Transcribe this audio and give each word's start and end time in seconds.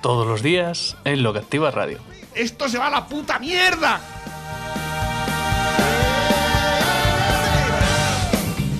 todos 0.00 0.26
los 0.26 0.42
días 0.42 0.96
en 1.04 1.22
Lo 1.22 1.32
que 1.32 1.40
Activa 1.40 1.70
Radio. 1.70 1.98
¡Esto 2.34 2.68
se 2.68 2.78
va 2.78 2.86
a 2.86 2.90
la 2.90 3.06
puta 3.06 3.38
mierda! 3.38 4.00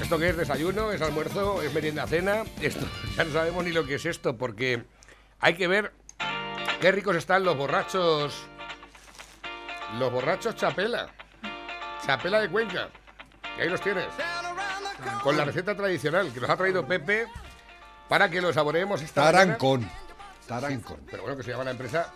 ¿Esto 0.02 0.18
qué 0.18 0.30
es? 0.30 0.36
¿Desayuno? 0.36 0.92
¿Es 0.92 1.02
almuerzo? 1.02 1.62
¿Es 1.62 1.72
merienda 1.72 2.06
cena? 2.06 2.44
Esto, 2.60 2.86
ya 3.16 3.24
no 3.24 3.32
sabemos 3.32 3.64
ni 3.64 3.72
lo 3.72 3.86
que 3.86 3.96
es 3.96 4.06
esto, 4.06 4.36
porque 4.36 4.84
hay 5.40 5.54
que 5.54 5.68
ver 5.68 5.92
qué 6.80 6.92
ricos 6.92 7.16
están 7.16 7.44
los 7.44 7.56
borrachos. 7.56 8.42
Los 9.98 10.12
borrachos 10.12 10.54
chapela. 10.56 11.08
Chapela 12.06 12.40
de 12.40 12.48
Cuenca. 12.48 12.88
Y 13.58 13.62
ahí 13.62 13.68
los 13.68 13.80
tienes. 13.80 14.06
Con 15.22 15.36
la 15.36 15.44
receta 15.44 15.74
tradicional 15.74 16.32
que 16.32 16.40
nos 16.40 16.50
ha 16.50 16.56
traído 16.56 16.86
Pepe 16.86 17.26
para 18.08 18.30
que 18.30 18.40
lo 18.40 18.52
saboreemos 18.52 19.02
esta 19.02 19.24
mañana. 19.24 19.58
Tarancón. 20.50 21.00
Pero 21.10 21.22
bueno, 21.22 21.36
que 21.36 21.42
se 21.44 21.50
llama 21.52 21.62
la 21.64 21.70
empresa 21.70 22.12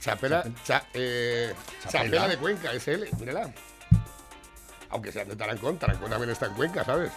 Chapela, 0.00 0.44
Cha- 0.64 0.84
eh, 0.94 1.52
Chapela. 1.82 2.04
Chapela 2.04 2.28
de 2.28 2.36
Cuenca, 2.38 2.72
SL, 2.72 3.04
mírala. 3.18 3.52
Aunque 4.90 5.10
sean 5.12 5.28
de 5.28 5.36
Tarancón, 5.36 5.78
Tarancón 5.78 6.10
también 6.10 6.30
está 6.30 6.46
en 6.46 6.54
Cuenca, 6.54 6.84
¿sabes? 6.84 7.10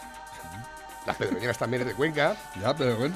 Las 1.05 1.15
pedroñeras 1.17 1.57
también 1.57 1.81
es 1.83 1.87
de 1.89 1.93
Cuenca. 1.93 2.35
Ya, 2.61 2.75
pero 2.75 2.95
bueno. 2.97 3.15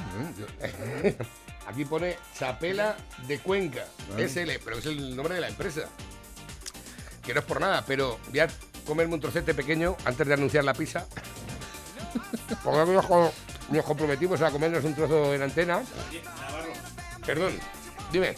¿eh? 0.62 1.16
Yo- 1.18 1.26
Aquí 1.68 1.86
pone 1.86 2.18
Chapela 2.38 2.96
de 3.28 3.40
Cuenca, 3.40 3.86
Vale. 4.10 4.28
SL, 4.28 4.60
pero 4.64 4.78
es 4.80 4.86
el 4.88 5.16
nombre 5.16 5.36
de 5.36 5.42
la 5.42 5.48
empresa. 5.50 5.82
Que 7.24 7.34
no 7.34 7.40
es 7.42 7.46
por 7.46 7.60
nada, 7.62 7.84
pero 7.86 8.20
voy 8.30 8.40
a 8.40 8.48
comerme 8.88 9.14
un 9.14 9.20
trocete 9.20 9.54
pequeño 9.54 9.96
antes 10.06 10.28
de 10.28 10.34
anunciar 10.34 10.64
la 10.64 10.74
pizza. 10.74 11.06
Porque 12.64 12.92
nos, 12.92 13.06
co- 13.06 13.32
nos 13.72 13.86
comprometimos 13.86 14.42
a 14.42 14.52
comernos 14.52 14.84
un 14.84 14.96
trozo 14.96 15.34
en 15.34 15.42
antena. 15.42 15.82
Perdón, 17.26 17.54
dime. 18.12 18.36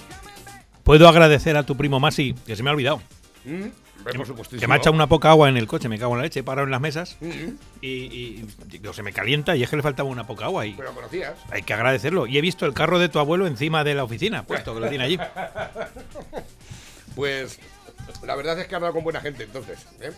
Puedo 0.84 1.08
agradecer 1.08 1.56
a 1.58 1.64
tu 1.64 1.78
primo 1.78 2.00
Masi, 2.00 2.34
que 2.46 2.56
se 2.56 2.64
me 2.64 2.70
ha 2.70 2.74
olvidado. 2.74 3.02
Mm. 3.46 3.68
Que 4.60 4.68
me 4.68 4.74
ha 4.74 4.78
echado 4.78 4.96
una 4.96 5.08
poca 5.08 5.30
agua 5.30 5.48
en 5.48 5.58
el 5.58 5.68
coche, 5.68 5.88
me 5.88 6.00
cago 6.00 6.14
en 6.14 6.18
la 6.18 6.24
leche, 6.24 6.40
he 6.40 6.44
parado 6.44 6.66
en 6.66 6.72
las 6.72 6.82
mesas 6.82 7.18
y, 7.82 8.46
se 8.94 9.04
me 9.04 9.14
calienta 9.14 9.56
y 9.56 9.62
es 9.62 9.70
que 9.70 9.76
le 9.76 9.84
faltaba 9.84 10.10
una 10.10 10.26
poca 10.26 10.46
agua 10.46 10.66
y 10.66 10.74
Pero 10.74 10.90
lo 10.90 10.96
conocías. 10.96 11.34
hay 11.52 11.62
que 11.62 11.74
agradecerlo. 11.74 12.26
Y 12.26 12.38
he 12.38 12.42
visto 12.42 12.66
el 12.66 12.74
carro 12.74 12.98
de 12.98 13.10
tu 13.10 13.20
abuelo 13.20 13.46
encima 13.46 13.84
de 13.84 13.94
la 13.94 14.04
oficina, 14.04 14.44
puesto 14.44 14.74
que 14.74 14.80
lo 14.80 14.90
tiene 14.90 15.04
allí. 15.04 15.20
Pues 17.14 17.60
la 18.24 18.36
verdad 18.36 18.58
es 18.58 18.68
que 18.68 18.74
ha 18.74 18.78
hablado 18.78 18.94
con 18.94 19.04
buena 19.04 19.20
gente 19.20 19.44
entonces. 19.44 19.86
¿eh? 20.00 20.12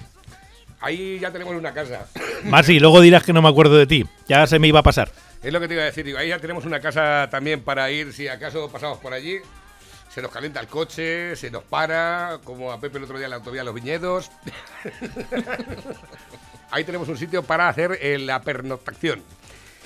Ahí 0.84 1.18
ya 1.18 1.32
tenemos 1.32 1.56
una 1.56 1.74
casa. 1.74 2.08
Masi, 2.44 2.78
luego 2.78 3.00
dirás 3.00 3.24
que 3.24 3.32
no 3.32 3.42
me 3.42 3.48
acuerdo 3.48 3.78
de 3.78 3.88
ti, 3.88 4.06
ya 4.28 4.46
se 4.46 4.60
me 4.60 4.68
iba 4.68 4.80
a 4.80 4.84
pasar. 4.84 5.10
Es 5.42 5.54
lo 5.54 5.62
que 5.62 5.70
te 5.70 5.76
iba 5.76 5.84
a 5.84 5.86
decir. 5.86 6.06
Digo, 6.06 6.18
ahí 6.18 6.28
ya 6.28 6.40
tenemos 6.40 6.66
una 6.66 6.82
casa 6.82 7.30
también 7.32 7.62
para 7.62 7.90
ir 7.90 8.12
si 8.12 8.28
acaso 8.28 8.70
pasamos 8.70 8.98
por 8.98 9.14
allí. 9.14 9.38
Se 10.10 10.22
nos 10.22 10.30
calienta 10.30 10.60
el 10.60 10.68
coche, 10.68 11.38
se 11.38 11.50
nos 11.50 11.64
para, 11.64 12.40
como 12.44 12.72
a 12.72 12.80
Pepe 12.82 12.98
el 12.98 13.06
otro 13.06 13.18
día 13.18 13.26
en 13.26 13.32
la 13.32 13.38
autovía 13.38 13.64
Los 13.64 13.74
Viñedos. 13.74 14.30
ahí 16.72 16.84
tenemos 16.84 17.08
un 17.08 17.18
sitio 17.18 17.44
para 17.44 17.70
hacer 17.70 17.98
eh, 18.02 18.20
la 18.20 18.42
pernoctación. 18.42 19.24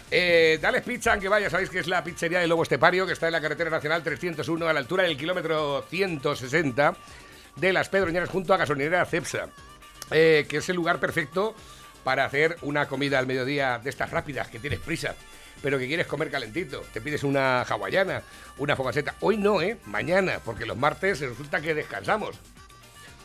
Eh, 0.10 0.58
Dales 0.60 0.82
Pizza, 0.82 1.12
aunque 1.12 1.30
vaya, 1.30 1.50
sabéis 1.50 1.70
que 1.70 1.80
es 1.80 1.88
la 1.88 2.04
pizzería 2.04 2.40
de 2.40 2.48
Lobo 2.48 2.64
Estepario, 2.64 3.06
que 3.06 3.14
está 3.14 3.28
en 3.28 3.34
la 3.34 3.42
carretera 3.42 3.70
nacional 3.70 4.04
301, 4.04 4.68
a 4.68 4.74
la 4.74 4.80
altura 4.80 5.04
del 5.04 5.16
kilómetro 5.16 5.86
160 5.90 6.96
de 7.56 7.74
las 7.74 7.88
Pedroñeras, 7.88 8.30
junto 8.30 8.54
a 8.54 8.58
gasolinera 8.58 9.06
Cepsa, 9.06 9.50
eh, 10.12 10.46
que 10.50 10.58
es 10.58 10.70
el 10.70 10.76
lugar 10.76 11.00
perfecto 11.00 11.56
para 12.04 12.26
hacer 12.26 12.58
una 12.62 12.88
comida 12.88 13.20
al 13.20 13.28
mediodía 13.28 13.80
de 13.80 13.90
estas 13.90 14.12
rápidas, 14.12 14.48
que 14.48 14.60
tienes 14.60 14.80
prisa, 14.80 15.16
pero 15.62 15.78
que 15.78 15.88
quieres 15.88 16.08
comer 16.08 16.32
calentito. 16.32 16.82
Te 16.94 17.02
pides 17.02 17.24
una 17.24 17.64
hawaiana, 17.64 18.22
una 18.58 18.76
fogaceta. 18.76 19.16
Hoy 19.20 19.38
no, 19.38 19.62
¿eh? 19.62 19.78
Mañana, 19.86 20.40
porque 20.44 20.66
los 20.66 20.78
martes 20.78 21.20
resulta 21.20 21.60
que 21.60 21.74
descansamos. 21.74 22.38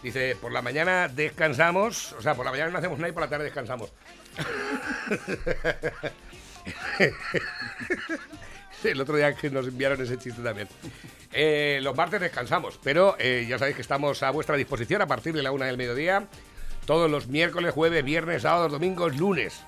Dice, 0.03 0.37
por 0.41 0.51
la 0.51 0.63
mañana 0.63 1.07
descansamos, 1.07 2.13
o 2.15 2.23
sea, 2.23 2.35
por 2.35 2.45
la 2.45 2.51
mañana 2.51 2.73
no 2.73 2.79
hacemos 2.79 2.99
nada 2.99 3.11
y 3.11 3.13
por 3.13 3.23
la 3.23 3.29
tarde 3.29 3.45
descansamos. 3.45 3.93
El 8.83 9.01
otro 9.01 9.17
día 9.17 9.33
que 9.35 9.49
nos 9.49 9.69
enviaron 9.69 10.03
ese 10.03 10.19
chiste 10.19 10.43
también. 10.43 10.67
Eh, 11.33 11.79
los 11.83 11.97
martes 11.97 12.21
descansamos, 12.21 12.81
pero 12.83 13.15
eh, 13.19 13.47
ya 13.49 13.59
sabéis 13.59 13.77
que 13.77 13.83
estamos 13.83 14.25
a 14.25 14.31
vuestra 14.31 14.57
disposición 14.57 15.03
a 15.03 15.07
partir 15.07 15.35
de 15.35 15.43
la 15.43 15.53
una 15.53 15.67
del 15.67 15.77
mediodía. 15.77 16.27
Todos 16.87 17.11
los 17.11 17.29
miércoles, 17.29 17.73
jueves, 17.73 18.05
viernes, 18.05 18.43
sábados, 18.43 18.73
domingos, 18.73 19.17
lunes. 19.17 19.61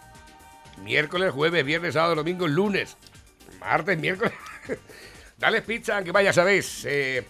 Miércoles, 0.82 1.32
jueves, 1.32 1.64
viernes, 1.64 1.94
sábados, 1.94 2.16
domingos, 2.16 2.50
lunes. 2.50 2.96
Martes, 3.60 3.98
miércoles. 3.98 4.32
Dale 5.38 5.62
pizza, 5.62 5.96
aunque 5.96 6.12
vaya, 6.12 6.32
sabéis. 6.32 6.84
eh, 6.84 7.24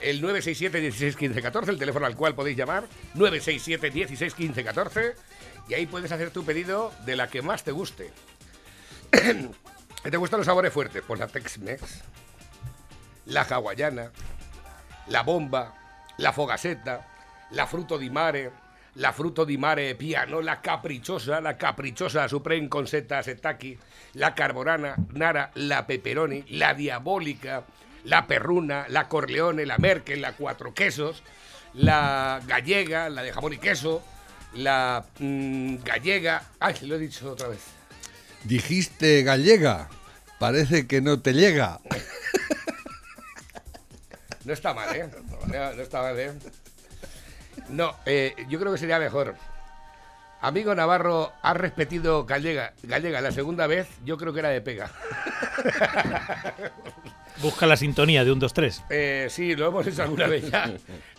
el 0.00 0.20
967 0.22 0.80
16 0.80 1.16
15 1.16 1.42
14, 1.42 1.70
el 1.72 1.78
teléfono 1.78 2.06
al 2.06 2.16
cual 2.16 2.34
podéis 2.34 2.56
llamar. 2.56 2.84
967 3.14 3.90
16 3.90 4.34
15 4.34 4.64
14. 4.64 5.14
Y 5.68 5.74
ahí 5.74 5.86
puedes 5.86 6.10
hacer 6.10 6.30
tu 6.30 6.44
pedido 6.44 6.92
de 7.04 7.16
la 7.16 7.28
que 7.28 7.42
más 7.42 7.64
te 7.64 7.70
guste. 7.72 8.10
¿Te 9.10 10.16
gustan 10.16 10.38
los 10.38 10.46
sabores 10.46 10.72
fuertes? 10.72 11.02
Pues 11.06 11.20
la 11.20 11.28
Tex-Mex, 11.28 12.02
la 13.26 13.42
hawaiana, 13.42 14.10
la 15.08 15.22
bomba, 15.22 15.74
la 16.16 16.32
fogaseta, 16.32 17.06
la 17.50 17.66
fruto 17.66 17.98
di 17.98 18.08
mare, 18.08 18.50
la 18.94 19.12
fruto 19.12 19.44
di 19.44 19.56
mare 19.56 19.94
piano, 19.94 20.40
la 20.40 20.60
caprichosa, 20.60 21.40
la 21.40 21.56
caprichosa 21.56 22.26
supreme 22.28 22.68
con 22.68 22.86
seta 22.86 23.22
setaki, 23.22 23.78
la 24.12 24.32
carbonara, 24.32 24.94
nara, 25.12 25.50
la 25.54 25.84
pepperoni, 25.84 26.44
la 26.56 26.74
diabólica, 26.74 27.64
la 28.04 28.26
perruna, 28.26 28.86
la 28.88 29.06
corleone, 29.06 29.64
la 29.64 29.76
merkel, 29.78 30.20
la 30.20 30.32
cuatro 30.32 30.72
quesos, 30.72 31.22
la 31.74 32.40
gallega, 32.46 33.08
la 33.08 33.22
de 33.22 33.32
jamón 33.32 33.52
y 33.52 33.58
queso, 33.58 34.02
la 34.54 35.04
mm, 35.18 35.76
gallega, 35.84 36.42
ay, 36.58 36.74
lo 36.82 36.96
he 36.96 36.98
dicho 36.98 37.32
otra 37.32 37.48
vez. 37.48 37.60
Dijiste 38.44 39.22
gallega. 39.22 39.88
Parece 40.38 40.86
que 40.86 41.02
no 41.02 41.20
te 41.20 41.34
llega. 41.34 41.80
No 44.42 44.54
está 44.54 44.72
mal, 44.72 44.96
¿eh? 44.96 45.06
No, 45.48 45.74
no 45.74 45.82
está 45.82 46.00
mal, 46.00 46.18
¿eh? 46.18 46.32
No, 47.70 47.94
eh, 48.06 48.34
yo 48.48 48.58
creo 48.58 48.72
que 48.72 48.78
sería 48.78 48.98
mejor. 48.98 49.36
Amigo 50.42 50.74
Navarro, 50.74 51.32
has 51.42 51.56
repetido 51.56 52.24
gallega, 52.24 52.72
gallega 52.82 53.20
la 53.20 53.30
segunda 53.30 53.66
vez, 53.66 53.88
yo 54.04 54.16
creo 54.16 54.32
que 54.32 54.40
era 54.40 54.48
de 54.48 54.62
pega. 54.62 54.90
Busca 57.42 57.66
la 57.66 57.76
sintonía 57.76 58.24
de 58.24 58.32
un 58.32 58.38
2, 58.38 58.52
3. 58.52 58.84
Eh, 58.90 59.26
sí, 59.30 59.54
lo 59.54 59.68
hemos 59.68 59.86
hecho 59.86 60.02
alguna 60.02 60.26
vez 60.26 60.50
ya. 60.50 60.72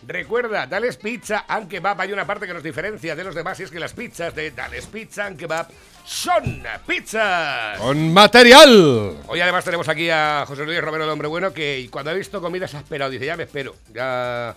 Recuerda, 0.06 0.66
Dales 0.66 0.96
Pizza 0.96 1.44
and 1.48 1.68
Kebab. 1.68 2.00
Hay 2.00 2.12
una 2.12 2.26
parte 2.26 2.46
que 2.46 2.54
nos 2.54 2.62
diferencia 2.62 3.16
de 3.16 3.24
los 3.24 3.34
demás 3.34 3.58
y 3.58 3.64
es 3.64 3.70
que 3.70 3.80
las 3.80 3.92
pizzas 3.92 4.34
de 4.34 4.52
Dales 4.52 4.86
Pizza 4.86 5.26
and 5.26 5.36
Kebab 5.36 5.68
son 6.04 6.62
pizzas. 6.86 7.78
Con 7.78 8.12
material. 8.12 9.16
Hoy 9.26 9.40
además 9.40 9.64
tenemos 9.64 9.88
aquí 9.88 10.10
a 10.10 10.44
José 10.46 10.64
Luis 10.64 10.80
Romero, 10.80 11.04
el 11.04 11.10
hombre 11.10 11.26
bueno, 11.28 11.52
que 11.52 11.88
cuando 11.90 12.12
ha 12.12 12.14
visto 12.14 12.40
comida 12.40 12.68
se 12.68 12.76
ha 12.76 12.80
esperado. 12.80 13.10
Dice, 13.10 13.26
ya 13.26 13.36
me 13.36 13.44
espero. 13.44 13.74
Ya. 13.92 14.54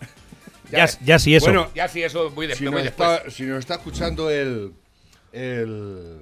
Ya, 0.72 0.88
ya 1.04 1.20
sí, 1.20 1.36
eso. 1.36 1.46
Bueno, 1.46 1.68
Ya 1.76 1.88
sí, 1.88 2.02
eso 2.04 2.30
muy, 2.32 2.48
de- 2.48 2.56
Si 2.56 2.64
muy 2.66 2.74
nos, 2.74 2.84
después. 2.84 3.10
está, 3.18 3.32
si 3.32 3.44
nos 3.44 3.60
está 3.60 3.76
escuchando 3.76 4.30
el, 4.30 4.74
el, 5.34 6.18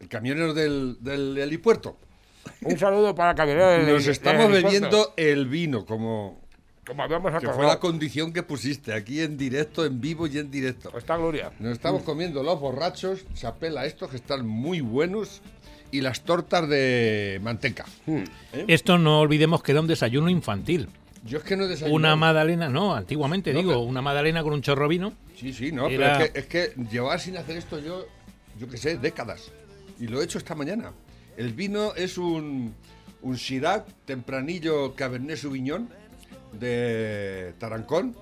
el 0.00 0.08
camionero 0.08 0.54
del, 0.54 0.96
del 1.00 1.38
helipuerto, 1.38 1.96
Un 2.62 2.78
saludo 2.78 3.14
para 3.14 3.34
Camionero 3.34 3.68
del- 3.70 3.86
nos 3.94 4.06
estamos 4.06 4.50
del 4.52 4.62
bebiendo 4.64 5.12
el 5.16 5.46
vino, 5.46 5.84
como 5.84 6.40
Como 6.86 7.02
habíamos 7.02 7.30
que 7.32 7.40
fue 7.40 7.48
acordado. 7.50 7.68
la 7.74 7.80
condición 7.80 8.32
que 8.32 8.42
pusiste 8.42 8.92
aquí 8.94 9.20
en 9.20 9.36
directo, 9.36 9.84
en 9.84 10.00
vivo 10.00 10.26
y 10.26 10.38
en 10.38 10.50
directo. 10.50 10.96
Está 10.96 11.16
Gloria. 11.16 11.52
Nos 11.58 11.72
estamos 11.72 12.02
comiendo 12.02 12.42
los 12.42 12.58
borrachos, 12.58 13.24
chapela 13.34 13.84
estos 13.86 14.08
que 14.10 14.16
están 14.16 14.46
muy 14.46 14.80
buenos 14.80 15.42
y 15.90 16.00
las 16.00 16.22
tortas 16.22 16.68
de 16.68 17.38
manteca. 17.42 17.84
Esto 18.66 18.98
no 18.98 19.20
olvidemos 19.20 19.62
que 19.62 19.72
era 19.72 19.80
un 19.80 19.86
desayuno 19.86 20.28
infantil. 20.30 20.88
Yo 21.28 21.38
es 21.38 21.44
que 21.44 21.56
no 21.56 21.64
he 21.64 21.68
desayunado. 21.68 21.94
Una 21.96 22.16
magdalena, 22.16 22.68
no, 22.68 22.94
antiguamente 22.94 23.52
No, 23.52 23.58
digo, 23.60 23.70
pero- 23.72 23.80
una 23.82 24.02
magdalena 24.02 24.42
con 24.42 24.52
un 24.54 24.62
chorro 24.62 24.88
vino. 24.88 25.12
Sí, 25.36 25.52
sí, 25.52 25.70
no, 25.72 25.88
Era- 25.88 26.18
pero 26.18 26.24
es 26.24 26.30
que, 26.32 26.38
es 26.64 26.74
que 26.74 26.84
llevar 26.90 27.20
sin 27.20 27.36
hacer 27.36 27.56
esto 27.56 27.78
yo, 27.78 28.06
yo 28.58 28.68
qué 28.68 28.76
sé, 28.76 28.98
décadas. 28.98 29.52
Y 30.00 30.06
lo 30.06 30.20
he 30.20 30.24
hecho 30.24 30.38
esta 30.38 30.54
mañana. 30.54 30.92
El 31.36 31.52
vino 31.52 31.94
es 31.94 32.18
un, 32.18 32.74
un 33.22 33.36
Syrah 33.38 33.84
tempranillo 34.04 34.94
Cabernet 34.94 35.36
Sauvignon 35.36 35.88
de 36.52 37.54
Tarancón 37.58 38.16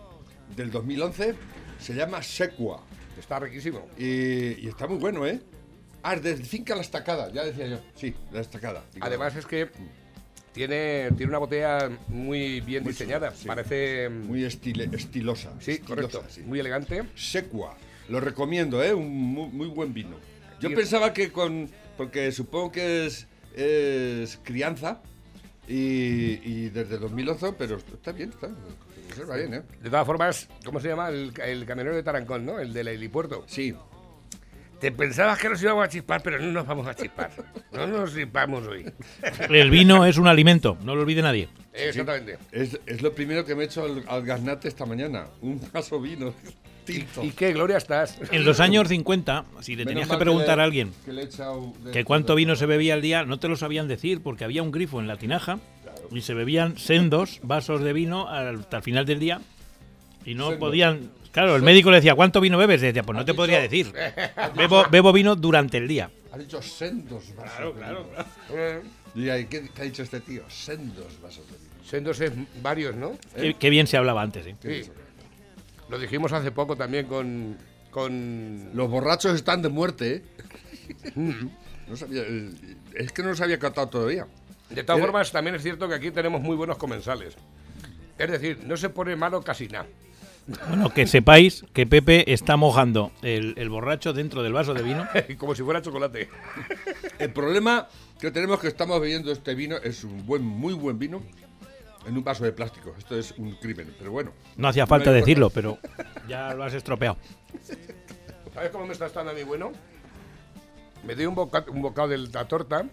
del 0.56 0.70
2011. 0.70 1.34
Se 1.78 1.94
llama 1.94 2.22
Sequa. 2.22 2.82
Está 3.18 3.38
riquísimo. 3.38 3.86
Y, 3.98 4.60
y 4.64 4.68
está 4.68 4.86
muy 4.86 4.98
bueno, 4.98 5.26
¿eh? 5.26 5.40
Ah, 6.02 6.14
es 6.14 6.22
de 6.22 6.36
finca 6.36 6.74
La 6.74 6.82
Estacada, 6.82 7.32
ya 7.32 7.44
decía 7.44 7.66
yo. 7.66 7.78
Sí, 7.94 8.14
La 8.32 8.40
Estacada. 8.40 8.84
Además 9.00 9.34
es 9.36 9.46
que 9.46 9.68
tiene, 10.56 11.10
tiene 11.16 11.30
una 11.30 11.38
botella 11.38 11.88
muy 12.08 12.60
bien 12.62 12.82
Muy 12.82 12.92
diseñada. 12.92 13.32
sí. 13.32 13.46
Parece... 13.46 14.08
muy 14.08 14.42
estile- 14.42 14.92
estilosa. 14.94 15.52
sí, 15.60 15.72
estilosa, 15.72 15.86
correcto. 15.94 16.24
sí. 16.28 16.40
Muy 16.42 16.58
elegante. 16.58 17.04
Sequa. 17.14 17.76
Lo 18.08 18.18
recomiendo, 18.20 18.82
¿eh? 18.82 18.92
Un 18.94 19.08
muy, 19.12 19.48
muy 19.50 19.68
buen 19.68 19.92
vino. 19.94 20.16
Yo 20.60 20.70
Y- 20.70 20.74
pensaba 20.74 21.12
que 21.12 21.30
con. 21.30 21.68
Porque 21.96 22.32
supongo 22.32 22.72
que 22.72 23.06
es, 23.06 23.26
es 23.54 24.38
crianza. 24.42 25.00
Y, 25.68 26.40
y 26.44 26.68
desde 26.70 26.98
2011, 26.98 27.52
pero 27.58 27.76
está 27.76 28.12
bien, 28.12 28.30
está. 28.30 28.48
Bien, 29.34 29.54
¿eh? 29.54 29.62
De 29.82 29.90
todas 29.90 30.04
formas, 30.06 30.48
¿cómo 30.64 30.78
se 30.78 30.88
llama? 30.88 31.08
El, 31.08 31.32
el 31.44 31.64
camionero 31.66 31.96
de 31.96 32.02
Tarancón, 32.02 32.44
¿no? 32.44 32.58
El 32.60 32.72
del 32.72 32.88
helipuerto. 32.88 33.44
Sí. 33.48 33.74
Te 34.80 34.92
pensabas 34.92 35.38
que 35.38 35.48
nos 35.48 35.62
íbamos 35.62 35.84
a 35.84 35.88
chispar, 35.88 36.22
pero 36.22 36.38
no 36.38 36.52
nos 36.52 36.66
vamos 36.66 36.86
a 36.86 36.94
chispar. 36.94 37.30
No 37.72 37.86
nos 37.86 38.14
chispamos 38.14 38.66
hoy. 38.66 38.84
El 39.48 39.70
vino 39.70 40.04
es 40.04 40.18
un 40.18 40.26
alimento, 40.28 40.76
no 40.82 40.94
lo 40.94 41.02
olvide 41.02 41.22
nadie. 41.22 41.48
Exactamente. 41.72 42.38
Es, 42.52 42.78
es 42.86 43.00
lo 43.02 43.14
primero 43.14 43.44
que 43.44 43.54
me 43.54 43.62
he 43.62 43.66
hecho 43.66 43.84
al, 43.84 44.04
al 44.06 44.22
garnate 44.22 44.68
esta 44.68 44.84
mañana. 44.84 45.26
Un 45.40 45.60
vaso 45.72 45.98
vino 46.00 46.34
tinto. 46.84 47.24
¿Y 47.24 47.30
qué 47.30 47.52
gloria 47.54 47.78
estás? 47.78 48.18
En 48.30 48.44
los 48.44 48.60
años 48.60 48.88
50, 48.88 49.46
si 49.60 49.72
le 49.76 49.84
Menos 49.86 49.90
tenías 50.02 50.08
que 50.10 50.22
preguntar 50.22 50.56
le- 50.58 50.62
a 50.62 50.64
alguien 50.66 50.92
que 51.06 51.12
le 51.12 51.22
he 51.22 51.24
echado 51.24 51.72
de- 51.82 51.90
que 51.92 52.04
cuánto 52.04 52.34
vino 52.34 52.54
se 52.54 52.66
bebía 52.66 52.94
al 52.94 53.02
día, 53.02 53.24
no 53.24 53.38
te 53.38 53.48
lo 53.48 53.56
sabían 53.56 53.88
decir 53.88 54.22
porque 54.22 54.44
había 54.44 54.62
un 54.62 54.70
grifo 54.72 55.00
en 55.00 55.06
la 55.08 55.16
tinaja 55.16 55.58
y 56.12 56.20
se 56.20 56.34
bebían 56.34 56.76
sendos 56.78 57.40
vasos 57.42 57.80
de 57.80 57.92
vino 57.94 58.28
al- 58.28 58.60
hasta 58.60 58.76
el 58.76 58.82
final 58.82 59.06
del 59.06 59.18
día 59.20 59.40
y 60.26 60.34
no 60.34 60.50
Sendos. 60.50 60.58
podían... 60.68 61.10
Claro, 61.32 61.54
el 61.56 61.62
médico 61.62 61.90
le 61.90 61.96
decía, 61.96 62.14
¿cuánto 62.14 62.40
vino 62.40 62.56
bebes? 62.58 62.82
Y 62.82 62.86
decía, 62.86 63.02
pues 63.02 63.16
no 63.16 63.24
te 63.24 63.32
podría 63.34 63.60
decir. 63.60 63.92
Bebo, 64.56 64.84
bebo 64.90 65.12
vino 65.12 65.36
durante 65.36 65.76
el 65.78 65.86
día. 65.86 66.10
Ha 66.32 66.38
dicho 66.38 66.60
sendos 66.62 67.34
vasos. 67.36 67.52
Claro, 67.56 67.74
claro. 67.74 68.06
Eh, 68.50 68.80
Y 69.14 69.28
ahí, 69.28 69.44
¿qué, 69.46 69.68
qué 69.74 69.82
ha 69.82 69.84
dicho 69.84 70.02
este 70.02 70.20
tío? 70.20 70.42
Sendos 70.48 71.20
vasos 71.22 71.46
de 71.50 71.56
vino. 71.58 71.84
Séndose 71.84 72.32
varios, 72.62 72.94
¿no? 72.96 73.18
Qué, 73.34 73.54
qué 73.54 73.68
bien 73.70 73.86
se 73.86 73.96
hablaba 73.98 74.22
antes, 74.22 74.46
¿eh? 74.46 74.56
Sí. 74.62 74.90
Lo 75.90 75.98
dijimos 75.98 76.32
hace 76.32 76.50
poco 76.52 76.74
también 76.74 77.06
con. 77.06 77.56
con 77.90 78.70
Los 78.74 78.88
borrachos 78.90 79.34
están 79.34 79.60
de 79.62 79.68
muerte, 79.68 80.14
¿eh? 80.16 80.22
No 81.88 81.96
sabía, 81.96 82.22
eh, 82.22 82.50
es 82.94 83.12
que 83.12 83.22
no 83.22 83.28
los 83.28 83.40
había 83.40 83.58
catado 83.58 83.88
todavía. 83.88 84.26
de 84.70 84.82
todas 84.82 84.98
Era- 84.98 85.06
formas, 85.06 85.30
también 85.30 85.54
es 85.54 85.62
cierto 85.62 85.86
que 85.88 85.94
aquí 85.94 86.10
tenemos 86.10 86.40
muy 86.40 86.56
buenos 86.56 86.76
comensales. 86.78 87.36
Es 88.18 88.30
decir, 88.30 88.60
no 88.64 88.76
se 88.76 88.88
pone 88.88 89.14
malo 89.14 89.42
casi 89.42 89.68
nada. 89.68 89.86
Bueno, 90.68 90.90
que 90.90 91.06
sepáis 91.06 91.64
que 91.72 91.86
Pepe 91.86 92.32
está 92.32 92.56
mojando 92.56 93.10
el, 93.22 93.54
el 93.56 93.68
borracho 93.68 94.12
dentro 94.12 94.42
del 94.42 94.52
vaso 94.52 94.74
de 94.74 94.82
vino. 94.82 95.06
Como 95.38 95.54
si 95.54 95.62
fuera 95.62 95.82
chocolate. 95.82 96.28
El 97.18 97.32
problema 97.32 97.88
que 98.20 98.30
tenemos 98.30 98.60
que 98.60 98.68
estamos 98.68 99.00
bebiendo 99.00 99.32
este 99.32 99.54
vino 99.54 99.76
es 99.78 100.04
un 100.04 100.24
buen, 100.24 100.42
muy 100.42 100.72
buen 100.74 100.98
vino 100.98 101.20
en 102.06 102.16
un 102.16 102.22
vaso 102.22 102.44
de 102.44 102.52
plástico. 102.52 102.94
Esto 102.96 103.18
es 103.18 103.32
un 103.38 103.52
crimen, 103.56 103.92
pero 103.98 104.12
bueno. 104.12 104.32
No 104.56 104.68
hacía 104.68 104.86
falta 104.86 105.10
decirlo, 105.12 105.50
pero 105.50 105.78
ya 106.28 106.54
lo 106.54 106.62
has 106.62 106.74
estropeado. 106.74 107.16
¿Sabes 108.54 108.70
cómo 108.70 108.86
me 108.86 108.92
está 108.92 109.06
estando 109.06 109.32
a 109.32 109.34
mí 109.34 109.42
bueno? 109.42 109.72
Me 111.04 111.14
doy 111.14 111.26
un, 111.26 111.34
boca- 111.34 111.64
un 111.68 111.82
bocado 111.82 112.08
de 112.08 112.18
la 112.18 112.46
torta 112.46 112.84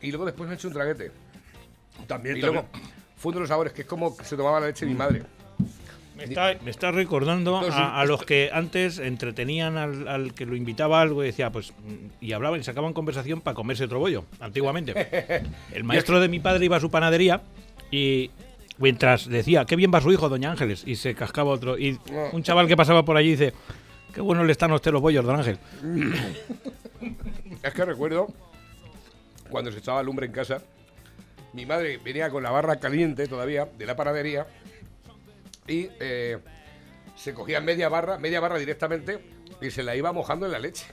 y 0.00 0.10
luego 0.10 0.24
después 0.24 0.48
me 0.48 0.54
echo 0.54 0.68
un 0.68 0.74
traguete. 0.74 1.10
También, 2.06 2.36
Y 2.36 2.40
luego 2.40 2.66
fundo 3.16 3.40
los 3.40 3.48
sabores, 3.48 3.72
que 3.72 3.82
es 3.82 3.88
como 3.88 4.14
se 4.22 4.36
tomaba 4.36 4.60
la 4.60 4.66
leche 4.68 4.84
de 4.86 4.92
mi 4.92 4.96
madre. 4.96 5.22
Me 6.18 6.24
está, 6.24 6.56
me 6.64 6.70
está 6.72 6.90
recordando 6.90 7.58
a, 7.58 8.00
a 8.00 8.04
los 8.04 8.24
que 8.24 8.50
antes 8.52 8.98
entretenían 8.98 9.76
al, 9.76 10.08
al 10.08 10.34
que 10.34 10.46
lo 10.46 10.56
invitaba 10.56 10.98
a 10.98 11.02
algo 11.02 11.22
y 11.22 11.26
decía, 11.26 11.50
pues, 11.50 11.70
mm, 11.70 12.24
y 12.24 12.32
hablaban 12.32 12.58
y 12.58 12.64
sacaban 12.64 12.92
conversación 12.92 13.40
para 13.40 13.54
comerse 13.54 13.84
otro 13.84 14.00
bollo, 14.00 14.24
antiguamente. 14.40 15.42
El 15.72 15.84
maestro 15.84 16.18
de 16.18 16.28
mi 16.28 16.40
padre 16.40 16.64
iba 16.64 16.76
a 16.76 16.80
su 16.80 16.90
panadería 16.90 17.40
y 17.92 18.32
mientras 18.78 19.28
decía, 19.28 19.64
qué 19.64 19.76
bien 19.76 19.92
va 19.94 20.00
su 20.00 20.10
hijo, 20.10 20.28
doña 20.28 20.50
Ángeles, 20.50 20.82
y 20.84 20.96
se 20.96 21.14
cascaba 21.14 21.50
otro. 21.50 21.78
Y 21.78 21.98
un 22.32 22.42
chaval 22.42 22.66
que 22.66 22.76
pasaba 22.76 23.04
por 23.04 23.16
allí 23.16 23.30
dice, 23.30 23.52
qué 24.12 24.20
bueno 24.20 24.42
le 24.42 24.50
están 24.50 24.72
a 24.72 24.74
usted 24.74 24.90
los 24.90 25.00
bollos, 25.00 25.24
don 25.24 25.36
Ángel. 25.36 25.58
Es 27.62 27.72
que 27.72 27.84
recuerdo 27.84 28.26
cuando 29.50 29.70
se 29.70 29.78
echaba 29.78 30.02
lumbre 30.02 30.26
en 30.26 30.32
casa, 30.32 30.62
mi 31.52 31.64
madre 31.64 31.98
venía 32.04 32.28
con 32.28 32.42
la 32.42 32.50
barra 32.50 32.80
caliente 32.80 33.28
todavía 33.28 33.68
de 33.78 33.86
la 33.86 33.94
panadería 33.96 34.46
y 35.68 35.88
eh, 36.00 36.38
se 37.16 37.34
cogía 37.34 37.60
media 37.60 37.88
barra, 37.88 38.18
media 38.18 38.40
barra 38.40 38.58
directamente 38.58 39.18
y 39.60 39.70
se 39.70 39.82
la 39.82 39.94
iba 39.94 40.12
mojando 40.12 40.46
en 40.46 40.52
la 40.52 40.58
leche. 40.58 40.86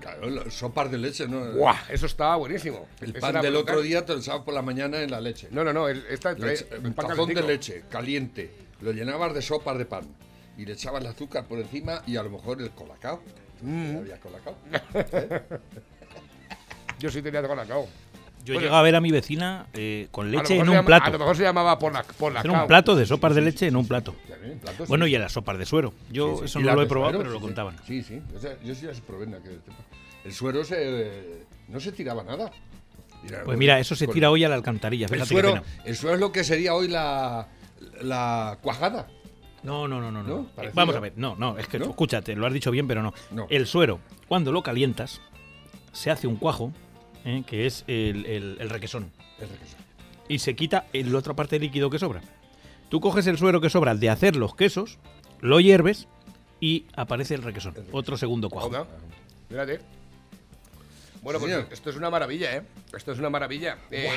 Claro, 0.00 0.48
sopas 0.52 0.88
de 0.92 0.98
leche, 0.98 1.26
¿no? 1.26 1.52
¡Guau! 1.52 1.74
Eso 1.90 2.06
estaba 2.06 2.36
buenísimo. 2.36 2.86
El 3.00 3.12
pan 3.14 3.32
del 3.42 3.52
brutal. 3.52 3.56
otro 3.56 3.82
día 3.82 4.06
te 4.06 4.12
lo 4.12 4.20
echabas 4.20 4.42
por 4.44 4.54
la 4.54 4.62
mañana 4.62 5.02
en 5.02 5.10
la 5.10 5.20
leche. 5.20 5.48
No, 5.50 5.64
no, 5.64 5.72
no. 5.72 5.88
el- 5.88 6.06
Esta 6.08 6.32
Leche- 6.36 6.64
pan 6.66 6.94
tazón 6.94 7.28
de 7.28 7.34
calentico. 7.34 7.46
leche 7.48 7.82
caliente. 7.90 8.52
Lo 8.82 8.92
llenabas 8.92 9.34
de 9.34 9.42
sopas 9.42 9.76
de 9.78 9.86
pan. 9.86 10.04
Y 10.56 10.64
le 10.64 10.74
echabas 10.74 11.00
el 11.00 11.08
azúcar 11.08 11.44
por 11.46 11.58
encima 11.58 12.02
y 12.06 12.16
a 12.16 12.22
lo 12.22 12.30
mejor 12.30 12.62
el 12.62 12.70
colacao. 12.70 13.20
Mm. 13.62 13.96
Había 13.96 14.20
colacao. 14.20 14.54
Yo 17.00 17.10
sí 17.10 17.20
tenía 17.20 17.42
colacao. 17.42 17.88
Yo 18.44 18.54
Bueno. 18.54 18.60
llegué 18.60 18.74
a 18.76 18.82
ver 18.82 18.96
a 18.96 19.00
mi 19.00 19.10
vecina 19.10 19.66
eh, 19.74 20.08
con 20.10 20.30
leche 20.30 20.54
en 20.56 20.62
un 20.68 20.74
llama- 20.76 20.86
plato. 20.86 21.04
A 21.06 21.10
lo 21.10 21.18
mejor 21.18 21.36
se 21.36 21.42
llamaba 21.42 21.78
por 21.78 21.92
la, 21.92 22.02
por 22.02 22.32
la 22.32 22.40
Era 22.40 22.52
un 22.62 22.66
plato 22.66 22.96
de 22.96 23.04
sopas 23.06 23.34
de 23.34 23.42
leche 23.42 23.66
en 23.66 23.76
un 23.76 23.86
plato. 23.86 24.14
Platos, 24.62 24.88
Bueno, 24.88 25.06
y 25.06 25.14
a 25.14 25.18
las 25.18 25.32
sopas 25.32 25.58
de 25.58 25.66
suero. 25.66 25.92
Yo 26.10 26.42
eso 26.44 26.58
no 26.60 26.74
lo 26.74 26.82
he 26.82 26.86
probado, 26.86 27.12
suero, 27.12 27.24
pero 27.24 27.32
lo 27.34 27.40
contaban. 27.40 27.76
Sí, 27.86 28.02
sí. 28.02 28.20
O 28.34 28.38
sea, 28.40 28.56
yo 28.62 28.74
sí 28.74 28.86
las 28.86 29.00
probé 29.00 29.24
en 29.24 29.34
aquel 29.34 29.60
tiempo. 29.60 29.82
El 30.24 30.32
suero 30.32 30.64
se, 30.64 31.44
no 31.68 31.78
se 31.80 31.92
tiraba 31.92 32.22
nada. 32.24 32.50
Mira, 33.22 33.42
Pues 33.44 33.58
mira, 33.58 33.78
eso 33.78 33.94
se 33.94 34.06
tira 34.06 34.30
hoy 34.30 34.44
a 34.44 34.48
la 34.48 34.54
alcantarilla. 34.54 35.06
El 35.10 35.26
suero, 35.26 35.62
el 35.84 35.96
suero 35.96 36.14
es 36.14 36.20
lo 36.20 36.32
que 36.32 36.42
sería 36.44 36.74
hoy 36.74 36.88
la, 36.88 37.48
la 38.02 38.58
cuajada. 38.62 39.06
No, 39.62 39.86
no, 39.86 40.00
no, 40.00 40.10
no. 40.10 40.22
no. 40.22 40.50
Eh. 40.62 40.70
Vamos 40.72 40.96
a 40.96 41.00
ver, 41.00 41.12
no, 41.16 41.36
no, 41.36 41.58
es 41.58 41.68
que 41.68 41.78
¿No? 41.78 41.84
escúchate, 41.90 42.34
lo 42.34 42.46
has 42.46 42.52
dicho 42.52 42.70
bien, 42.70 42.88
pero 42.88 43.02
no. 43.02 43.12
No. 43.30 43.46
El 43.50 43.66
suero, 43.66 44.00
cuando 44.26 44.52
lo 44.52 44.62
calientas, 44.62 45.20
se 45.92 46.10
hace 46.10 46.26
un 46.26 46.36
cuajo, 46.36 46.72
¿eh? 47.24 47.42
que 47.46 47.66
es 47.66 47.84
el, 47.86 48.26
el- 48.26 48.56
el 48.60 48.70
requesón, 48.70 49.10
El 49.40 49.48
requesón. 49.48 49.78
y 50.28 50.38
se 50.38 50.54
quita 50.54 50.86
la 50.92 51.18
otra 51.18 51.34
parte 51.34 51.56
del 51.56 51.62
líquido 51.62 51.90
que 51.90 51.98
sobra. 51.98 52.20
Tú 52.88 53.00
coges 53.00 53.26
el 53.26 53.38
suero 53.38 53.60
que 53.60 53.70
sobra 53.70 53.94
de 53.94 54.10
hacer 54.10 54.36
los 54.36 54.54
quesos, 54.56 54.98
lo 55.40 55.60
hierves 55.60 56.08
y 56.60 56.86
aparece 56.96 57.34
el 57.34 57.42
requesón, 57.42 57.74
otro 57.92 58.16
segundo 58.16 58.50
cuajo. 58.50 58.86
Mírate. 59.48 59.80
Bueno, 61.22 61.38
Sí, 61.38 61.44
pues 61.46 61.54
señor. 61.54 61.72
esto 61.72 61.90
es 61.90 61.96
una 61.96 62.10
maravilla, 62.10 62.56
¿eh? 62.56 62.62
Esto 62.96 63.12
es 63.12 63.18
una 63.18 63.28
maravilla. 63.30 63.76
Eh, 63.90 64.10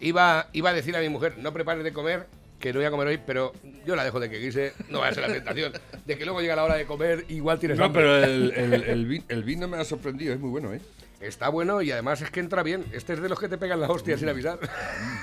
iba, 0.00 0.48
iba 0.52 0.70
a 0.70 0.72
decir 0.72 0.96
a 0.96 1.00
mi 1.00 1.08
mujer, 1.08 1.36
no 1.38 1.52
prepares 1.52 1.82
de 1.84 1.92
comer, 1.92 2.26
que 2.60 2.72
no 2.72 2.78
voy 2.78 2.86
a 2.86 2.90
comer 2.90 3.06
hoy, 3.08 3.18
pero 3.26 3.52
yo 3.86 3.96
la 3.96 4.04
dejo 4.04 4.20
de 4.20 4.30
que 4.30 4.38
guise, 4.38 4.72
no 4.90 5.00
vaya 5.00 5.10
a 5.10 5.14
ser 5.14 5.28
la 5.28 5.34
tentación. 5.34 5.72
De 6.06 6.16
que 6.18 6.24
luego 6.24 6.40
llega 6.40 6.54
la 6.56 6.64
hora 6.64 6.76
de 6.76 6.86
comer, 6.86 7.24
igual 7.28 7.58
tienes 7.58 7.78
No, 7.78 7.86
hambre. 7.86 8.02
pero 8.02 8.24
el, 8.24 8.52
el- 8.56 8.74
el 8.84 9.06
vi- 9.06 9.24
el 9.28 9.42
vino 9.44 9.66
me 9.66 9.76
ha 9.78 9.84
sorprendido, 9.84 10.32
es 10.32 10.38
muy 10.40 10.50
bueno, 10.50 10.72
¿eh? 10.72 10.80
Está 11.20 11.48
bueno 11.50 11.82
y 11.82 11.92
además 11.92 12.22
es 12.22 12.30
que 12.30 12.40
entra 12.40 12.62
bien. 12.62 12.84
Este 12.92 13.12
es 13.12 13.20
de 13.20 13.28
los 13.28 13.38
que 13.38 13.48
te 13.48 13.58
pegan 13.58 13.80
la 13.80 13.88
hostia 13.90 14.16
sin 14.16 14.28
avisar. 14.28 14.58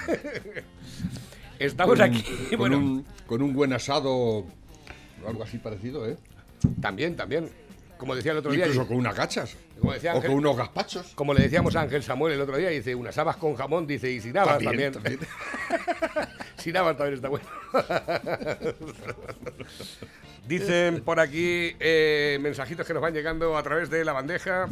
Estamos 1.60 1.98
Con- 1.98 2.02
aquí. 2.02 2.24
Con, 2.50 2.60
bueno, 2.60 2.78
un, 2.78 3.06
con 3.26 3.42
un 3.42 3.54
buen 3.54 3.74
asado 3.74 4.12
o 4.14 4.48
algo 5.28 5.44
así 5.44 5.58
parecido, 5.58 6.08
¿eh? 6.08 6.18
también, 6.80 7.16
también. 7.16 7.50
Como 7.98 8.16
decía 8.16 8.32
el 8.32 8.38
otro 8.38 8.52
día. 8.52 8.68
Incluso 8.68 8.88
con 8.88 8.98
unas 8.98 9.16
gachas. 9.16 9.58
Como 9.80 9.92
decía 9.92 10.14
o 10.16 10.22
con 10.22 10.32
unos 10.32 10.56
gazpachos. 10.56 11.14
Como 11.16 11.34
le 11.34 11.42
decíamos 11.42 11.76
a 11.76 11.82
Ángel 11.82 12.04
Samuel 12.04 12.34
el 12.34 12.42
otro 12.42 12.58
día, 12.58 12.70
dice 12.70 12.94
unas 12.94 13.18
habas 13.18 13.38
con 13.38 13.56
jamón, 13.56 13.88
dice, 13.88 14.12
y 14.12 14.22
sin 14.22 14.38
habas 14.38 14.60
también. 14.64 14.94
También, 14.94 15.20
sin 16.58 16.78
habas 16.78 16.96
también 16.96 17.16
está 17.16 17.30
bueno. 17.30 17.46
Dicen 20.48 21.02
por 21.02 21.20
aquí 21.20 21.76
eh, 21.80 22.38
mensajitos 22.40 22.86
que 22.86 22.94
nos 22.94 23.02
van 23.02 23.14
llegando 23.14 23.58
a 23.58 23.64
través 23.64 23.90
de 23.90 24.06
la 24.06 24.14
bandeja. 24.14 24.68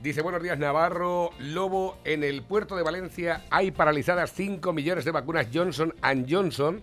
Dice, 0.00 0.22
buenos 0.22 0.42
días 0.42 0.58
Navarro, 0.58 1.28
Lobo, 1.38 1.98
en 2.04 2.24
el 2.24 2.42
puerto 2.42 2.74
de 2.74 2.82
Valencia 2.82 3.44
hay 3.50 3.70
paralizadas 3.70 4.32
5 4.32 4.72
millones 4.72 5.04
de 5.04 5.10
vacunas 5.10 5.48
Johnson 5.52 5.94
Johnson 6.26 6.82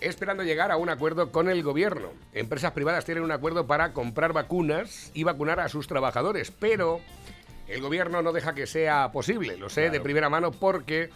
esperando 0.00 0.42
llegar 0.42 0.72
a 0.72 0.76
un 0.76 0.88
acuerdo 0.88 1.30
con 1.30 1.48
el 1.48 1.62
gobierno. 1.62 2.08
Empresas 2.32 2.72
privadas 2.72 3.04
tienen 3.04 3.22
un 3.22 3.30
acuerdo 3.30 3.68
para 3.68 3.92
comprar 3.92 4.32
vacunas 4.32 5.12
y 5.14 5.22
vacunar 5.22 5.60
a 5.60 5.68
sus 5.68 5.86
trabajadores, 5.86 6.50
pero 6.50 7.00
el 7.68 7.80
gobierno 7.80 8.22
no 8.22 8.32
deja 8.32 8.56
que 8.56 8.66
sea 8.66 9.12
posible, 9.12 9.56
lo 9.56 9.68
sé 9.68 9.90
de 9.90 10.00
primera 10.00 10.28
mano 10.28 10.50
porque 10.50 11.10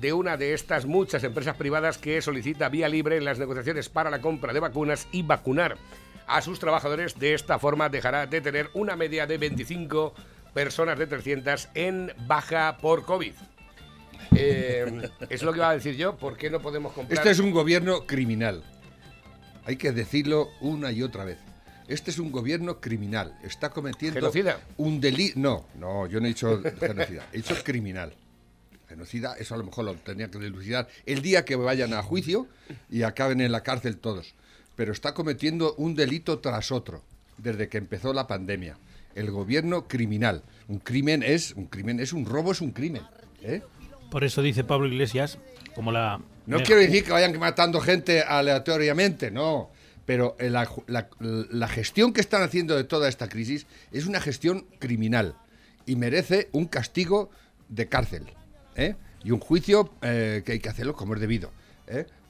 de 0.00 0.12
una 0.12 0.36
de 0.36 0.52
estas 0.52 0.84
muchas 0.84 1.22
empresas 1.22 1.54
privadas 1.54 1.98
que 1.98 2.20
solicita 2.22 2.70
vía 2.70 2.88
libre 2.88 3.18
en 3.18 3.24
las 3.24 3.38
negociaciones 3.38 3.88
para 3.88 4.10
la 4.10 4.20
compra 4.20 4.52
de 4.52 4.58
vacunas 4.58 5.06
y 5.12 5.22
vacunar 5.22 5.78
a 6.26 6.42
sus 6.42 6.58
trabajadores. 6.58 7.18
De 7.18 7.34
esta 7.34 7.60
forma 7.60 7.88
dejará 7.88 8.26
de 8.26 8.40
tener 8.40 8.68
una 8.74 8.96
media 8.96 9.28
de 9.28 9.38
25 9.38 10.14
personas 10.52 10.98
de 10.98 11.06
300 11.06 11.68
en 11.74 12.12
baja 12.26 12.78
por 12.80 13.04
COVID. 13.04 13.32
Eh, 14.34 15.10
es 15.28 15.42
lo 15.42 15.52
que 15.52 15.58
iba 15.58 15.70
a 15.70 15.74
decir 15.74 15.96
yo. 15.96 16.16
¿Por 16.16 16.36
qué 16.36 16.50
no 16.50 16.60
podemos 16.60 16.92
comprar? 16.92 17.18
Este 17.18 17.30
es 17.30 17.38
un 17.38 17.50
gobierno 17.50 18.06
criminal. 18.06 18.62
Hay 19.64 19.76
que 19.76 19.92
decirlo 19.92 20.48
una 20.60 20.92
y 20.92 21.02
otra 21.02 21.24
vez. 21.24 21.38
Este 21.88 22.10
es 22.10 22.18
un 22.18 22.30
gobierno 22.30 22.80
criminal. 22.80 23.38
Está 23.42 23.70
cometiendo 23.70 24.20
¿Genocida? 24.20 24.60
un 24.76 25.00
delito. 25.00 25.38
No, 25.38 25.66
no, 25.74 26.06
yo 26.06 26.20
no 26.20 26.26
he 26.26 26.28
dicho 26.28 26.62
genocida. 26.78 27.26
He 27.32 27.38
dicho 27.38 27.56
criminal. 27.64 28.14
Genocida, 28.88 29.36
eso 29.38 29.54
a 29.54 29.58
lo 29.58 29.64
mejor 29.64 29.84
lo 29.84 29.94
tenía 29.94 30.30
que 30.30 30.38
dilucidar 30.38 30.88
el 31.04 31.22
día 31.22 31.44
que 31.44 31.56
vayan 31.56 31.92
a 31.92 32.02
juicio 32.02 32.46
y 32.90 33.02
acaben 33.02 33.40
en 33.40 33.52
la 33.52 33.62
cárcel 33.62 33.98
todos. 33.98 34.34
Pero 34.76 34.92
está 34.92 35.14
cometiendo 35.14 35.74
un 35.74 35.94
delito 35.94 36.38
tras 36.38 36.72
otro 36.72 37.02
desde 37.38 37.68
que 37.68 37.78
empezó 37.78 38.12
la 38.12 38.26
pandemia. 38.26 38.76
El 39.14 39.30
gobierno 39.30 39.88
criminal. 39.88 40.42
Un 40.68 40.78
crimen 40.78 41.22
es 41.22 41.52
un 41.54 41.66
crimen, 41.66 42.00
es 42.00 42.12
un 42.12 42.24
robo, 42.26 42.52
es 42.52 42.60
un 42.60 42.70
crimen. 42.72 43.02
¿eh? 43.42 43.62
Por 44.10 44.24
eso 44.24 44.42
dice 44.42 44.64
Pablo 44.64 44.86
Iglesias, 44.86 45.38
como 45.74 45.92
la... 45.92 46.20
No 46.46 46.62
quiero 46.62 46.80
decir 46.80 47.04
que 47.04 47.12
vayan 47.12 47.38
matando 47.38 47.80
gente 47.80 48.22
aleatoriamente, 48.22 49.30
no. 49.30 49.70
Pero 50.06 50.34
la, 50.40 50.66
la- 50.86 51.08
la 51.20 51.68
gestión 51.68 52.14
que 52.14 52.20
están 52.22 52.42
haciendo 52.42 52.74
de 52.76 52.84
toda 52.84 53.08
esta 53.08 53.28
crisis 53.28 53.66
es 53.92 54.06
una 54.06 54.20
gestión 54.20 54.66
criminal 54.78 55.34
y 55.84 55.96
merece 55.96 56.48
un 56.52 56.64
castigo 56.66 57.30
de 57.68 57.88
cárcel 57.88 58.24
¿eh? 58.76 58.94
y 59.22 59.30
un 59.32 59.40
juicio 59.40 59.92
eh, 60.00 60.42
que 60.46 60.52
hay 60.52 60.58
que 60.60 60.70
hacerlo 60.70 60.94
como 60.94 61.14
es 61.14 61.20
debido. 61.20 61.52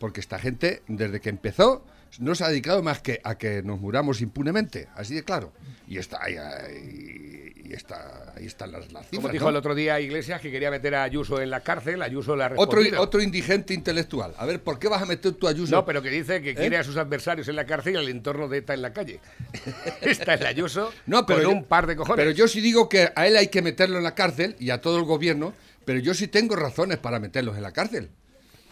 Porque 0.01 0.21
esta 0.21 0.39
gente, 0.39 0.83
desde 0.89 1.21
que 1.21 1.29
empezó, 1.29 1.85
no 2.19 2.35
se 2.35 2.45
ha 2.45 2.49
dedicado 2.49 2.83
más 2.83 3.01
que 3.01 3.21
a 3.25 3.37
que 3.39 3.63
nos 3.63 3.79
muramos 3.81 4.21
impunemente, 4.21 4.89
así 4.95 5.15
de 5.15 5.25
claro. 5.25 5.53
Y 5.87 5.99
está 5.99 6.23
ahí, 6.23 6.37
ahí- 6.37 7.53
y 7.65 7.75
está, 7.75 8.33
ahí 8.35 8.47
están 8.47 8.73
las, 8.73 8.91
las 8.93 9.07
Como 9.09 9.11
cifras. 9.11 9.33
dijo 9.33 9.45
¿no? 9.45 9.51
el 9.51 9.57
otro 9.57 9.75
día 9.75 10.01
Iglesias 10.01 10.41
que 10.41 10.51
quería 10.51 10.71
meter 10.71 10.95
a 10.95 11.03
Ayuso 11.03 11.41
en 11.43 11.51
la 11.51 11.61
cárcel, 11.61 12.01
Ayuso 12.03 12.35
la 12.35 12.51
otro, 12.57 12.81
otro 12.99 13.21
indigente 13.21 13.75
intelectual. 13.75 14.33
A 14.39 14.47
ver, 14.47 14.63
¿por 14.63 14.79
qué 14.79 14.89
vas 14.89 15.03
a 15.03 15.07
meter 15.07 15.33
tu 15.33 15.47
Ayuso? 15.47 15.75
No, 15.77 15.85
pero 15.85 16.01
que 16.01 16.09
dice 16.11 16.41
que 16.41 16.55
quiere 16.55 16.79
a 16.79 16.85
sus 16.85 16.97
adversarios 16.97 17.47
en 17.49 17.57
la 17.57 17.67
cárcel 17.67 17.95
y 17.95 17.97
al 17.99 18.09
entorno 18.09 18.49
de 18.49 18.59
ETA 18.59 18.73
en 18.75 18.81
la 18.83 18.93
calle. 18.95 19.21
Está 20.01 20.35
el 20.35 20.47
Ayuso 20.47 20.91
No, 21.07 21.27
pero 21.27 21.41
con 21.43 21.51
yo- 21.51 21.57
un 21.59 21.65
par 21.65 21.87
de 21.87 21.97
cojones. 21.97 22.17
Pero 22.25 22.31
yo 22.35 22.49
sí 22.49 22.61
digo 22.63 22.89
que 22.89 23.11
a 23.15 23.27
él 23.27 23.37
hay 23.37 23.49
que 23.49 23.61
meterlo 23.61 23.99
en 23.99 24.05
la 24.05 24.15
cárcel 24.15 24.57
y 24.59 24.71
a 24.71 24.81
todo 24.81 24.97
el 24.99 25.05
gobierno, 25.05 25.53
pero 25.85 25.99
yo 26.01 26.15
sí 26.15 26.27
tengo 26.29 26.57
razones 26.57 26.97
para 26.99 27.19
meterlos 27.21 27.55
en 27.57 27.63
la 27.63 27.73
cárcel. 27.73 28.09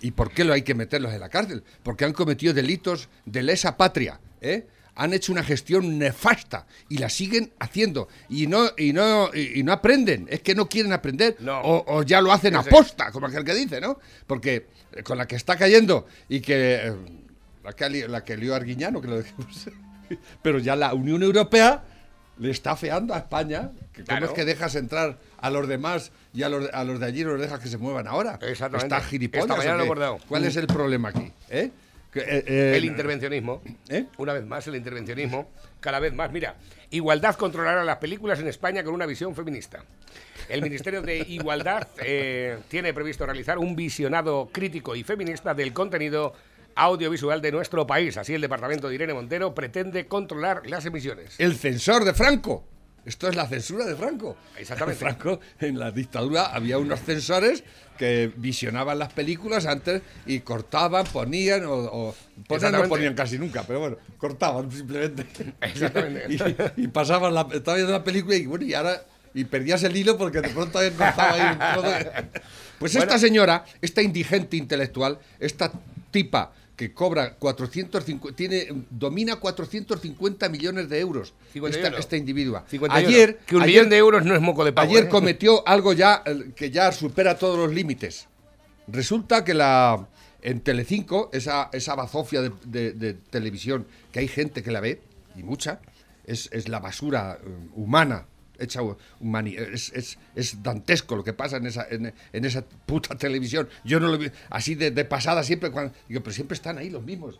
¿Y 0.01 0.11
por 0.13 0.31
qué 0.31 0.45
lo 0.45 0.53
hay 0.53 0.63
que 0.63 0.75
meterlos 0.75 1.13
en 1.13 1.21
la 1.21 1.29
cárcel? 1.29 1.65
Porque 1.83 2.05
han 2.05 2.13
cometido 2.13 2.53
delitos 2.55 3.09
de 3.25 3.43
lesa 3.43 3.77
patria, 3.77 4.21
¿eh? 4.41 4.67
Han 4.99 5.13
hecho 5.13 5.31
una 5.33 5.43
gestión 5.43 5.99
nefasta 5.99 6.67
y 6.89 6.97
la 6.99 7.11
siguen 7.11 7.53
haciendo 7.59 8.09
y 8.31 8.47
no 8.47 8.71
y 8.79 8.95
no 8.95 9.31
y, 9.35 9.61
y 9.61 9.63
no 9.63 9.73
aprenden, 9.73 10.27
es 10.31 10.41
que 10.41 10.55
no 10.55 10.69
quieren 10.71 10.93
aprender 10.95 11.37
No. 11.41 11.61
o, 11.61 11.99
o 11.99 12.03
ya 12.03 12.23
lo 12.23 12.33
hacen 12.33 12.57
aposta, 12.57 13.11
como 13.13 13.27
aquel 13.27 13.45
que 13.45 13.55
dice, 13.55 13.79
¿no? 13.81 13.99
Porque 14.27 14.67
eh, 14.93 15.03
con 15.03 15.19
la 15.19 15.27
que 15.29 15.37
está 15.37 15.57
cayendo 15.57 16.07
y 16.31 16.41
que 16.41 16.77
eh, 16.87 16.95
la 17.63 17.73
que, 17.75 18.09
la 18.09 18.25
que 18.25 18.37
lió 18.39 18.55
Arguiñano, 18.55 19.03
que 19.03 19.09
lo 19.09 19.19
dejemos. 19.19 19.69
Pero 20.43 20.59
ya 20.61 20.75
la 20.77 20.95
Unión 20.95 21.23
Europea 21.23 21.85
le 22.39 22.51
está 22.51 22.75
feando 22.77 23.13
a 23.13 23.19
España. 23.19 23.73
Que 23.93 24.03
¿Cómo 24.03 24.07
Claro. 24.07 24.27
es 24.27 24.33
que 24.33 24.45
dejas 24.47 24.77
entrar 24.77 25.19
a 25.47 25.51
los 25.51 25.69
demás 25.69 26.13
y 26.35 26.43
a 26.43 26.49
los, 26.49 26.69
a 26.73 26.85
los 26.85 27.01
de 27.01 27.07
allí 27.07 27.25
los 27.25 27.41
dejas 27.41 27.61
que 27.61 27.69
se 27.69 27.79
muevan 27.79 28.07
ahora? 28.07 28.39
Exactamente. 28.43 28.95
Está 28.95 29.01
gilipollas. 29.01 29.45
Esta 29.45 29.57
mañana 29.57 29.75
¿o 29.75 29.77
lo 29.79 29.83
he 29.83 29.87
qué? 29.87 29.91
acordado. 29.91 30.19
¿Cuál 30.29 30.45
es 30.45 30.57
el 30.57 30.67
problema 30.67 31.11
aquí? 31.11 31.33
¿Eh? 31.49 31.71
Que, 32.13 32.21
eh, 32.21 32.45
eh, 32.47 32.73
el 32.77 32.85
intervencionismo. 32.85 33.63
¿Eh? 33.89 34.07
Una 34.19 34.33
vez 34.33 34.45
más, 34.45 34.67
el 34.67 34.77
intervencionismo. 34.77 35.51
Cada 35.81 36.01
vez 36.01 36.13
más. 36.15 36.33
Mira, 36.33 36.57
Igualdad 36.91 37.37
controlará 37.37 37.85
las 37.85 37.99
películas 37.99 38.41
en 38.41 38.49
España 38.49 38.83
con 38.83 38.95
una 38.95 39.07
visión 39.07 39.35
feminista. 39.35 39.85
El 40.49 40.63
Ministerio 40.63 41.03
de 41.03 41.19
Igualdad 41.19 41.87
tiene 42.69 42.93
previsto 42.95 43.25
realizar 43.27 43.59
un 43.59 43.77
visionado 43.77 44.49
crítico 44.53 44.97
y 44.97 45.05
feminista 45.05 45.55
del 45.55 45.73
contenido 45.73 46.33
audiovisual 46.75 47.41
de 47.41 47.53
nuestro 47.53 47.87
país. 47.87 48.17
Así, 48.17 48.35
el 48.35 48.41
departamento 48.41 48.89
de 48.89 48.95
Irene 48.95 49.15
Montero 49.15 49.55
pretende 49.55 50.07
controlar 50.07 50.67
las 50.67 50.85
emisiones. 50.87 51.35
El 51.39 51.57
censor 51.57 52.05
de 52.05 52.15
Franco. 52.15 52.65
Esto 53.07 53.29
es 53.29 53.37
la 53.37 53.47
censura 53.47 53.87
de 53.87 53.95
Franco. 53.95 54.37
Exactamente. 54.59 54.99
Franco, 54.99 55.41
en 55.61 55.79
la 55.79 55.93
dictadura 55.93 56.47
había 56.47 56.77
unos 56.77 57.01
censores 57.01 57.63
que 57.97 58.31
visionaban 58.37 58.99
las 58.99 59.13
películas 59.13 59.65
antes 59.65 60.03
y 60.27 60.41
cortaban, 60.41 61.07
ponían 61.07 61.65
o, 61.67 62.15
no 62.49 62.89
ponían 62.89 63.15
casi 63.15 63.39
nunca, 63.39 63.63
pero 63.63 63.81
bueno, 63.81 63.97
cortaban 64.19 64.71
simplemente. 64.71 65.25
Exactamente. 65.61 66.27
y, 66.77 66.83
y 66.83 66.89
pasaban 66.89 67.33
la, 67.33 67.47
estaba 67.53 67.77
viendo 67.77 67.93
la 67.93 68.05
película 68.05 68.35
y 68.37 68.47
bueno, 68.47 68.65
y 68.65 68.75
ahora 68.75 69.01
y 69.35 69.45
perdías 69.45 69.83
el 69.85 69.97
hilo 69.97 70.17
porque 70.19 70.41
de 70.41 70.49
pronto 70.49 70.79
habían 70.79 70.95
cortado 70.95 71.35
ahí 71.35 71.53
un 71.53 71.59
trozo 71.59 72.11
Pues 72.79 72.95
esta 72.95 73.19
señora, 73.19 73.65
esta 73.81 74.03
indigente 74.03 74.57
intelectual, 74.57 75.19
esta 75.39 75.71
tipa 76.11 76.53
que 76.77 76.93
cobra 76.93 77.35
450, 77.37 78.37
tiene, 78.37 78.67
domina 78.91 79.37
450 79.37 80.49
millones 80.51 80.89
de 80.91 81.01
euros. 81.01 81.33
51. 81.55 81.87
Esta, 81.87 81.99
esta 82.01 82.17
individua. 82.17 82.65
51. 82.69 83.09
Ayer, 83.09 83.39
que 83.47 83.57
un 83.57 83.63
ayer- 83.63 83.73
millón 83.77 83.89
de 83.91 83.97
euros 83.97 84.25
no 84.25 84.35
es 84.35 84.41
moco 84.43 84.65
de 84.65 84.73
pavo. 84.73 84.91
Ayer 84.91 85.05
¿eh? 85.05 85.09
cometió 85.09 85.67
algo 85.67 85.93
ya 85.95 86.23
eh, 86.27 86.51
que 86.55 86.71
ya 86.71 86.93
supera 86.93 87.39
todos 87.39 87.59
los 87.59 87.73
límites. 87.73 88.29
Resulta 88.89 89.43
que 89.45 89.55
la 89.55 90.07
en 90.43 90.61
Telecinco, 90.61 91.31
esa, 91.33 91.71
esa 91.73 91.95
bazofia 91.97 92.41
de, 92.43 92.53
de- 92.67 92.93
de 92.93 93.15
televisión, 93.15 93.87
que 94.13 94.21
hay 94.21 94.29
gente 94.29 94.63
que 94.63 94.71
la 94.71 94.81
ve, 94.81 95.01
y 95.35 95.43
mucha, 95.43 95.81
es, 96.25 96.49
es 96.53 96.69
la 96.69 96.79
basura 96.79 97.39
eh, 97.43 97.49
humana. 97.75 98.27
Hecha 98.59 98.81
humani 99.21 99.55
es, 99.57 99.93
es, 99.93 100.19
es 100.35 100.63
dantesco 100.63 101.17
lo 101.17 101.25
que 101.25 101.33
pasa 101.33 101.57
en 101.59 101.67
esa, 101.67 101.87
en, 101.91 102.13
esa 102.33 102.63
puta 102.65 103.15
televisión. 103.19 103.69
Yo 103.85 104.01
no 104.01 104.09
lo 104.09 104.19
vi 104.19 104.31
así 104.51 104.75
de, 104.75 104.91
de 104.91 105.05
pasada 105.05 105.43
siempre, 105.43 105.71
cuando, 105.71 105.93
digo, 106.09 106.23
pero 106.23 106.33
siempre 106.35 106.55
están 106.55 106.79
ahí 106.79 106.91
los 106.91 107.03
mismos 107.05 107.39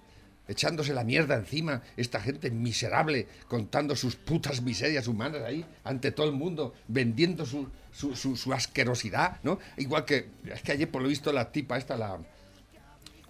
echándose 0.49 0.95
la 0.95 1.03
mierda 1.03 1.35
encima, 1.35 1.83
esta 1.97 2.21
gente 2.21 2.53
miserable, 2.53 3.27
contando 3.49 3.97
sus 3.97 4.15
putas 4.15 4.63
miserias 4.63 5.09
humanas 5.09 5.43
ahí, 5.43 5.65
ante 5.83 6.13
todo 6.13 6.27
el 6.27 6.35
mundo, 6.37 6.73
vendiendo 6.87 7.45
su, 7.45 7.67
su, 7.93 8.15
su- 8.15 8.37
su 8.37 8.53
asquerosidad, 8.53 9.41
¿no? 9.43 9.59
Igual 9.77 10.05
que, 10.05 10.29
es 10.45 10.63
que 10.63 10.71
ayer 10.71 10.89
por 10.89 11.03
lo 11.03 11.09
visto 11.09 11.33
la 11.33 11.51
tipa 11.51 11.77
esta, 11.79 11.97
la, 11.97 12.19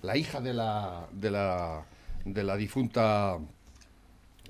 la 0.02 0.16
hija 0.19 0.43
de 0.43 0.52
la, 0.52 1.07
de 1.11 1.31
la, 1.31 1.87
de 2.26 2.43
la 2.45 2.55
difunta 2.57 3.38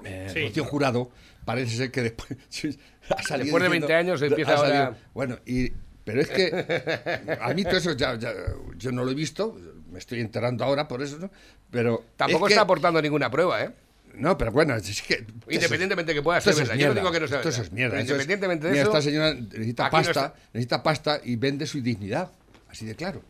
eh, 0.05 0.31
Sí. 0.33 0.47
Rocío 0.49 0.65
Jurado, 0.65 1.11
parece 1.45 1.77
ser 1.77 1.91
que 1.91 2.03
después 2.03 2.31
ha 3.11 3.23
salido 3.23 3.45
Después 3.47 3.63
de 3.63 3.69
20 3.69 3.95
años 3.95 4.23
empieza 4.23 4.57
salido- 4.57 4.85
ahora- 4.85 4.99
Bueno, 5.15 5.39
y, 5.47 5.71
pero 6.05 6.21
es 6.21 6.29
que 6.29 7.39
a 7.41 7.53
mí 7.55 7.65
todo 7.65 7.77
eso 7.77 7.93
ya, 7.93 8.17
ya- 8.19 8.33
yo 8.77 8.93
no 8.93 9.05
lo 9.05 9.11
he 9.11 9.15
visto, 9.15 9.59
me 9.91 9.99
estoy 9.99 10.21
enterando 10.21 10.65
ahora 10.65 10.87
por 10.89 11.03
eso, 11.03 11.19
¿no? 11.19 11.31
Pero 11.71 12.05
Tampoco 12.17 12.47
es 12.47 12.51
que- 12.51 12.55
está 12.55 12.63
aportando 12.63 13.01
ninguna 13.03 13.31
prueba, 13.31 13.63
¿eh? 13.65 13.71
no, 14.15 14.39
pero 14.39 14.51
bueno, 14.53 14.75
es 14.77 15.03
que. 15.03 15.27
Independientemente 15.49 16.15
que 16.15 16.23
pueda 16.23 16.41
ser 16.41 16.53
es 16.53 16.59
verdad. 16.61 16.75
Yo 16.75 16.89
no 16.89 16.95
mierda, 16.95 17.01
digo 17.03 17.13
que 17.13 17.21
no 17.21 17.29
sea 17.29 17.39
verdad. 17.39 17.61
es 17.63 17.73
mierda. 17.73 17.95
Eso 17.97 18.03
es- 18.05 18.11
independientemente 18.11 18.67
de 18.67 18.73
mira, 18.73 18.83
eso, 18.83 18.91
esta 18.93 19.03
señora 19.03 19.35
necesita 19.35 19.85
no 19.85 19.91
pasta, 19.91 20.11
está. 20.11 20.35
necesita 20.55 20.83
pasta 20.83 21.21
y 21.25 21.37
vende 21.37 21.67
su 21.67 21.81
dignidad. 21.83 22.31
Así 22.71 22.87
de 22.87 22.95
claro. 22.95 23.23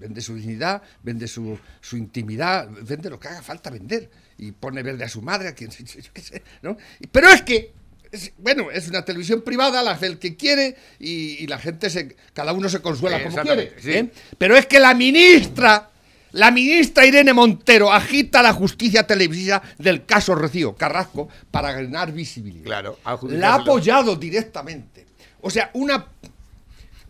Vende 0.00 0.20
su 0.20 0.34
dignidad, 0.34 0.82
vende 1.04 1.28
su, 1.28 1.56
su 1.80 1.96
intimidad, 1.96 2.68
vende 2.82 3.08
lo 3.08 3.20
que 3.20 3.28
haga 3.28 3.40
falta 3.42 3.70
vender. 3.70 4.10
Y 4.42 4.52
pone 4.52 4.82
verde 4.82 5.04
a 5.04 5.08
su 5.08 5.22
madre, 5.22 5.48
a 5.48 5.54
quien 5.54 5.70
yo 5.70 6.10
qué 6.12 6.20
sé, 6.20 6.42
¿no? 6.62 6.76
Pero 7.10 7.28
es 7.28 7.42
que. 7.42 7.72
es- 8.10 8.32
bueno, 8.38 8.70
es 8.70 8.88
una 8.88 9.04
televisión 9.04 9.42
privada, 9.42 9.82
la 9.82 9.92
hace 9.92 10.06
el 10.06 10.18
que 10.18 10.36
quiere 10.36 10.76
y, 10.98 11.42
y 11.42 11.46
la 11.46 11.58
gente 11.58 11.88
se. 11.90 12.16
Cada 12.34 12.52
uno 12.52 12.68
se 12.68 12.80
consuela 12.80 13.22
como 13.22 13.36
quiere. 13.42 13.72
Sí. 13.80 13.92
¿eh? 13.92 14.10
Pero 14.38 14.56
es 14.56 14.66
que 14.66 14.80
la 14.80 14.94
ministra, 14.94 15.90
la 16.32 16.50
ministra 16.50 17.06
Irene 17.06 17.32
Montero 17.32 17.92
agita 17.92 18.42
la 18.42 18.52
justicia 18.52 19.06
televisiva 19.06 19.62
del 19.78 20.04
caso 20.06 20.34
Rocío 20.34 20.74
Carrasco 20.74 21.28
para 21.50 21.72
ganar 21.72 22.10
visibilidad. 22.12 22.64
Claro, 22.64 22.98
La 23.28 23.52
ha 23.52 23.54
apoyado 23.56 24.16
directamente. 24.16 25.06
O 25.40 25.50
sea, 25.50 25.70
una, 25.74 26.06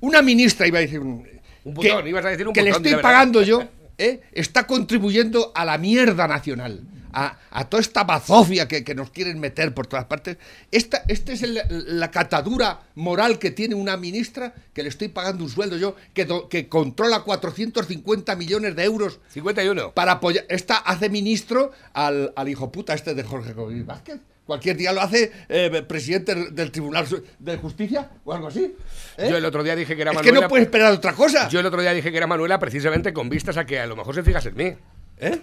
una 0.01 0.21
ministra, 0.23 0.67
iba 0.67 0.79
a 0.79 0.83
decir 0.83 1.01
un, 1.01 1.27
Un 1.65 1.75
putón, 1.75 2.07
ibas 2.07 2.25
a 2.25 2.29
decir 2.31 2.47
un 2.47 2.53
que 2.53 2.63
le 2.63 2.71
estoy 2.71 2.97
pagando 2.97 3.43
yo, 3.43 3.63
¿eh? 3.99 4.21
está 4.33 4.67
contribuyendo 4.67 5.53
a 5.55 5.65
la 5.65 5.79
mierda 5.79 6.27
nacional. 6.27 6.81
A, 7.13 7.39
a 7.51 7.65
toda 7.69 7.81
esta 7.81 8.05
bazofia 8.05 8.67
que, 8.69 8.85
que 8.85 8.95
nos 8.95 9.11
quieren 9.11 9.39
meter 9.41 9.75
por 9.75 9.87
todas 9.87 10.07
partes. 10.07 10.37
Esta, 10.71 11.03
esta 11.09 11.33
es 11.33 11.43
el- 11.43 11.61
la 11.87 12.11
catadura 12.11 12.81
moral 12.95 13.39
que 13.39 13.51
tiene 13.51 13.75
una 13.75 13.97
ministra 13.97 14.55
que 14.73 14.83
le 14.83 14.89
estoy 14.89 15.09
pagando 15.09 15.45
un 15.45 15.51
sueldo 15.51 15.77
yo, 15.77 15.95
que, 16.15 16.25
do- 16.25 16.49
que 16.49 16.69
controla 16.69 17.21
450 17.21 18.37
millones 18.37 18.77
de 18.77 18.85
euros 18.85 19.21
51. 19.29 19.93
para 19.93 20.13
apoyar. 20.13 20.45
Esta 20.49 20.77
hace 20.77 21.09
ministro 21.09 21.73
al, 21.93 22.33
al 22.37 22.49
hijo 22.49 22.71
puta 22.73 22.95
este 22.95 23.15
de 23.15 23.23
Jorge 23.23 23.53
Rodríguez 23.53 23.87
Vázquez. 23.87 24.21
Cualquier 24.47 24.77
día 24.77 24.93
lo 24.93 25.01
hace 25.01 25.31
eh, 25.49 25.85
presidente 25.87 26.35
del 26.51 26.73
Tribunal 26.73 27.07
de 27.39 27.57
Justicia 27.59 28.11
o 28.25 28.33
algo 28.33 28.49
así. 28.49 28.75
¿eh? 29.17 29.29
Yo 29.31 29.37
el 29.37 29.45
otro 29.45 29.63
día 29.63 29.77
dije 29.77 29.95
que 29.95 30.03
era 30.03 30.11
es 30.11 30.17
que 30.19 30.25
Manuela. 30.25 30.47
no 30.47 30.49
puedes 30.49 30.67
esperar 30.67 30.93
otra 30.93 31.13
cosa. 31.13 31.49
Yo 31.49 31.61
el 31.61 31.67
otro 31.67 31.81
día 31.81 31.93
dije 31.95 32.11
que 32.11 32.17
era 32.17 32.27
Manuela 32.27 32.59
precisamente 32.59 33.13
con 33.13 33.29
vistas 33.29 33.57
a 33.57 33.65
que 33.65 33.79
a 33.79 33.87
lo 33.87 33.95
mejor 33.95 34.15
se 34.17 34.25
fijas 34.25 34.45
en 34.47 34.57
mí. 34.57 34.75
¿Eh? 35.19 35.41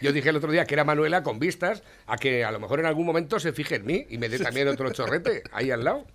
Yo 0.00 0.12
dije 0.12 0.30
el 0.30 0.36
otro 0.36 0.50
día 0.50 0.64
que 0.64 0.74
era 0.74 0.84
Manuela 0.84 1.22
con 1.22 1.38
vistas 1.38 1.82
a 2.06 2.16
que 2.16 2.44
a 2.44 2.50
lo 2.50 2.58
mejor 2.58 2.80
en 2.80 2.86
algún 2.86 3.04
momento 3.06 3.38
se 3.38 3.52
fije 3.52 3.76
en 3.76 3.86
mí 3.86 4.06
y 4.08 4.18
me 4.18 4.28
dé 4.28 4.38
también 4.38 4.66
otro 4.68 4.90
chorrete 4.92 5.42
ahí 5.52 5.70
al 5.70 5.84
lado. 5.84 6.06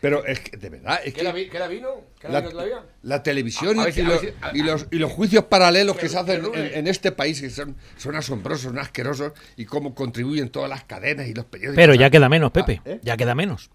Pero 0.00 0.24
es 0.24 0.40
que, 0.40 0.56
de 0.56 0.70
verdad, 0.70 1.00
es 1.04 1.12
que 1.14 1.20
¿Queda, 1.20 1.32
vi- 1.32 1.48
queda 1.48 1.66
vino? 1.68 1.88
¿Queda 2.20 2.32
la, 2.32 2.40
vino 2.40 2.50
todavía? 2.52 2.82
la 3.02 3.22
televisión 3.22 3.78
A- 3.80 3.84
a 3.84 3.88
y, 3.90 3.92
ver 3.92 4.04
los, 4.06 4.20
si- 4.20 4.28
a- 4.40 4.50
y 4.56 4.62
los- 4.62 4.86
y 4.90 4.96
los 4.96 5.12
juicios 5.12 5.44
paralelos 5.44 5.96
que 5.96 6.02
Que- 6.02 6.08
se 6.08 6.18
hacen 6.18 6.50
que 6.52 6.58
en, 6.68 6.74
en 6.78 6.86
este 6.86 7.12
país 7.12 7.40
que 7.40 7.50
son, 7.50 7.76
son 7.96 8.14
asombrosos, 8.16 8.62
son 8.62 8.78
asquerosos 8.78 9.32
y 9.56 9.64
cómo 9.66 9.94
contribuyen 9.94 10.48
todas 10.50 10.70
las 10.70 10.84
cadenas 10.84 11.26
y 11.28 11.34
los 11.34 11.44
periódicos. 11.44 11.76
Pero 11.82 11.94
ya 11.94 12.08
queda 12.10 12.28
menos, 12.28 12.50
Pepe. 12.50 12.80
Ah, 12.84 12.90
¿eh? 12.90 13.00
Ya 13.02 13.16
queda 13.16 13.34
menos. 13.34 13.70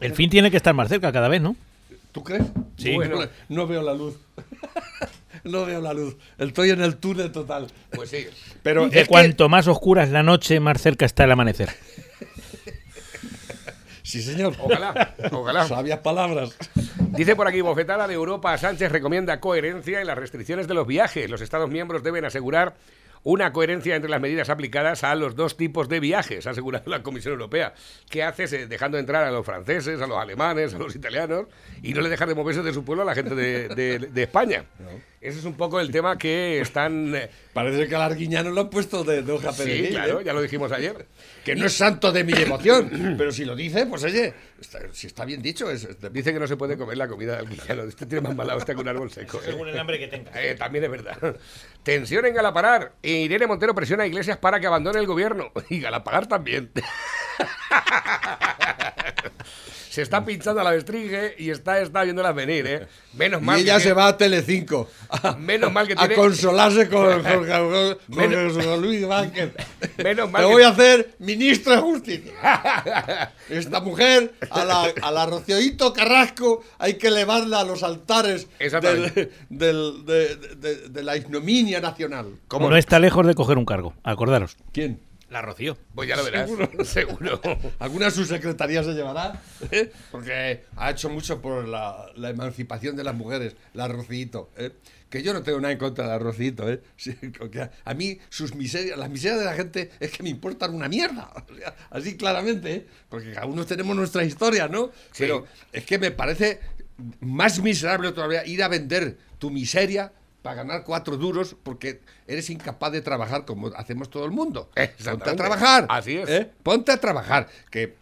El 0.00 0.14
fin 0.14 0.28
tiene 0.30 0.50
que 0.50 0.56
estar 0.58 0.74
más 0.74 0.88
cerca 0.88 1.12
cada 1.12 1.28
vez, 1.28 1.40
¿no? 1.42 1.56
¿Tú 2.12 2.22
crees? 2.24 2.44
Sí. 2.78 2.94
Bueno, 2.94 3.18
no 3.50 3.66
veo 3.66 3.82
la 3.82 3.92
luz. 3.94 4.16
no 5.46 5.64
veo 5.66 5.80
la 5.80 5.92
luz. 5.94 6.16
Estoy 6.38 6.70
en 6.70 6.80
el 6.82 6.96
túnel 6.96 7.32
total. 7.32 7.66
Pues 7.90 8.10
sí. 8.10 8.26
Pero 8.62 8.88
que- 8.90 9.06
cuanto 9.06 9.48
más 9.48 9.66
oscura 9.68 10.04
es 10.04 10.10
la 10.10 10.22
noche, 10.22 10.60
más 10.60 10.80
cerca 10.80 11.06
está 11.06 11.24
el 11.24 11.32
amanecer. 11.32 11.70
Sí, 14.02 14.22
señor. 14.22 14.54
Ojalá, 14.60 15.14
ojalá. 15.32 15.66
Sabias 15.66 15.98
palabras. 15.98 16.56
Dice 17.16 17.34
por 17.34 17.48
aquí, 17.48 17.60
bofetada 17.60 18.06
de 18.06 18.14
Europa, 18.14 18.56
Sánchez 18.56 18.92
recomienda 18.92 19.40
coherencia 19.40 20.00
en 20.00 20.06
las 20.06 20.16
restricciones 20.16 20.68
de 20.68 20.74
los 20.74 20.86
viajes. 20.86 21.28
Los 21.28 21.40
Estados 21.40 21.68
miembros 21.68 22.04
deben 22.04 22.24
asegurar 22.24 22.76
una 23.24 23.52
coherencia 23.52 23.96
entre 23.96 24.08
las 24.08 24.20
medidas 24.20 24.48
aplicadas 24.48 25.02
a 25.02 25.12
los 25.16 25.34
dos 25.34 25.56
tipos 25.56 25.88
de 25.88 25.98
viajes, 25.98 26.46
ha 26.46 26.50
asegurado 26.50 26.88
la 26.88 27.02
Comisión 27.02 27.32
Europea. 27.32 27.74
¿Qué 28.08 28.22
haces 28.22 28.52
eh, 28.52 28.68
dejando 28.68 28.98
entrar 28.98 29.24
a 29.24 29.32
los 29.32 29.44
franceses, 29.44 30.00
a 30.00 30.06
los 30.06 30.16
alemanes, 30.18 30.72
a 30.74 30.78
los 30.78 30.94
italianos 30.94 31.46
y 31.82 31.92
no 31.92 32.02
le 32.02 32.08
dejar 32.08 32.28
de 32.28 32.36
moverse 32.36 32.62
de 32.62 32.72
su 32.72 32.84
pueblo 32.84 33.02
a 33.02 33.06
la 33.06 33.16
gente 33.16 33.34
de, 33.34 33.66
de- 33.70 33.98
de 33.98 34.22
España? 34.22 34.66
Ese 35.26 35.40
es 35.40 35.44
un 35.44 35.54
poco 35.54 35.80
el 35.80 35.90
tema 35.90 36.16
que 36.16 36.60
están... 36.60 37.14
eh, 37.14 37.28
Parece 37.52 37.88
que 37.88 37.96
al 37.96 38.02
Arguiñano 38.02 38.50
lo 38.50 38.60
han 38.62 38.70
puesto 38.70 39.02
de, 39.02 39.22
de 39.22 39.32
hoja 39.32 39.52
Sí, 39.52 39.62
perejil, 39.64 39.88
claro, 39.90 40.20
¿eh? 40.20 40.24
ya 40.24 40.32
lo 40.32 40.40
dijimos 40.42 40.70
ayer. 40.72 41.06
Que 41.44 41.54
no 41.56 41.66
es 41.66 41.72
santo 41.72 42.12
de 42.12 42.22
mi 42.22 42.32
devoción, 42.32 43.14
pero 43.18 43.32
si 43.32 43.44
lo 43.44 43.56
dice, 43.56 43.86
pues 43.86 44.04
oye, 44.04 44.32
está- 44.60 44.80
si 44.92 45.06
está 45.06 45.24
bien 45.24 45.42
dicho, 45.42 45.70
es, 45.70 45.84
es 45.84 46.00
de- 46.00 46.10
Dice 46.10 46.32
que 46.32 46.38
no 46.38 46.46
se 46.46 46.56
puede 46.56 46.76
comer 46.76 46.96
la 46.98 47.08
comida 47.08 47.36
del 47.36 47.48
guillano. 47.48 47.82
Este 47.84 48.06
tiene 48.06 48.20
más 48.28 48.36
malado 48.36 48.58
este 48.58 48.74
que 48.74 48.80
un 48.80 48.88
árbol 48.88 49.10
seco. 49.10 49.40
¿eh? 49.44 49.56
el 49.70 49.78
hambre 49.78 49.98
que 49.98 50.08
tenga. 50.08 50.30
Eh, 50.42 50.54
también 50.54 50.84
es 50.84 50.90
verdad. 50.90 51.36
Tensión 51.82 52.24
en 52.26 52.34
Galapagar. 52.34 52.92
E 53.02 53.12
Irene 53.12 53.46
Montero 53.46 53.74
presiona 53.74 54.04
a 54.04 54.06
Iglesias 54.06 54.36
para 54.38 54.60
que 54.60 54.66
abandone 54.66 54.98
el 55.00 55.06
gobierno. 55.06 55.50
Y 55.70 55.80
Galapagar 55.80 56.26
también. 56.28 56.70
Se 59.96 60.02
está 60.02 60.22
pinchando 60.26 60.60
a 60.60 60.64
la 60.64 60.72
vestringe 60.72 61.36
y 61.38 61.48
está, 61.48 61.80
está 61.80 62.02
viéndolas 62.02 62.34
venir, 62.34 62.66
¿eh? 62.66 62.86
Menos 63.14 63.40
mal 63.40 63.58
Y 63.58 63.62
ella 63.62 63.76
que 63.78 63.82
se 63.84 63.92
va 63.94 64.08
a 64.08 64.16
Telecinco 64.18 64.90
a, 65.08 65.32
Menos 65.36 65.72
mal 65.72 65.86
que 65.86 65.94
a 65.94 65.96
tiene- 65.96 66.14
consolarse 66.16 66.86
con 66.90 67.22
Jorge, 67.24 67.50
con 67.58 67.98
Menos- 68.14 68.52
José 68.56 68.76
Luis 68.76 69.06
Vázquez. 69.06 69.54
Menos 69.96 70.30
mal 70.30 70.42
Me 70.42 70.48
que- 70.48 70.52
voy 70.54 70.62
a 70.64 70.68
hacer 70.68 71.14
ministro 71.18 71.72
de 71.72 71.78
Justicia. 71.78 73.32
Esta 73.48 73.80
mujer, 73.80 74.34
a 74.50 74.66
la, 74.66 74.92
a 75.00 75.10
la 75.10 75.24
Rocioito 75.24 75.94
Carrasco, 75.94 76.62
hay 76.78 76.98
que 76.98 77.06
elevarla 77.08 77.60
a 77.60 77.64
los 77.64 77.82
altares 77.82 78.48
del, 79.48 80.04
de, 80.04 80.36
de- 80.56 80.88
de 80.90 81.02
la 81.02 81.16
ignominia 81.16 81.80
nacional. 81.80 82.34
¿Cómo? 82.48 82.68
No 82.68 82.76
está 82.76 82.98
lejos 82.98 83.26
de 83.26 83.34
coger 83.34 83.56
un 83.56 83.64
cargo, 83.64 83.94
acordaros. 84.04 84.58
¿Quién? 84.74 85.00
La 85.28 85.42
Rocío. 85.42 85.76
Pues 85.94 86.08
ya 86.08 86.16
lo 86.16 86.24
verás. 86.24 86.48
Seguro. 86.84 87.40
¿Alguna 87.80 88.10
subsecretaría 88.10 88.84
se 88.84 88.92
llevará? 88.92 89.42
¿eh? 89.72 89.90
Porque 90.12 90.64
ha 90.76 90.90
hecho 90.90 91.10
mucho 91.10 91.42
por 91.42 91.66
la, 91.66 92.06
la 92.14 92.30
emancipación 92.30 92.94
de 92.94 93.02
las 93.02 93.14
mujeres, 93.14 93.56
la 93.74 93.88
Rocito. 93.88 94.50
¿eh? 94.56 94.70
Que 95.10 95.24
yo 95.24 95.32
no 95.32 95.42
tengo 95.42 95.60
nada 95.60 95.72
en 95.72 95.78
contra 95.78 96.04
de 96.04 96.10
la 96.10 96.18
Rocito. 96.20 96.70
¿eh? 96.70 96.80
A, 97.84 97.90
a 97.90 97.94
mí 97.94 98.20
sus 98.28 98.54
miserias, 98.54 98.96
las 98.96 99.10
miserias 99.10 99.40
de 99.40 99.46
la 99.46 99.54
gente 99.54 99.90
es 99.98 100.12
que 100.12 100.22
me 100.22 100.28
importan 100.28 100.72
una 100.74 100.88
mierda. 100.88 101.28
O 101.34 101.54
sea, 101.56 101.74
así 101.90 102.16
claramente, 102.16 102.72
¿eh? 102.72 102.86
porque 103.08 103.32
cada 103.32 103.46
uno 103.46 103.66
tenemos 103.66 103.96
nuestra 103.96 104.22
historia, 104.22 104.68
¿no? 104.68 104.92
Sí. 105.10 105.18
Pero 105.18 105.44
es 105.72 105.84
que 105.84 105.98
me 105.98 106.12
parece 106.12 106.60
más 107.18 107.60
miserable 107.60 108.12
todavía 108.12 108.46
ir 108.46 108.62
a 108.62 108.68
vender 108.68 109.18
tu 109.38 109.50
miseria 109.50 110.12
para 110.46 110.62
ganar 110.62 110.84
cuatro 110.84 111.16
duros 111.16 111.56
porque 111.60 112.02
eres 112.28 112.48
incapaz 112.50 112.92
de 112.92 113.00
trabajar 113.00 113.44
como 113.44 113.66
hacemos 113.74 114.08
todo 114.08 114.24
el 114.24 114.30
mundo. 114.30 114.70
Ponte 115.04 115.30
a 115.30 115.34
trabajar. 115.34 115.86
Así 115.88 116.18
es. 116.18 116.28
¿eh? 116.28 116.48
Ponte 116.62 116.92
a 116.92 117.00
trabajar. 117.00 117.48
Que, 117.68 117.96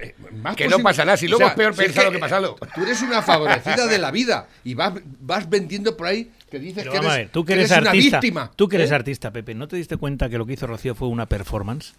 eh, 0.00 0.14
más 0.40 0.56
Que 0.56 0.68
no 0.68 0.78
pasa 0.78 1.04
nada, 1.04 1.18
si 1.18 1.28
luego 1.28 1.46
es 1.46 1.52
peor 1.52 1.74
si 1.74 1.82
es 1.82 1.88
pensado 1.88 2.10
que 2.10 2.18
pasarlo. 2.18 2.56
Tú 2.74 2.82
eres 2.82 3.02
una 3.02 3.20
favorecida 3.20 3.86
de 3.86 3.98
la 3.98 4.10
vida 4.18 4.48
y 4.64 4.72
vas, 4.72 4.94
vas 5.20 5.50
vendiendo 5.50 5.94
por 5.98 6.06
ahí 6.06 6.32
que 6.50 6.58
dices 6.58 6.82
Pero 6.82 6.92
que 6.92 6.96
eres, 6.96 7.10
ver, 7.10 7.28
tú 7.28 7.44
que 7.44 7.52
eres, 7.52 7.70
una 7.72 7.90
artista. 7.90 8.20
víctima. 8.20 8.50
Tú 8.56 8.66
que 8.66 8.76
eres 8.76 8.90
¿eh? 8.90 8.94
artista, 8.94 9.30
Pepe, 9.30 9.54
¿no 9.54 9.68
te 9.68 9.76
diste 9.76 9.98
cuenta 9.98 10.30
que 10.30 10.38
lo 10.38 10.46
que 10.46 10.54
hizo 10.54 10.66
Rocío 10.66 10.94
fue 10.94 11.08
una 11.08 11.26
performance? 11.26 11.92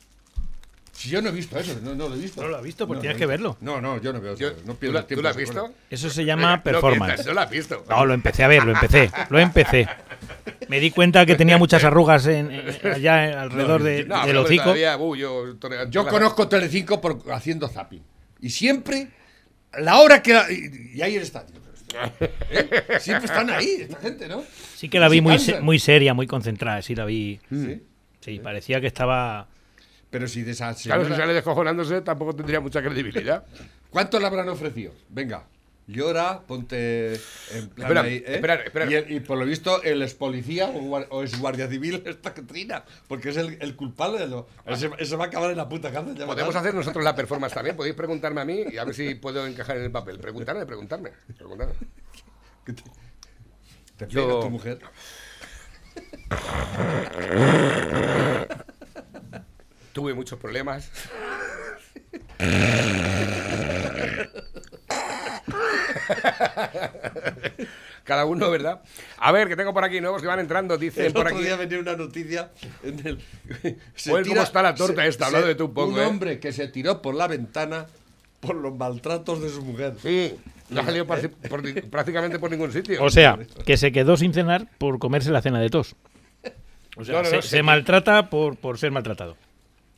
Si 1.06 1.12
yo 1.12 1.22
no 1.22 1.30
he 1.30 1.32
visto 1.32 1.56
eso, 1.60 1.80
no, 1.84 1.94
no 1.94 2.10
lo 2.10 2.16
he 2.16 2.18
visto. 2.20 2.42
No 2.42 2.48
lo 2.48 2.58
has 2.58 2.64
visto, 2.64 2.88
pues 2.88 2.98
No, 2.98 3.02
tienes 3.02 3.18
no 3.18 3.20
que 3.20 3.26
verlo. 3.28 3.58
No, 3.62 3.80
no, 3.80 4.02
yo 4.02 4.12
no 4.12 4.20
veo 4.20 4.36
Yo- 4.36 4.48
eso. 4.48 4.58
No 4.66 4.74
¿tú, 4.74 4.80
pierdo 4.80 4.96
la- 4.96 5.06
tiempo 5.06 5.20
¿Tú 5.20 5.24
lo 5.24 5.30
has 5.30 5.36
visto? 5.38 5.72
Eso 5.90 6.10
se 6.10 6.26
llama 6.26 6.58
no 6.58 6.64
performance. 6.64 7.06
mientas, 7.06 7.26
No 7.28 7.34
lo 7.34 7.42
has 7.42 7.50
visto. 7.52 7.86
No, 7.88 8.06
lo 8.08 8.14
empecé 8.16 8.44
a 8.44 8.48
ver, 8.48 8.64
lo 8.66 8.72
empecé. 8.72 9.12
Lo 9.30 9.38
empecé. 9.40 9.88
Me 10.68 10.80
di 10.80 10.90
cuenta 10.90 11.26
que 11.28 11.36
tenía 11.36 11.60
muchas 11.60 11.84
arrugas 11.84 12.26
en, 12.26 12.50
en- 12.52 12.92
allá 12.92 13.42
alrededor 13.44 13.84
de, 13.84 14.06
No, 14.06 14.18
del 14.18 14.26
pero 14.26 14.42
hocico. 14.42 14.64
todavía, 14.64 14.98
uh, 14.98 15.16
yo, 15.16 15.56
toreando 15.60 15.92
Yo 15.92 16.04
la- 16.04 16.10
conozco 16.10 16.48
Telecinco 16.48 17.00
por 17.00 17.22
haciendo 17.32 17.68
zapping. 17.68 18.02
Y 18.42 18.50
siempre, 18.50 19.10
la 19.80 20.00
hora 20.00 20.24
que... 20.24 20.34
la- 20.34 20.52
y, 20.52 20.94
y 20.96 21.02
ahí 21.04 21.18
está. 21.18 21.46
¿Eh? 22.50 23.00
Siempre 23.00 23.26
están 23.28 23.50
ahí, 23.52 23.78
esta 23.82 23.98
gente, 24.00 24.28
¿no? 24.28 24.44
Sí 24.76 24.90
que 24.90 25.00
la 25.00 25.08
vi 25.08 25.22
muy, 25.22 25.38
se- 25.40 25.62
muy 25.62 25.78
seria, 25.80 26.14
muy 26.16 26.28
concentrada. 26.28 26.82
Sí, 26.82 26.96
la 26.96 27.06
vi. 27.06 27.40
Sí. 27.50 27.84
Sí, 28.22 28.40
parecía 28.40 28.82
que 28.82 28.88
estaba. 28.88 29.48
Pero 30.16 30.30
si 30.30 30.44
de 30.44 30.52
esa 30.52 30.74
Claro, 30.74 31.02
si 31.02 31.08
señora- 31.08 31.18
sale 31.18 31.34
descojonándose 31.34 32.00
tampoco 32.00 32.34
tendría 32.34 32.62
mucha 32.62 32.82
credibilidad. 32.82 33.44
¿Cuánto 33.90 34.18
le 34.18 34.26
habrán 34.28 34.48
ofrecido? 34.48 34.94
Venga, 35.10 35.44
llora, 35.88 36.40
ponte 36.48 37.16
en 37.52 37.68
plan 37.76 37.88
Espera, 37.90 38.02
ahí, 38.04 38.14
¿eh? 38.16 38.24
espera, 38.36 38.54
espera. 38.56 38.86
Y, 38.90 38.94
el- 38.94 39.12
y 39.12 39.20
por 39.20 39.38
lo 39.38 39.46
visto, 39.46 39.84
el 39.84 40.02
ex 40.02 40.14
policía 40.14 40.68
o, 40.70 41.22
es 41.22 41.38
guardia 41.38 41.68
civil 41.68 42.02
esta 42.06 42.34
Catrina, 42.34 42.86
porque 43.10 43.28
es 43.32 43.36
el, 43.36 43.58
el 43.60 43.76
culpable 43.76 44.20
de 44.20 44.28
lo. 44.30 44.48
Ese, 44.66 44.90
ese 45.00 45.18
va 45.18 45.26
a 45.26 45.28
acabar 45.28 45.52
en 45.52 45.58
la 45.58 45.68
puta 45.68 45.92
cárcel. 45.92 46.16
Podemos 46.26 46.56
hacer 46.56 46.74
nosotros 46.74 47.04
la 47.04 47.14
performance 47.14 47.54
también. 47.54 47.76
Podéis 47.76 47.96
preguntarme 47.96 48.40
a 48.40 48.46
mí 48.46 48.64
y 48.72 48.78
a 48.78 48.86
ver 48.86 48.96
si 48.96 49.16
puedo 49.16 49.46
encajar 49.46 49.76
en 49.76 49.84
el 49.84 49.92
papel. 49.92 50.18
Preguntarme, 50.18 50.66
preguntarme. 50.66 51.10
preguntarme. 51.36 51.74
Te 53.98 54.08
Yo- 54.08 54.28
pega 54.30 54.40
tu 54.40 54.50
mujer. 54.50 54.80
Tuve 59.96 60.14
muchos 60.14 60.38
problemas. 60.38 60.92
Cada 68.04 68.26
uno, 68.26 68.52
¿verdad? 68.52 68.82
A 69.18 69.32
ver, 69.32 69.48
que 69.48 69.56
tengo 69.56 69.74
por 69.74 69.84
aquí 69.84 70.00
nuevos 70.00 70.22
que 70.22 70.28
van 70.28 70.40
entrando. 70.40 70.78
Dicen 70.78 71.06
El 71.06 71.14
por 71.14 71.26
otro 71.26 71.38
aquí. 71.38 71.46
día 71.46 71.56
venía 71.56 71.80
una 71.80 71.96
noticia 71.96 72.52
en 72.84 73.08
el. 73.08 73.20
se 73.96 74.12
Joder, 74.12 74.28
¿cómo 74.28 74.42
está 74.42 74.62
la 74.62 74.76
torta 74.76 75.06
esta? 75.06 75.28
Hablando 75.28 75.48
de 75.48 75.56
tú 75.56 75.66
un 75.66 75.74
poco, 75.74 75.90
Un 75.94 76.00
¿eh? 76.00 76.06
hombre 76.06 76.40
que 76.40 76.52
se 76.52 76.68
tiró 76.68 77.02
por 77.02 77.16
la 77.16 77.28
ventana 77.28 77.88
por 78.42 78.56
los 78.56 78.76
maltratos 78.76 79.42
de 79.42 79.50
su 79.50 79.64
mujer. 79.64 79.96
Sí, 80.04 80.36
no 80.70 80.82
ha 80.82 80.86
salido 80.86 81.08
por 81.08 81.20
prácticamente 81.90 82.38
por 82.38 82.52
ningún 82.52 82.72
sitio. 82.72 83.04
O 83.04 83.10
sea, 83.10 83.40
que 83.66 83.78
se 83.78 83.92
quedó 83.92 84.18
sin 84.18 84.34
cenar 84.34 84.68
por 84.78 85.00
comerse 85.00 85.32
la 85.32 85.42
cena 85.42 85.60
de 85.60 85.70
tos. 85.70 85.96
O 86.98 87.04
sea, 87.04 87.16
No, 87.16 87.24
no, 87.24 87.30
se, 87.30 87.36
no, 87.38 87.42
se 87.42 87.64
maltrata 87.64 88.30
por, 88.30 88.56
por 88.58 88.78
ser 88.78 88.92
maltratado. 88.92 89.36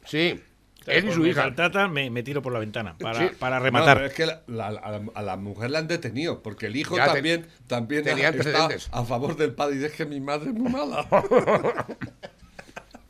Sí, 0.07 0.41
él 0.87 1.05
y 1.09 1.11
su 1.11 1.19
me 1.21 1.29
hija. 1.29 1.41
maltrata, 1.43 1.87
me, 1.89 2.09
me 2.09 2.23
tiro 2.23 2.41
por 2.41 2.53
la 2.53 2.59
ventana 2.59 2.97
para, 2.97 3.27
Sí. 3.29 3.35
para 3.37 3.57
No, 3.59 3.65
rematar. 3.65 3.97
pero 3.97 4.07
es 4.07 4.13
que 4.13 4.25
la- 4.25 4.41
la- 4.47 4.67
a, 4.67 4.91
la, 4.91 5.01
a 5.13 5.21
la 5.21 5.35
mujer 5.37 5.69
la 5.71 5.79
han 5.79 5.87
detenido, 5.87 6.41
porque 6.41 6.67
el 6.67 6.75
hijo 6.77 6.95
Ya 6.95 7.07
te- 7.07 7.13
también, 7.15 7.45
también 7.67 8.03
tenía 8.03 8.29
antecedentes. 8.29 8.87
a 8.91 9.03
favor 9.03 9.35
del 9.35 9.53
padre 9.53 9.75
y 9.75 9.79
dice 9.79 9.91
que 9.91 10.05
mi 10.05 10.19
madre 10.21 10.49
es 10.49 10.55
muy 10.55 10.71
mala. 10.71 11.05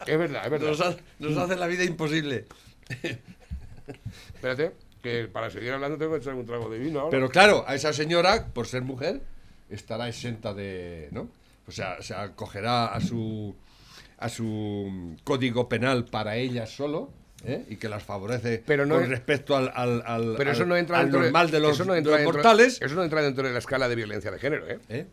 Es 0.06 0.18
verdad, 0.18 0.46
es 0.46 0.52
verdad. 0.52 0.68
Nos, 0.70 0.82
ha- 0.82 0.96
nos 1.20 1.38
hace 1.38 1.56
la 1.58 1.68
vida 1.68 1.84
imposible. 1.84 2.46
Espérate, 4.34 4.72
que 5.02 5.28
para 5.28 5.50
seguir 5.50 5.72
hablando 5.74 5.98
tengo 5.98 6.14
que 6.14 6.20
echar 6.20 6.34
un 6.34 6.46
trago 6.46 6.70
de 6.70 6.80
vino 6.80 7.00
ahora. 7.02 7.12
Pero 7.12 7.30
claro, 7.30 7.66
a 7.68 7.76
esa 7.76 7.92
señora, 7.94 8.46
por 8.54 8.68
ser 8.68 8.84
mujer, 8.84 9.22
estará 9.70 10.08
exenta 10.08 10.54
de. 10.54 11.10
¿no? 11.12 11.30
O 11.68 11.72
sea, 11.72 12.02
se 12.02 12.14
acogerá 12.14 12.88
a 12.88 13.02
su 13.02 13.56
a 14.18 14.30
su 14.30 15.16
código 15.24 15.68
penal 15.70 16.06
para 16.06 16.36
ella 16.38 16.66
solo. 16.66 17.12
¿eh? 17.46 17.64
Y 17.70 17.76
que 17.76 17.88
las 17.88 18.02
favorece 18.04 18.64
Pero 18.66 18.86
no 18.88 18.96
con 18.96 19.04
es- 19.04 19.10
respecto 19.10 19.56
al, 19.56 19.72
al, 19.76 20.02
al- 20.06 20.34
Pero 20.38 20.52
eso 20.52 20.66
no 20.66 20.76
entra 20.76 21.00
al 21.00 21.12
normal 21.12 21.52
de 21.52 21.60
los, 21.60 21.74
eso 21.74 21.86
no 21.86 21.94
de 21.94 22.00
entra 22.00 22.12
los 22.14 22.20
dentro- 22.22 22.34
mortales. 22.34 22.82
Eso 22.82 22.96
no 22.96 23.04
entra 23.04 23.22
dentro 23.22 23.46
de 23.46 23.54
la 23.54 23.60
escala 23.60 23.88
de 23.88 23.96
violencia 23.96 24.32
de 24.32 24.40
género, 24.40 24.68
¿eh? 24.68 24.80
¿eh? 24.90 25.06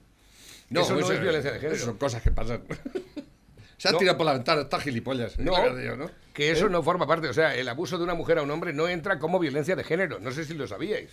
Eso 0.71 0.95
no 0.95 1.01
es 1.13 1.21
violencia 1.21 1.53
de 1.53 1.61
género. 1.61 1.79
Son 1.79 1.99
cosas 1.99 2.23
que 2.23 2.31
pasan. 2.31 2.63
Se 3.77 3.89
ha 3.89 3.93
No. 3.93 3.99
tirado 3.99 4.17
por 4.17 4.25
la 4.27 4.33
ventana, 4.33 4.63
está 4.63 4.81
gilipollas. 4.81 5.39
No, 5.39 5.53
¿no? 5.97 6.11
que 6.33 6.51
eso 6.51 6.69
no 6.71 6.83
forma 6.83 7.07
parte. 7.07 7.29
O 7.29 7.35
sea, 7.35 7.55
el 7.55 7.69
abuso 7.69 7.99
de 7.99 8.05
una 8.05 8.15
mujer 8.15 8.39
a 8.39 8.43
un 8.43 8.51
hombre 8.51 8.73
no 8.73 8.89
entra 8.89 9.19
como 9.19 9.39
violencia 9.39 9.77
de 9.77 9.85
género. 9.85 10.19
No 10.21 10.33
sé 10.33 10.45
si 10.47 10.55
lo 10.55 10.67
sabíais. 10.67 11.11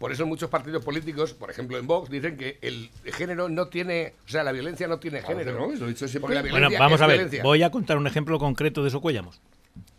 Por 0.00 0.10
eso 0.12 0.24
muchos 0.26 0.48
partidos 0.48 0.82
políticos, 0.82 1.34
por 1.34 1.50
ejemplo 1.50 1.76
en 1.78 1.86
Vox, 1.86 2.08
dicen 2.10 2.36
que 2.38 2.58
el 2.62 2.88
género 3.12 3.50
no 3.50 3.68
tiene, 3.68 4.14
o 4.26 4.28
sea, 4.30 4.42
la 4.42 4.50
violencia 4.50 4.88
no 4.88 4.98
tiene 4.98 5.20
género. 5.20 5.52
no, 5.52 5.66
lo 5.76 5.84
he 5.84 5.88
dicho 5.90 6.08
siempre. 6.08 6.20
Porque 6.20 6.34
la 6.36 6.50
Bueno, 6.50 6.68
vamos 6.78 7.02
a 7.02 7.06
ver. 7.06 7.16
violencia. 7.18 7.42
Voy 7.42 7.62
a 7.62 7.70
contar 7.70 7.98
un 7.98 8.06
ejemplo 8.06 8.38
concreto 8.38 8.82
de 8.82 8.88
eso 8.88 9.02
Cuellamos. 9.02 9.42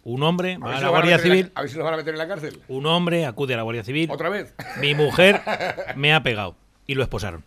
Un 0.03 0.23
hombre 0.23 0.55
A 0.55 0.57
va 0.65 0.77
a 0.77 0.81
la 0.81 0.87
a 0.87 0.89
Guardia 0.89 1.17
la- 1.17 1.23
Civil. 1.23 1.51
a 1.53 1.61
ver 1.61 1.69
si 1.69 1.75
nos 1.77 1.85
van 1.85 1.93
a 1.93 1.97
meter 1.97 2.15
en 2.15 2.17
la 2.17 2.27
cárcel. 2.27 2.59
Un 2.67 2.87
hombre 2.87 3.27
acude 3.27 3.53
a 3.53 3.57
la 3.57 3.63
Guardia 3.63 3.83
Civil. 3.83 4.09
¿Otra 4.11 4.29
vez? 4.29 4.55
Mi 4.79 4.95
mujer 4.95 5.39
me 5.95 6.13
ha 6.15 6.23
pegado 6.23 6.55
y 6.87 6.95
lo 6.95 7.03
esposaron. 7.03 7.43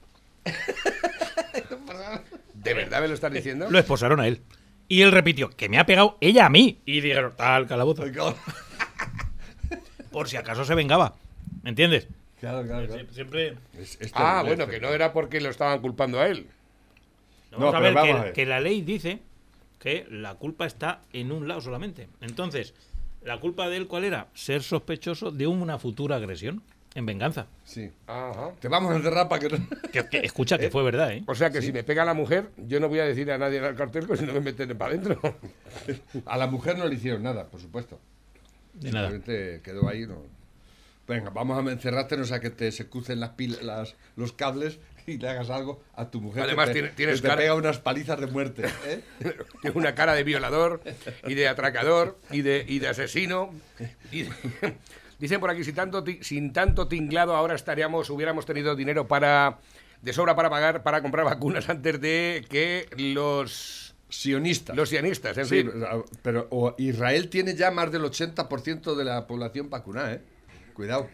¿De 2.54 2.72
verdad 2.74 3.00
me 3.00 3.08
lo 3.08 3.14
estás 3.14 3.32
diciendo? 3.32 3.66
Lo 3.68 3.78
esposaron 3.80 4.20
a 4.20 4.28
él. 4.28 4.40
Y 4.86 5.02
él 5.02 5.10
repitió 5.10 5.50
que 5.50 5.68
me 5.68 5.78
ha 5.78 5.86
pegado 5.86 6.16
ella 6.20 6.46
a 6.46 6.50
mí. 6.50 6.80
Y 6.86 7.00
dijeron, 7.00 7.32
tal 7.36 7.66
calabozo. 7.66 8.04
Por 10.12 10.28
si 10.28 10.36
acaso 10.36 10.64
se 10.64 10.74
vengaba. 10.76 11.14
¿Me 11.62 11.70
entiendes? 11.70 12.06
Claro, 12.50 12.66
claro, 12.66 12.86
claro. 12.86 13.02
Sie- 13.04 13.14
Siempre. 13.14 13.56
Es- 13.78 13.96
es 14.00 14.10
Ah, 14.14 14.42
bueno, 14.46 14.66
que 14.66 14.80
no 14.80 14.88
era 14.88 15.12
porque 15.12 15.40
lo 15.40 15.50
estaban 15.50 15.80
culpando 15.80 16.20
a 16.20 16.28
él. 16.28 16.46
Vamos 17.52 17.72
No, 17.72 17.78
a 17.78 17.80
ver, 17.80 17.94
vamos 17.94 18.10
que, 18.14 18.18
a 18.20 18.24
ver. 18.24 18.32
que 18.32 18.46
la 18.46 18.60
ley 18.60 18.82
dice 18.82 19.18
que 19.78 20.06
la 20.10 20.34
culpa 20.34 20.66
está 20.66 21.00
en 21.12 21.30
un 21.32 21.46
lado 21.48 21.60
solamente. 21.60 22.08
Entonces, 22.20 22.74
¿la 23.22 23.38
culpa 23.40 23.68
de 23.68 23.76
él 23.76 23.86
cuál 23.86 24.04
era? 24.04 24.28
Ser 24.34 24.62
sospechoso 24.62 25.30
de 25.30 25.46
una 25.46 25.78
futura 25.78 26.16
agresión 26.16 26.62
en 26.94 27.06
venganza. 27.06 27.46
Sí. 27.64 27.90
Ajá. 28.06 28.52
Te 28.60 28.68
vamos 28.68 28.92
a 28.92 28.96
encerrar 28.96 29.28
para 29.28 29.40
que 29.40 29.56
no... 29.58 29.66
Que, 29.92 30.08
que- 30.08 30.18
escucha, 30.24 30.58
que 30.58 30.70
fue 30.70 30.82
verdad, 30.82 31.12
¿eh? 31.12 31.22
O 31.26 31.34
sea 31.34 31.50
que 31.50 31.62
si 31.62 31.72
me 31.72 31.82
pega 31.84 32.04
la 32.04 32.14
mujer, 32.14 32.48
yo 32.66 32.80
no 32.80 32.88
voy 32.88 32.98
a 33.00 33.04
decir 33.04 33.30
a 33.30 33.38
nadie 33.38 33.58
en 33.58 33.64
el 33.64 33.74
cartel 33.76 34.06
que 34.06 34.16
si 34.16 34.24
no 34.26 34.32
me 34.32 34.40
meten 34.40 34.76
para 34.76 34.92
adentro. 34.94 35.20
A 36.26 36.36
la 36.36 36.46
mujer 36.46 36.76
no 36.78 36.86
le 36.86 36.94
hicieron 36.96 37.22
nada, 37.22 37.46
por 37.46 37.60
supuesto. 37.60 37.98
De 38.74 38.90
nada. 38.90 39.10
Simplemente 39.10 39.60
quedó 39.62 39.88
ahí. 39.88 40.06
No. 40.06 40.33
Venga, 41.06 41.30
vamos 41.30 41.58
a 41.66 41.70
encerrarte, 41.72 42.16
no 42.16 42.24
sea 42.24 42.40
que 42.40 42.50
te 42.50 42.72
se 42.72 42.88
crucen 42.88 43.20
las 43.20 43.30
pil- 43.36 43.60
las, 43.60 43.94
los 44.16 44.32
cables 44.32 44.78
y 45.06 45.18
le 45.18 45.28
hagas 45.28 45.50
algo 45.50 45.82
a 45.94 46.10
tu 46.10 46.20
mujer. 46.22 46.44
Además, 46.44 46.68
que 46.68 46.72
te, 46.74 46.80
tiene- 46.80 46.94
tienes 46.96 47.16
que 47.16 47.22
te 47.22 47.28
cara- 47.28 47.40
pega 47.42 47.54
unas 47.54 47.78
palizas 47.78 48.18
de 48.18 48.26
muerte. 48.26 48.62
¿eh? 48.86 49.02
Una 49.74 49.94
cara 49.94 50.14
de 50.14 50.24
violador 50.24 50.80
y 51.26 51.34
de 51.34 51.46
atracador 51.48 52.18
y 52.30 52.40
de, 52.40 52.64
y 52.66 52.78
de 52.78 52.88
asesino. 52.88 53.50
y 54.10 54.22
de- 54.22 54.30
Dicen 55.18 55.40
por 55.40 55.50
aquí, 55.50 55.62
sin 55.62 55.74
tanto, 55.74 56.04
sin 56.22 56.52
tanto 56.52 56.88
tinglado 56.88 57.36
ahora 57.36 57.54
estaríamos, 57.54 58.10
hubiéramos 58.10 58.46
tenido 58.46 58.74
dinero 58.74 59.06
para 59.06 59.58
de 60.02 60.12
sobra 60.12 60.34
para 60.34 60.50
pagar, 60.50 60.82
para 60.82 61.00
comprar 61.02 61.24
vacunas 61.24 61.68
antes 61.68 62.00
de 62.00 62.44
que 62.50 62.88
los, 62.98 63.94
Sionistas. 64.10 64.76
los 64.76 64.88
sionistas, 64.90 65.38
en 65.38 65.46
Sí, 65.46 65.62
fin. 65.62 65.72
pero 66.22 66.46
o 66.50 66.74
Israel 66.78 67.28
tiene 67.30 67.54
ya 67.54 67.70
más 67.70 67.90
del 67.92 68.02
80% 68.02 68.94
de 68.96 69.04
la 69.04 69.26
población 69.26 69.70
vacunada, 69.70 70.14
¿eh? 70.14 70.20
Cuidado. 70.74 71.08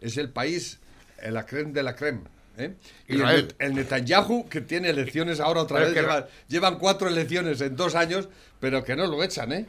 Es 0.00 0.16
el 0.16 0.30
país, 0.30 0.78
eh, 1.22 1.30
la 1.30 1.44
creme 1.46 1.72
de 1.72 1.82
la 1.82 1.96
creme. 1.96 2.20
¿eh? 2.56 2.74
Y 3.08 3.20
el, 3.20 3.74
Netanyahu, 3.74 4.48
que 4.48 4.60
tiene 4.60 4.90
elecciones 4.90 5.40
ahora 5.40 5.62
otra 5.62 5.78
Pero 5.78 5.88
vez, 5.90 5.96
lleva- 6.02 6.28
llevan 6.48 6.78
cuatro 6.78 7.08
elecciones 7.08 7.60
en 7.60 7.76
dos 7.76 7.94
años, 7.94 8.28
pero 8.60 8.84
que 8.84 8.96
no 8.96 9.06
lo 9.06 9.22
echan, 9.22 9.52
¿eh? 9.52 9.66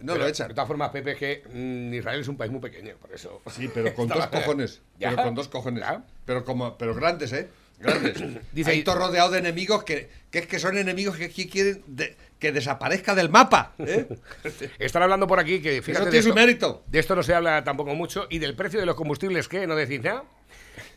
No 0.00 0.14
Pero, 0.14 0.24
lo 0.24 0.30
echan. 0.30 0.48
De 0.48 0.54
todas 0.54 0.68
formas, 0.68 0.90
Pepe, 0.90 1.14
que 1.14 1.42
mm, 1.52 1.92
Israel 1.94 2.20
es 2.20 2.28
un 2.28 2.36
país 2.38 2.50
muy 2.50 2.60
pequeño, 2.60 2.94
por 2.96 3.12
eso. 3.12 3.42
Sí, 3.54 3.70
pero 3.72 3.94
con 3.94 4.08
dos 4.08 4.26
cojones. 4.28 4.80
Ya. 4.98 5.10
Pero 5.10 5.22
con 5.24 5.34
dos 5.34 5.48
cojones. 5.48 5.80
Ya. 5.82 6.04
Pero 6.26 6.44
como, 6.44 6.76
pero 6.78 6.94
grandes, 6.94 7.32
¿eh? 7.32 7.48
Grandes. 7.78 8.22
Dice 8.52 8.70
Hay 8.70 8.82
todo 8.84 8.96
rodeado 8.96 9.30
de 9.30 9.38
enemigos 9.38 9.84
que, 9.84 10.10
que 10.30 10.40
es 10.40 10.46
que 10.46 10.58
son 10.58 10.76
enemigos 10.76 11.16
que, 11.16 11.30
que 11.30 11.48
quieren 11.48 11.82
de- 11.86 12.16
que 12.40 12.50
desaparezca 12.50 13.14
del 13.14 13.28
mapa. 13.28 13.74
¿eh? 13.78 14.08
Están 14.80 15.02
hablando 15.02 15.26
por 15.26 15.38
aquí 15.38 15.60
que, 15.60 15.82
fíjate, 15.82 15.92
Eso 15.92 16.04
de 16.06 16.10
tiene 16.10 16.22
su 16.22 16.28
esto, 16.30 16.40
mérito. 16.40 16.84
de 16.88 16.98
esto 16.98 17.14
no 17.14 17.22
se 17.22 17.34
habla 17.34 17.62
tampoco 17.62 17.94
mucho. 17.94 18.26
¿Y 18.30 18.38
del 18.38 18.56
precio 18.56 18.80
de 18.80 18.86
los 18.86 18.96
combustibles 18.96 19.46
qué? 19.46 19.66
¿No 19.66 19.76
decís 19.76 20.02
nada? 20.02 20.24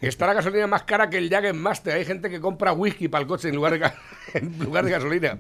Está 0.01 0.25
la 0.25 0.33
gasolina 0.33 0.65
más 0.67 0.83
cara 0.83 1.09
que 1.09 1.17
el 1.17 1.29
Jagen 1.29 1.57
Master. 1.57 1.95
Hay 1.95 2.05
gente 2.05 2.29
que 2.29 2.39
compra 2.39 2.73
whisky 2.73 3.09
para 3.09 3.21
el 3.21 3.27
coche 3.27 3.49
en 3.49 3.55
lugar 3.55 3.77
de, 3.77 3.91
en 4.33 4.57
lugar 4.59 4.85
de 4.85 4.91
gasolina. 4.91 5.37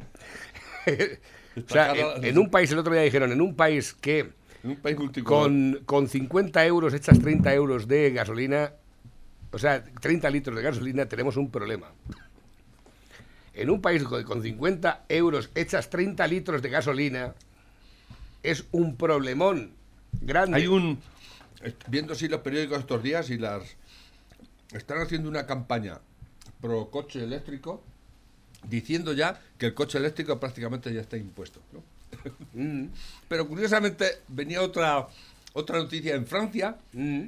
o 1.57 1.69
sea, 1.69 1.93
en, 1.95 2.23
en 2.25 2.37
un 2.37 2.49
país, 2.51 2.71
el 2.71 2.79
otro 2.79 2.93
día 2.93 3.01
dijeron, 3.01 3.31
en 3.31 3.41
un 3.41 3.55
país 3.55 3.93
que 3.93 4.19
En 4.63 4.71
un 4.71 4.75
país 4.77 4.97
con, 5.23 5.81
con 5.85 6.07
50 6.09 6.65
euros 6.65 6.93
echas 6.93 7.19
30 7.19 7.53
euros 7.53 7.87
de 7.87 8.11
gasolina, 8.11 8.73
o 9.51 9.57
sea, 9.57 9.83
30 9.83 10.29
litros 10.29 10.55
de 10.55 10.61
gasolina, 10.63 11.05
tenemos 11.05 11.37
un 11.37 11.49
problema. 11.49 11.93
En 13.53 13.69
un 13.69 13.81
país 13.81 14.03
con, 14.03 14.23
con 14.23 14.41
50 14.41 15.05
euros 15.09 15.49
echas 15.55 15.89
30 15.89 16.25
litros 16.27 16.61
de 16.61 16.69
gasolina, 16.69 17.33
es 18.41 18.65
un 18.71 18.95
problemón 18.97 19.71
grande. 20.21 20.57
Hay 20.57 20.67
un. 20.67 20.99
Viendo 21.87 22.13
así 22.13 22.27
los 22.27 22.41
periódicos 22.41 22.79
estos 22.79 23.01
días 23.03 23.29
y 23.29 23.37
las. 23.37 23.63
Están 24.73 25.01
haciendo 25.01 25.29
una 25.29 25.45
campaña 25.45 25.99
pro 26.59 26.89
coche 26.89 27.23
eléctrico 27.23 27.83
diciendo 28.67 29.13
ya 29.13 29.39
que 29.57 29.67
el 29.67 29.73
coche 29.73 29.97
eléctrico 29.97 30.39
prácticamente 30.39 30.93
ya 30.93 31.01
está 31.01 31.17
impuesto. 31.17 31.61
¿no? 31.71 31.83
Mm, 32.53 32.89
Pero 33.27 33.47
curiosamente 33.47 34.19
venía 34.27 34.61
otra, 34.61 35.07
otra 35.53 35.77
noticia 35.77 36.15
en 36.15 36.25
Francia 36.25 36.77
mm. 36.93 37.23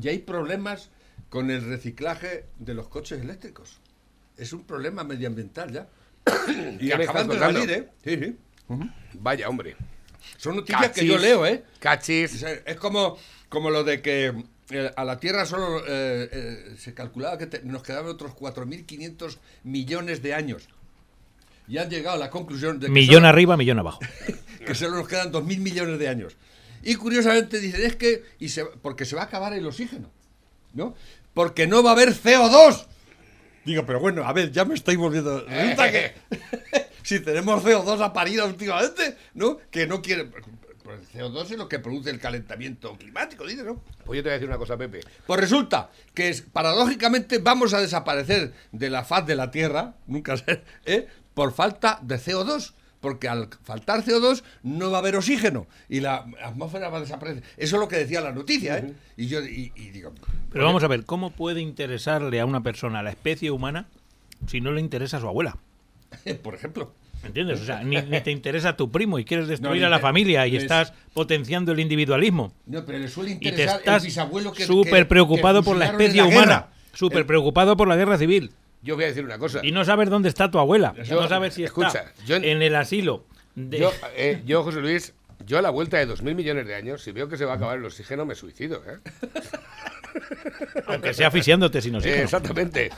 y 0.00 0.08
hay 0.08 0.18
problemas 0.18 0.88
con 1.28 1.50
el 1.50 1.64
reciclaje 1.64 2.46
de 2.58 2.74
los 2.74 2.88
coches 2.88 3.20
eléctricos. 3.20 3.78
Es 4.38 4.52
un 4.52 4.64
problema 4.64 5.04
medioambiental 5.04 5.72
ya. 5.72 5.88
y 6.80 6.88
¿Qué 6.88 6.96
me 6.96 7.04
acaban 7.04 7.28
de 7.28 7.38
salir, 7.38 7.70
¿eh? 7.70 7.88
Sí, 8.04 8.16
sí. 8.16 8.36
Vaya, 9.14 9.48
hombre. 9.48 9.76
Son 10.36 10.56
noticias 10.56 10.90
que 10.92 11.06
yo 11.06 11.18
leo, 11.18 11.46
¿eh? 11.46 11.64
Cachis. 11.80 12.42
Es 12.64 12.76
como, 12.76 13.16
como 13.48 13.70
lo 13.70 13.82
de 13.84 14.02
que 14.02 14.34
eh, 14.70 14.90
a 14.96 15.04
la 15.04 15.18
Tierra 15.18 15.46
solo 15.46 15.78
eh, 15.80 16.28
eh, 16.30 16.74
se 16.78 16.92
calculaba 16.94 17.38
que 17.38 17.46
te- 17.46 17.62
nos 17.62 17.82
quedaban 17.82 18.10
otros 18.10 18.32
4.500 18.32 19.38
millones 19.64 20.22
de 20.22 20.34
años. 20.34 20.68
Y 21.66 21.78
han 21.78 21.90
llegado 21.90 22.16
a 22.16 22.18
la 22.18 22.30
conclusión 22.30 22.78
de 22.80 22.86
que, 22.86 22.92
Millón 22.92 23.16
solo, 23.16 23.28
arriba, 23.28 23.56
millón 23.56 23.78
abajo. 23.78 24.00
que 24.66 24.74
solo 24.74 24.96
nos 24.96 25.08
quedan 25.08 25.32
2.000 25.32 25.58
millones 25.58 25.98
de 25.98 26.08
años. 26.08 26.36
Y 26.82 26.94
curiosamente 26.94 27.58
dicen, 27.60 27.82
es 27.82 27.96
que, 27.96 28.22
y 28.38 28.48
se, 28.50 28.64
porque 28.64 29.04
se 29.04 29.16
va 29.16 29.22
a 29.22 29.24
acabar 29.26 29.52
el 29.52 29.66
oxígeno, 29.66 30.10
¿no? 30.74 30.94
Porque 31.34 31.66
no 31.66 31.82
va 31.82 31.90
a 31.90 31.92
haber 31.94 32.14
CO2. 32.14 32.86
Digo, 33.68 33.84
pero 33.84 34.00
bueno, 34.00 34.24
a 34.24 34.32
ver, 34.32 34.50
ya 34.50 34.64
me 34.64 34.74
estoy 34.74 34.96
volviendo... 34.96 35.44
Resulta 35.46 35.92
que 35.92 36.14
si 37.02 37.20
tenemos 37.20 37.62
CO2 37.62 38.00
a 38.02 38.14
parida 38.14 38.46
últimamente, 38.46 39.14
¿no? 39.34 39.58
Que 39.70 39.86
no 39.86 40.00
quiere... 40.00 40.24
Pues 40.24 41.00
el 41.14 41.20
CO2 41.20 41.42
es 41.50 41.58
lo 41.58 41.68
que 41.68 41.78
produce 41.78 42.08
el 42.08 42.18
calentamiento 42.18 42.96
climático, 42.96 43.46
dice, 43.46 43.62
¿no? 43.64 43.82
Pues 44.06 44.16
yo 44.16 44.22
te 44.22 44.28
voy 44.28 44.30
a 44.30 44.32
decir 44.34 44.48
una 44.48 44.56
cosa, 44.56 44.78
Pepe. 44.78 45.00
Pues 45.26 45.38
resulta 45.38 45.90
que 46.14 46.30
es- 46.30 46.40
paradójicamente 46.40 47.36
vamos 47.40 47.74
a 47.74 47.80
desaparecer 47.82 48.54
de 48.72 48.88
la 48.88 49.04
faz 49.04 49.26
de 49.26 49.36
la 49.36 49.50
Tierra, 49.50 49.96
nunca 50.06 50.38
sé, 50.38 50.62
¿eh? 50.86 51.06
por 51.34 51.52
falta 51.52 51.98
de 52.00 52.16
CO2. 52.16 52.72
Porque 53.00 53.28
al 53.28 53.48
faltar 53.62 54.02
CO2 54.04 54.42
no 54.64 54.90
va 54.90 54.98
a 54.98 55.00
haber 55.00 55.14
oxígeno 55.16 55.66
y 55.88 56.00
la 56.00 56.26
atmósfera 56.42 56.88
va 56.88 56.98
a 56.98 57.00
desaparecer. 57.02 57.44
Eso 57.56 57.76
es 57.76 57.80
lo 57.80 57.86
que 57.88 57.96
decía 57.96 58.20
la 58.20 58.32
noticia, 58.32 58.78
¿eh? 58.78 58.92
Y 59.16 59.28
yo 59.28 59.40
y, 59.44 59.70
y 59.76 59.90
digo, 59.90 60.12
Pero 60.50 60.64
vamos 60.64 60.82
a 60.82 60.88
ver, 60.88 61.04
¿cómo 61.04 61.30
puede 61.30 61.60
interesarle 61.60 62.40
a 62.40 62.46
una 62.46 62.62
persona, 62.62 62.98
a 62.98 63.02
la 63.04 63.10
especie 63.10 63.50
humana, 63.52 63.86
si 64.48 64.60
no 64.60 64.72
le 64.72 64.80
interesa 64.80 65.18
a 65.18 65.20
su 65.20 65.28
abuela? 65.28 65.56
por 66.42 66.54
ejemplo, 66.54 66.92
¿Me 67.22 67.28
entiendes? 67.28 67.60
O 67.60 67.64
sea, 67.64 67.82
ni, 67.82 68.00
ni 68.02 68.20
te 68.20 68.30
interesa 68.30 68.76
tu 68.76 68.90
primo 68.90 69.18
y 69.18 69.24
quieres 69.24 69.48
destruir 69.48 69.80
No, 69.80 69.86
a 69.88 69.90
la 69.90 69.98
familia 69.98 70.46
y 70.46 70.56
estás 70.56 70.92
potenciando 71.14 71.72
el 71.72 71.80
individualismo. 71.80 72.52
no, 72.66 72.84
pero 72.84 72.98
le 72.98 73.08
suele 73.08 73.32
Y 73.32 73.38
te 73.38 73.48
interesar 73.50 73.78
estás 73.80 74.02
el 74.02 74.06
bisabuelo 74.08 74.52
que 74.52 74.64
súper 74.66 75.06
preocupado 75.08 75.60
que 75.62 75.64
por 75.66 75.76
la 75.76 75.86
especie 75.86 76.22
la 76.22 76.26
humana. 76.28 76.66
Súper 76.94 77.18
El- 77.18 77.26
preocupado 77.26 77.76
por 77.76 77.86
la 77.88 77.96
guerra 77.96 78.18
civil. 78.18 78.50
Yo 78.82 78.94
voy 78.94 79.04
a 79.04 79.08
decir 79.08 79.24
una 79.24 79.38
cosa. 79.38 79.60
Y 79.62 79.72
no 79.72 79.84
sabes 79.84 80.08
dónde 80.08 80.28
está 80.28 80.50
tu 80.50 80.58
abuela. 80.58 80.94
Yo- 81.04 81.20
no 81.20 81.28
sabes 81.28 81.54
si 81.54 81.64
escucha, 81.64 81.88
está 82.00 82.24
yo- 82.26 82.36
en 82.36 82.62
el 82.62 82.74
asilo. 82.76 83.24
de- 83.54 83.78
Yo, 83.78 83.92
eh, 84.16 84.42
yo, 84.46 84.62
José 84.62 84.80
Luis, 84.80 85.14
yo 85.44 85.58
a 85.58 85.62
la 85.62 85.70
vuelta 85.70 85.96
de 85.98 86.06
2.000 86.06 86.34
millones 86.36 86.66
de 86.66 86.74
años, 86.76 87.02
si 87.02 87.10
veo 87.12 87.28
que 87.28 87.36
se 87.36 87.44
va 87.44 87.54
a 87.54 87.56
acabar 87.56 87.78
el 87.78 87.84
oxígeno, 87.84 88.24
me 88.24 88.34
suicido. 88.36 88.82
¿eh? 88.86 88.98
aunque 90.86 91.14
sea 91.14 91.28
asfixiándote 91.28 91.80
sin 91.80 91.94
Eh, 91.94 91.98
oxígeno. 91.98 92.22
exactamente. 92.24 92.90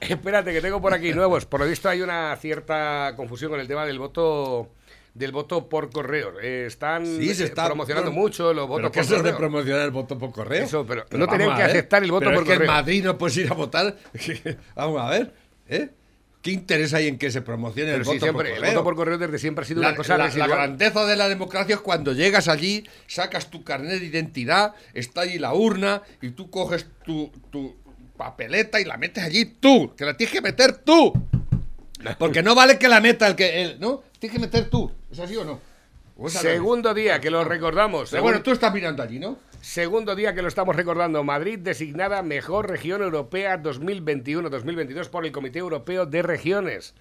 Espérate, 0.00 0.52
que 0.52 0.60
tengo 0.60 0.80
por 0.80 0.92
aquí 0.92 1.12
nuevos. 1.12 1.46
Por 1.46 1.60
lo 1.60 1.66
visto 1.66 1.88
hay 1.88 2.02
una 2.02 2.36
cierta 2.36 3.12
confusión 3.16 3.50
con 3.50 3.60
el 3.60 3.66
tema 3.68 3.86
del 3.86 3.98
voto 3.98 4.68
del 5.14 5.30
voto 5.32 5.68
por 5.68 5.90
correo. 5.90 6.34
Eh, 6.42 6.64
están 6.66 7.06
Sí, 7.06 7.34
se 7.34 7.44
eh, 7.44 7.46
está 7.46 7.66
promocionando 7.66 8.10
pero- 8.10 8.20
mucho 8.20 8.52
los 8.52 8.64
¿Pero 8.64 8.66
votos 8.66 8.90
qué 8.90 8.98
por 8.98 9.04
eso 9.04 9.16
es 9.16 9.22
de 9.22 9.30
correo. 9.32 9.38
promocionar 9.38 9.82
el 9.82 9.90
voto 9.92 10.18
por 10.18 10.32
correo? 10.32 10.64
Eso, 10.64 10.84
pero 10.86 11.06
no 11.12 11.26
tenían 11.28 11.50
que 11.54 11.62
ver. 11.62 11.70
aceptar 11.70 12.02
el 12.02 12.10
voto 12.10 12.26
Pero 12.26 12.34
por 12.34 12.42
es 12.42 12.48
que 12.48 12.54
correo. 12.56 12.70
en 12.70 12.74
Madrid 12.76 13.04
no 13.04 13.16
puedes 13.16 13.36
ir 13.36 13.50
a 13.50 13.54
votar. 13.54 13.96
vamos 14.74 15.00
a 15.00 15.10
ver, 15.10 15.32
¿eh? 15.68 15.88
¿Qué 16.42 16.50
interés 16.50 16.92
hay 16.92 17.06
en 17.08 17.16
que 17.16 17.30
se 17.30 17.40
promocione 17.40 17.90
Pero 17.92 17.98
el 18.02 18.04
voto 18.04 18.18
siempre, 18.18 18.32
por 18.32 18.46
el 18.46 18.54
correo? 18.56 18.70
voto 18.72 18.84
por 18.84 18.96
correo 18.96 19.16
desde 19.18 19.38
siempre 19.38 19.62
ha 19.64 19.66
sido 19.66 19.80
La, 19.80 19.88
una 19.88 19.96
cosa 19.96 20.18
la- 20.18 20.28
la 20.28 20.46
grandeza 20.46 21.06
de 21.06 21.16
la 21.16 21.28
democracia 21.28 21.76
es 21.76 21.80
cuando 21.80 22.12
llegas 22.12 22.48
allí, 22.48 22.84
sacas 23.06 23.48
tu 23.50 23.64
carnet 23.64 23.98
de 24.00 24.04
identidad, 24.06 24.74
está 24.92 25.22
allí 25.22 25.38
la 25.38 25.54
urna 25.54 26.02
y 26.20 26.30
tú 26.30 26.50
coges 26.50 26.86
tu, 27.02 27.32
tu 27.50 27.74
papeleta 28.18 28.78
y 28.80 28.84
la 28.84 28.98
metes 28.98 29.24
allí 29.24 29.46
tú, 29.46 29.94
que 29.96 30.04
la 30.04 30.16
tienes 30.18 30.34
que 30.34 30.42
meter 30.42 30.72
tú. 30.76 31.12
Porque 32.18 32.42
no 32.42 32.54
vale 32.54 32.78
que 32.78 32.88
la 32.88 33.00
meta 33.00 33.26
el 33.26 33.36
que 33.36 33.62
él, 33.62 33.76
¿no? 33.80 34.02
Tienes 34.18 34.34
que 34.34 34.40
meter 34.40 34.68
tú. 34.68 34.92
¿Es 35.14 35.20
así 35.20 35.36
o 35.36 35.44
no? 35.44 35.60
Segundo 36.28 36.92
día 36.92 37.20
que 37.20 37.30
lo 37.30 37.44
recordamos. 37.44 38.10
Pero 38.10 38.24
bueno, 38.24 38.42
tú 38.42 38.50
estás 38.50 38.74
mirando 38.74 39.00
allí, 39.00 39.20
¿no? 39.20 39.38
Segundo 39.60 40.16
día 40.16 40.34
que 40.34 40.42
lo 40.42 40.48
estamos 40.48 40.74
recordando. 40.74 41.22
Madrid 41.22 41.60
designada 41.60 42.20
mejor 42.24 42.68
región 42.68 43.00
europea 43.00 43.62
2021-2022 43.62 45.10
por 45.10 45.24
el 45.24 45.30
Comité 45.30 45.60
Europeo 45.60 46.04
de 46.04 46.20
Regiones. 46.22 46.94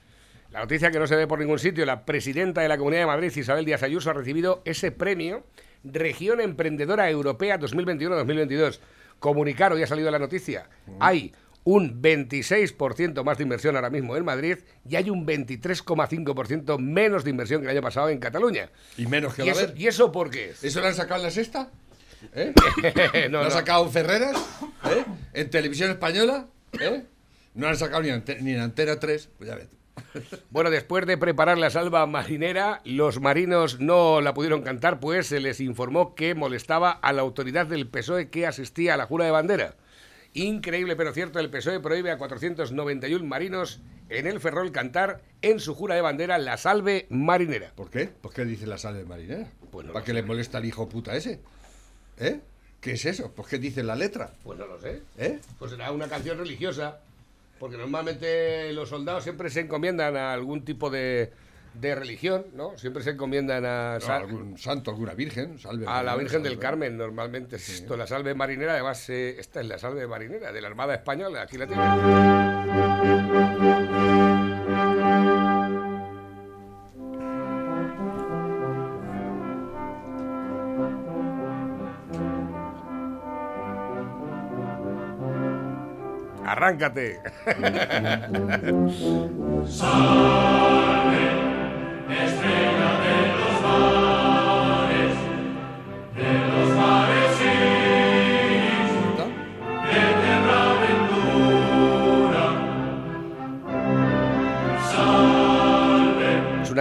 La 0.51 0.59
noticia 0.59 0.91
que 0.91 0.99
no 0.99 1.07
se 1.07 1.15
ve 1.15 1.25
por 1.25 1.39
ningún 1.39 1.57
sitio, 1.57 1.87
la 1.87 2.05
presidenta 2.05 2.61
de 2.61 2.67
la 2.67 2.77
Comunidad 2.77 3.01
de 3.01 3.07
Madrid, 3.07 3.35
Isabel 3.35 3.65
Díaz 3.65 3.81
Ayuso, 3.81 4.11
ha 4.11 4.13
recibido 4.13 4.61
ese 4.63 4.91
premio 4.91 5.43
Región 5.83 6.39
Emprendedora 6.39 7.09
Europea 7.09 7.59
2021-2022. 7.59 8.79
Comunicar, 9.17 9.73
hoy 9.73 9.81
ha 9.81 9.87
salido 9.87 10.11
la 10.11 10.19
noticia, 10.19 10.69
hay 10.99 11.33
un 11.65 12.01
26% 12.01 13.23
más 13.23 13.37
de 13.37 13.43
inversión 13.43 13.75
ahora 13.75 13.89
mismo 13.89 14.15
en 14.17 14.25
Madrid 14.25 14.57
y 14.87 14.95
hay 14.95 15.09
un 15.09 15.25
23,5% 15.25 16.77
menos 16.79 17.23
de 17.23 17.29
inversión 17.29 17.61
que 17.61 17.67
el 17.67 17.71
año 17.71 17.81
pasado 17.81 18.09
en 18.09 18.19
Cataluña. 18.19 18.69
Y 18.97 19.05
menos 19.07 19.33
que 19.33 19.43
¿Y 19.45 19.49
va 19.49 19.51
a 19.59 19.63
eso. 19.63 19.73
¿Y 19.75 19.87
eso 19.87 20.11
por 20.11 20.29
qué? 20.29 20.53
¿Eso 20.61 20.81
lo 20.81 20.87
han 20.87 20.95
sacado 20.95 21.21
en 21.21 21.25
la 21.27 21.31
sexta? 21.31 21.69
¿Eh? 22.33 22.53
no, 23.29 23.39
¿Lo 23.39 23.39
han 23.39 23.45
no. 23.45 23.51
sacado 23.51 23.85
en 23.85 23.91
Ferreras? 23.91 24.37
¿Eh? 24.85 25.05
¿En 25.33 25.49
televisión 25.49 25.89
española? 25.91 26.47
¿Eh? 26.79 27.03
No 27.53 27.67
han 27.67 27.77
sacado 27.77 28.01
ni, 28.01 28.09
ante- 28.09 28.41
ni 28.41 28.51
en 28.53 28.59
Antena 28.61 28.99
3. 28.99 29.29
Pues 29.37 29.49
ya 29.49 29.55
ves. 29.55 29.67
Bueno, 30.49 30.69
después 30.71 31.05
de 31.05 31.17
preparar 31.17 31.57
la 31.59 31.69
salva 31.69 32.05
marinera, 32.07 32.81
los 32.83 33.19
marinos 33.19 33.79
no 33.79 34.21
la 34.21 34.33
pudieron 34.33 34.63
cantar, 34.63 34.99
pues 34.99 35.27
se 35.27 35.39
les 35.39 35.59
informó 35.59 36.15
que 36.15 36.33
molestaba 36.33 36.91
a 36.91 37.13
la 37.13 37.21
autoridad 37.21 37.67
del 37.67 37.87
PSOE 37.87 38.29
que 38.29 38.47
asistía 38.47 38.95
a 38.95 38.97
la 38.97 39.05
jura 39.05 39.25
de 39.25 39.31
bandera. 39.31 39.75
Increíble 40.33 40.95
pero 40.95 41.13
cierto, 41.13 41.39
el 41.39 41.49
PSOE 41.49 41.79
prohíbe 41.79 42.11
a 42.11 42.17
491 42.17 43.23
marinos 43.25 43.81
en 44.09 44.27
el 44.27 44.39
Ferrol 44.39 44.71
cantar 44.71 45.21
en 45.41 45.59
su 45.59 45.75
jura 45.75 45.95
de 45.95 46.01
bandera 46.01 46.37
la 46.37 46.57
salve 46.57 47.05
marinera. 47.09 47.71
¿Por 47.75 47.89
qué? 47.89 48.07
¿Por 48.07 48.33
qué 48.33 48.45
dice 48.45 48.67
la 48.67 48.77
sal 48.77 49.05
marinera? 49.05 49.47
Pues 49.71 49.85
no 49.87 49.93
¿Para 49.93 50.05
sé. 50.05 50.13
le 50.13 50.23
molesta 50.23 50.57
al 50.57 50.65
hijo 50.65 50.89
puta 50.89 51.15
ese? 51.15 51.39
¿Eh? 52.17 52.39
¿Qué 52.81 52.93
es 52.93 53.05
eso? 53.05 53.31
¿Por 53.31 53.47
qué 53.47 53.57
dice 53.59 53.83
la 53.83 53.95
letra? 53.95 54.33
Pues 54.43 54.59
no 54.59 54.67
lo 54.67 54.79
sé. 54.79 55.01
¿Eh? 55.17 55.39
Pues 55.57 55.71
será 55.71 55.91
una 55.91 56.07
canción 56.07 56.37
religiosa, 56.37 56.99
porque 57.59 57.77
normalmente 57.77 58.73
los 58.73 58.89
soldados 58.89 59.23
siempre 59.23 59.49
se 59.49 59.61
encomiendan 59.61 60.17
a 60.17 60.33
algún 60.33 60.65
tipo 60.65 60.89
de, 60.89 61.31
de 61.73 61.95
religión, 61.95 62.45
¿no? 62.53 62.77
Siempre 62.77 63.03
se 63.03 63.11
encomiendan 63.11 63.65
a... 63.65 63.95
No, 63.95 64.01
sa- 64.01 64.17
algún 64.17 64.57
santo, 64.57 64.91
alguna 64.91 65.13
virgen. 65.13 65.57
Salve 65.59 65.85
A 65.87 66.03
la 66.03 66.15
Virgen 66.15 66.43
del. 66.43 66.59
Carmen, 66.59 66.97
normalmente 66.97 67.55
es 67.57 67.69
esto, 67.69 67.97
la 67.97 68.07
salve 68.07 68.33
marinera, 68.35 68.73
además 68.73 69.09
eh, 69.09 69.35
esta 69.39 69.59
es 69.61 69.67
la 69.67 69.77
salve 69.77 70.07
marinera 70.07 70.51
de 70.51 70.61
la 70.61 70.67
Armada 70.67 70.93
Española, 70.93 71.41
aquí 71.41 71.57
la 71.57 71.67
tiene. 71.67 72.93
Arráncate. 86.45 87.19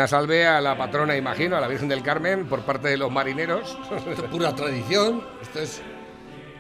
una 0.03 0.09
salve 0.09 0.45
a 0.45 0.61
la 0.61 0.77
patrona, 0.77 1.17
imagino, 1.17 1.57
a 1.57 1.61
la 1.61 1.69
Virgen 1.69 1.88
del 1.88 2.03
Carmen, 2.03 2.47
por 2.47 2.62
parte 2.62 2.88
de 2.88 2.97
los 2.97 3.09
marineros. 3.12 3.79
Esto 3.97 4.11
es 4.11 4.21
pura 4.23 4.53
tradición. 4.53 5.25
Esto 5.41 5.61
es 5.61 5.81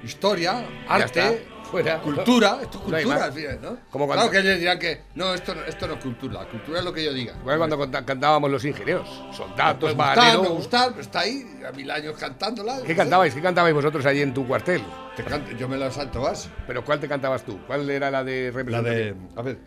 historia, 0.04 0.64
arte, 0.88 1.48
fuera. 1.72 1.98
cultura. 2.00 2.58
Esto 2.62 2.78
es 2.78 2.84
No 2.84 2.90
cultura, 2.90 3.24
al 3.24 3.32
final, 3.32 3.58
¿no? 3.62 3.76
Como 3.90 4.06
cuando- 4.06 4.22
Claro 4.28 4.30
que 4.30 4.38
ellos 4.48 4.60
dirán 4.60 4.78
que 4.78 5.00
no, 5.16 5.34
esto, 5.34 5.54
no- 5.54 5.64
esto 5.64 5.86
no 5.88 5.94
es 5.94 6.00
cultura. 6.00 6.42
La 6.42 6.48
cultura 6.48 6.78
es 6.78 6.84
lo 6.84 6.92
que 6.92 7.04
yo 7.04 7.12
diga. 7.12 7.34
Igual 7.40 7.58
cuando 7.58 7.78
canta- 7.78 8.04
cantábamos 8.04 8.50
los 8.50 8.64
ingenieros, 8.64 9.08
soldados, 9.36 9.96
marineros. 9.96 10.42
me 10.42 10.48
gusta, 10.48 10.92
está 11.00 11.20
ahí, 11.20 11.44
a 11.68 11.72
mil 11.72 11.90
años 11.90 12.16
cantándola. 12.16 12.80
¿Qué 12.86 12.94
cantabais? 12.94 13.34
¿Qué 13.34 13.42
cantabais 13.42 13.74
vosotros 13.74 14.06
allí 14.06 14.22
en 14.22 14.32
tu 14.32 14.46
cuartel? 14.46 14.82
Te 15.16 15.24
canto- 15.24 15.52
yo 15.56 15.68
me 15.68 15.76
la 15.76 15.90
salto 15.90 16.20
más. 16.22 16.48
¿Pero 16.66 16.84
cuál 16.84 17.00
te 17.00 17.08
cantabas 17.08 17.42
tú? 17.44 17.58
¿Cuál 17.66 17.90
era 17.90 18.10
la 18.10 18.22
de 18.24 18.46
La 18.50 18.56
representación? 18.56 19.28
de. 19.34 19.40
A 19.40 19.42
ver. 19.42 19.58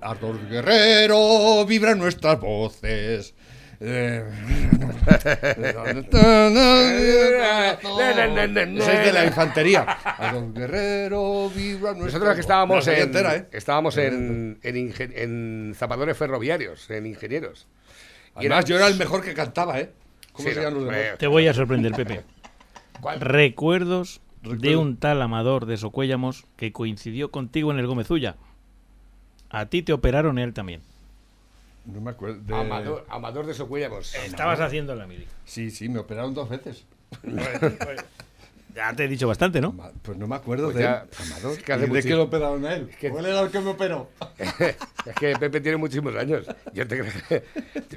Ardor 0.00 0.48
guerrero, 0.48 1.64
vibran 1.66 1.98
nuestras 1.98 2.40
voces. 2.40 3.34
Es 8.82 9.04
de 9.04 9.12
la 9.12 9.24
infantería. 9.24 9.86
Guerrero, 10.54 11.50
Nosotros 11.96 12.34
que 12.34 12.40
estábamos 12.40 12.86
en, 12.88 12.98
entera, 12.98 13.36
¿eh? 13.36 13.48
estábamos 13.52 13.96
en, 13.96 14.58
en, 14.62 14.76
inge- 14.76 15.12
en 15.14 15.72
zapadores 15.74 16.16
ferroviarios, 16.16 16.90
en 16.90 17.06
ingenieros. 17.06 17.66
Y 18.36 18.40
Además, 18.40 18.58
era- 18.60 18.68
yo 18.68 18.76
era 18.76 18.86
el 18.88 18.96
mejor 18.98 19.22
que 19.24 19.32
cantaba, 19.34 19.80
¿eh? 19.80 19.90
Te 21.18 21.26
voy 21.26 21.48
a 21.48 21.54
sorprender, 21.54 21.92
Pepe. 21.92 22.22
¿cuál? 23.00 23.20
Recuerdos 23.20 24.20
de 24.42 24.76
un 24.76 24.96
tal 24.98 25.20
Amador 25.22 25.64
de 25.66 25.76
Socuéllamos 25.78 26.44
que 26.56 26.72
coincidió 26.72 27.30
contigo 27.30 27.70
en 27.72 27.78
el 27.78 27.86
Gómezulla. 27.86 28.36
A 29.48 29.66
ti 29.66 29.82
te 29.82 29.92
operaron 29.92 30.38
él 30.38 30.52
también. 30.54 30.82
No 31.92 32.00
me 32.00 32.10
acuerdo. 32.10 32.40
de- 32.42 32.54
Amador, 32.54 33.06
Amador 33.08 33.46
de 33.46 33.54
Socuéllamos. 33.54 34.14
Estabas 34.14 34.60
haciendo 34.60 34.94
la 34.94 35.06
mili. 35.06 35.26
Sí, 35.44 35.70
sí, 35.70 35.88
me 35.88 35.98
operaron 35.98 36.34
dos 36.34 36.48
veces. 36.48 36.84
Ya 38.74 38.94
te 38.94 39.04
he 39.04 39.08
dicho 39.08 39.26
bastante, 39.26 39.60
¿no? 39.60 39.74
Pues 40.02 40.16
no 40.16 40.28
me 40.28 40.36
acuerdo 40.36 40.66
Pues 40.66 40.76
de 40.76 40.82
ya. 40.84 41.04
Amador. 41.26 41.56
es 41.58 41.62
que 41.64 41.72
hace 41.72 41.86
¿Y 41.86 41.88
¿De 41.90 42.02
qué 42.04 42.10
lo 42.10 42.22
operaron 42.24 42.64
a 42.64 42.74
él? 42.74 42.88
que- 43.00 43.10
¿Cuál 43.10 43.26
era 43.26 43.40
el 43.40 43.50
que 43.50 43.60
me 43.60 43.70
operó? 43.70 44.08
es 44.38 45.14
que 45.18 45.34
Pepe 45.36 45.60
tiene 45.60 45.76
muchísimos 45.76 46.14
años. 46.14 46.46
Yo 46.72 46.86
te 46.86 47.00
creo 47.00 47.42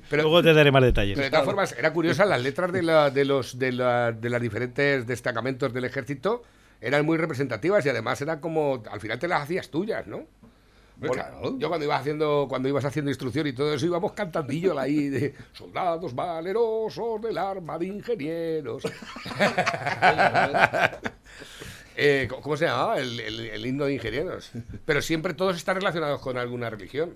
Pero, 0.09 0.23
Luego 0.23 0.41
te 0.41 0.51
daré 0.53 0.71
más 0.71 0.81
detalles. 0.81 1.13
Pero 1.15 1.25
de 1.25 1.29
todas 1.29 1.45
formas, 1.45 1.75
era 1.77 1.93
curiosa, 1.93 2.25
las 2.25 2.41
letras 2.41 2.71
de, 2.71 2.81
la, 2.81 3.11
de, 3.11 3.23
los, 3.23 3.59
de, 3.59 3.71
la, 3.71 4.11
de 4.11 4.29
las 4.31 4.41
diferentes 4.41 5.05
destacamentos 5.05 5.71
del 5.73 5.85
ejército 5.85 6.41
eran 6.81 7.05
muy 7.05 7.17
representativas 7.19 7.85
y 7.85 7.89
además 7.89 8.19
era 8.21 8.41
como, 8.41 8.81
al 8.91 8.99
final 8.99 9.19
te 9.19 9.27
las 9.27 9.43
hacías 9.43 9.69
tuyas, 9.69 10.07
¿no? 10.07 10.25
Claro. 11.11 11.57
Yo 11.59 11.67
cuando 11.67 11.85
ibas 11.85 11.99
haciendo, 12.01 12.45
cuando 12.47 12.69
ibas 12.69 12.85
haciendo 12.85 13.11
instrucción 13.11 13.47
y 13.47 13.53
todo 13.53 13.73
eso, 13.73 13.85
íbamos 13.85 14.13
cantandillo 14.13 14.77
ahí 14.79 15.09
de 15.09 15.33
soldados 15.51 16.13
valerosos 16.15 17.21
del 17.21 17.37
arma 17.37 17.77
de 17.77 17.87
ingenieros. 17.87 18.83
Eh, 21.95 22.25
¿cómo- 22.27 22.41
¿Cómo 22.41 22.57
se 22.57 22.65
llamaba? 22.65 22.97
El, 22.99 23.19
el- 23.19 23.39
el 23.41 23.65
himno 23.67 23.85
de 23.85 23.93
ingenieros. 23.93 24.49
Pero 24.85 24.99
siempre 25.01 25.35
todos 25.35 25.55
están 25.57 25.75
relacionados 25.75 26.21
con 26.21 26.37
alguna 26.37 26.69
religión. 26.71 27.15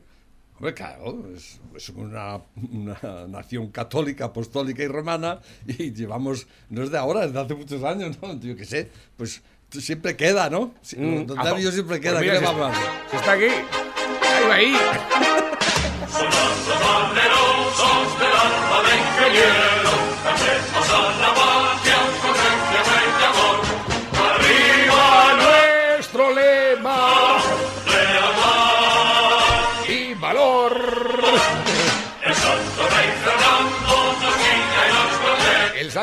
Hombre, 0.58 0.74
claro, 0.76 1.24
es, 1.36 1.60
es 1.76 1.90
una, 1.90 2.42
una 2.72 3.28
nación 3.28 3.70
católica, 3.70 4.26
apostólica 4.26 4.84
y 4.84 4.88
romana 4.88 5.40
y 5.68 5.92
llevamos, 5.94 6.48
no 6.70 6.84
es 6.84 6.92
de 6.92 6.98
ahora, 6.98 7.26
es 7.26 7.34
de 7.34 7.40
hace 7.40 7.56
muchos 7.56 7.84
años, 7.84 8.18
¿no? 8.22 8.40
Yo 8.40 8.56
qué 8.56 8.66
sé, 8.66 8.90
pues 9.18 9.42
siempre 9.72 10.16
queda, 10.16 10.50
¿no? 10.50 10.74
Mm, 10.96 11.26
Donde 11.26 11.48
ah, 11.48 11.52
habido 11.52 11.72
siempre 11.72 12.00
pues 12.00 12.12
queda, 12.12 12.20
mira, 12.20 12.40
¿qué 12.40 12.46
si 13.12 13.16
está 13.18 13.32
aquí. 13.34 13.46
Ahí 13.46 14.48
va 14.48 14.56
ahí. 14.56 14.76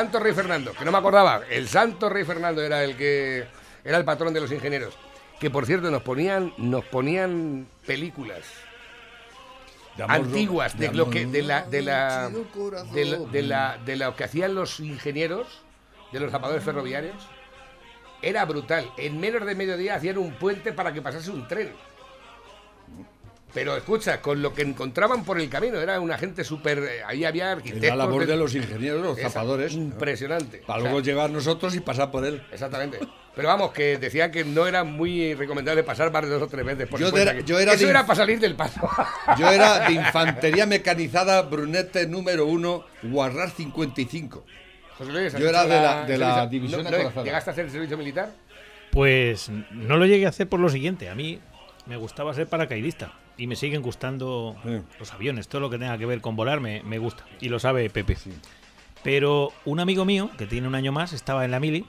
Santo 0.05 0.19
rey 0.19 0.33
Fernando, 0.33 0.73
que 0.73 0.85
no 0.85 0.91
me 0.91 0.97
acordaba. 0.97 1.41
El 1.49 1.67
santo 1.67 2.09
rey 2.09 2.23
Fernando 2.23 2.61
era 2.61 2.83
el 2.83 2.95
que 2.95 3.45
era 3.83 3.97
el 3.97 4.05
patrón 4.05 4.33
de 4.33 4.41
los 4.41 4.51
ingenieros. 4.51 4.95
Que 5.39 5.49
por 5.49 5.65
cierto 5.65 5.89
nos 5.91 6.01
ponían 6.03 6.53
nos 6.57 6.85
ponían 6.85 7.67
películas 7.85 8.43
De 9.97 10.03
antiguas 10.07 10.77
de, 10.77 10.89
de 10.89 10.93
lo 10.95 11.09
que 11.09 11.25
de 11.25 11.41
la 11.41 11.61
de 11.63 11.81
la 11.81 12.29
de, 12.93 13.05
la- 13.05 13.17
de 13.31 13.41
la 13.41 13.77
de 13.85 13.95
lo 13.97 14.15
que 14.15 14.23
hacían 14.25 14.55
los 14.55 14.79
ingenieros 14.79 15.61
de 16.11 16.19
los 16.19 16.31
zapadores 16.31 16.63
ferroviarios 16.63 17.15
era 18.21 18.45
brutal. 18.45 18.89
En 18.97 19.19
menos 19.19 19.45
de 19.45 19.55
mediodía 19.55 19.95
hacían 19.95 20.17
un 20.17 20.33
puente 20.33 20.71
para 20.73 20.93
que 20.93 21.01
pasase 21.01 21.29
un 21.31 21.47
tren. 21.47 21.73
Pero 23.55 23.75
escucha, 23.75 24.21
con 24.21 24.41
lo 24.41 24.53
que 24.53 24.61
encontraban 24.61 25.23
por 25.23 25.39
el 25.39 25.49
camino, 25.49 25.79
era 25.79 25.99
una 25.99 26.17
gente 26.17 26.43
súper. 26.43 26.77
eh, 26.79 27.03
Ahí 27.07 27.23
había 27.25 27.53
arquitectos. 27.53 27.89
la 27.89 27.95
labor 27.95 28.25
de- 28.27 28.33
de 28.33 28.37
los 28.37 28.53
ingenieros, 28.53 29.01
los 29.01 29.17
Esa- 29.17 29.29
zapadores. 29.29 29.73
Impresionante. 29.73 30.57
Para 30.67 30.79
O 30.79 30.81
sea, 30.81 30.91
luego 30.91 31.03
llegar 31.05 31.29
nosotros 31.31 31.73
y 31.73 31.79
pasar 31.79 32.11
por 32.11 32.25
él. 32.25 32.43
Exactamente. 32.51 32.99
Pero 33.33 33.47
vamos, 33.47 33.71
que 33.71 33.97
decían 33.97 34.29
que 34.31 34.43
no 34.45 34.67
era 34.67 34.83
muy 34.83 35.33
recomendable 35.35 35.83
pasar 35.83 36.11
más 36.11 36.23
de 36.23 36.29
dos 36.29 36.41
o 36.43 36.47
tres 36.47 36.65
veces. 36.65 36.87
Por 36.87 36.99
Yo 36.99 37.07
era- 37.17 37.39
yo 37.41 37.57
era 37.59 37.73
Eso 37.73 37.85
de 37.85 37.89
era 37.91 38.05
para 38.05 38.15
salir 38.17 38.39
del 38.39 38.55
paso. 38.55 38.79
Yo 39.39 39.49
era 39.49 39.87
de 39.87 39.93
infantería 39.93 40.65
mecanizada 40.65 41.41
Brunete 41.41 42.07
número 42.07 42.45
uno, 42.45 42.85
Guarrar 43.03 43.49
55. 43.51 44.45
José 44.97 45.11
Luis, 45.11 45.33
¿has 45.33 45.39
Yo 45.41 45.47
era 45.49 45.63
de 45.63 45.69
la- 45.81 46.05
de 46.05 46.17
la 46.17 46.25
servicio- 46.27 46.49
división 46.49 46.83
no, 46.83 46.89
no, 46.91 46.95
acorazada. 46.97 47.23
¿Llegaste 47.25 47.49
a 47.49 47.53
hacer 47.53 47.65
el 47.65 47.71
servicio 47.71 47.97
militar? 47.97 48.31
Pues 48.91 49.49
no 49.71 49.97
lo 49.97 50.05
llegué 50.05 50.25
a 50.25 50.29
hacer 50.29 50.47
por 50.47 50.59
lo 50.59 50.69
siguiente. 50.69 51.09
A 51.09 51.15
mí 51.15 51.39
me 51.85 51.97
gustaba 51.97 52.33
ser 52.33 52.47
paracaidista 52.47 53.13
y 53.37 53.47
me 53.47 53.55
siguen 53.55 53.81
gustando 53.81 54.55
Sí. 54.63 54.69
los 54.99 55.13
aviones. 55.13 55.47
Todo 55.47 55.61
lo 55.61 55.69
que 55.69 55.77
tenga 55.77 55.97
que 55.97 56.05
ver 56.05 56.21
con 56.21 56.35
volar 56.35 56.59
me, 56.61 56.81
me 56.83 56.97
gusta. 56.99 57.25
Y 57.41 57.49
lo 57.49 57.59
sabe 57.59 57.89
Pepe. 57.89 58.17
Pero 59.03 59.51
un 59.65 59.79
amigo 59.79 60.05
mío, 60.05 60.29
que 60.37 60.45
tiene 60.47 60.67
un 60.67 60.75
año 60.75 60.91
más, 60.91 61.13
estaba 61.13 61.45
en 61.45 61.51
la 61.51 61.59
mili 61.59 61.85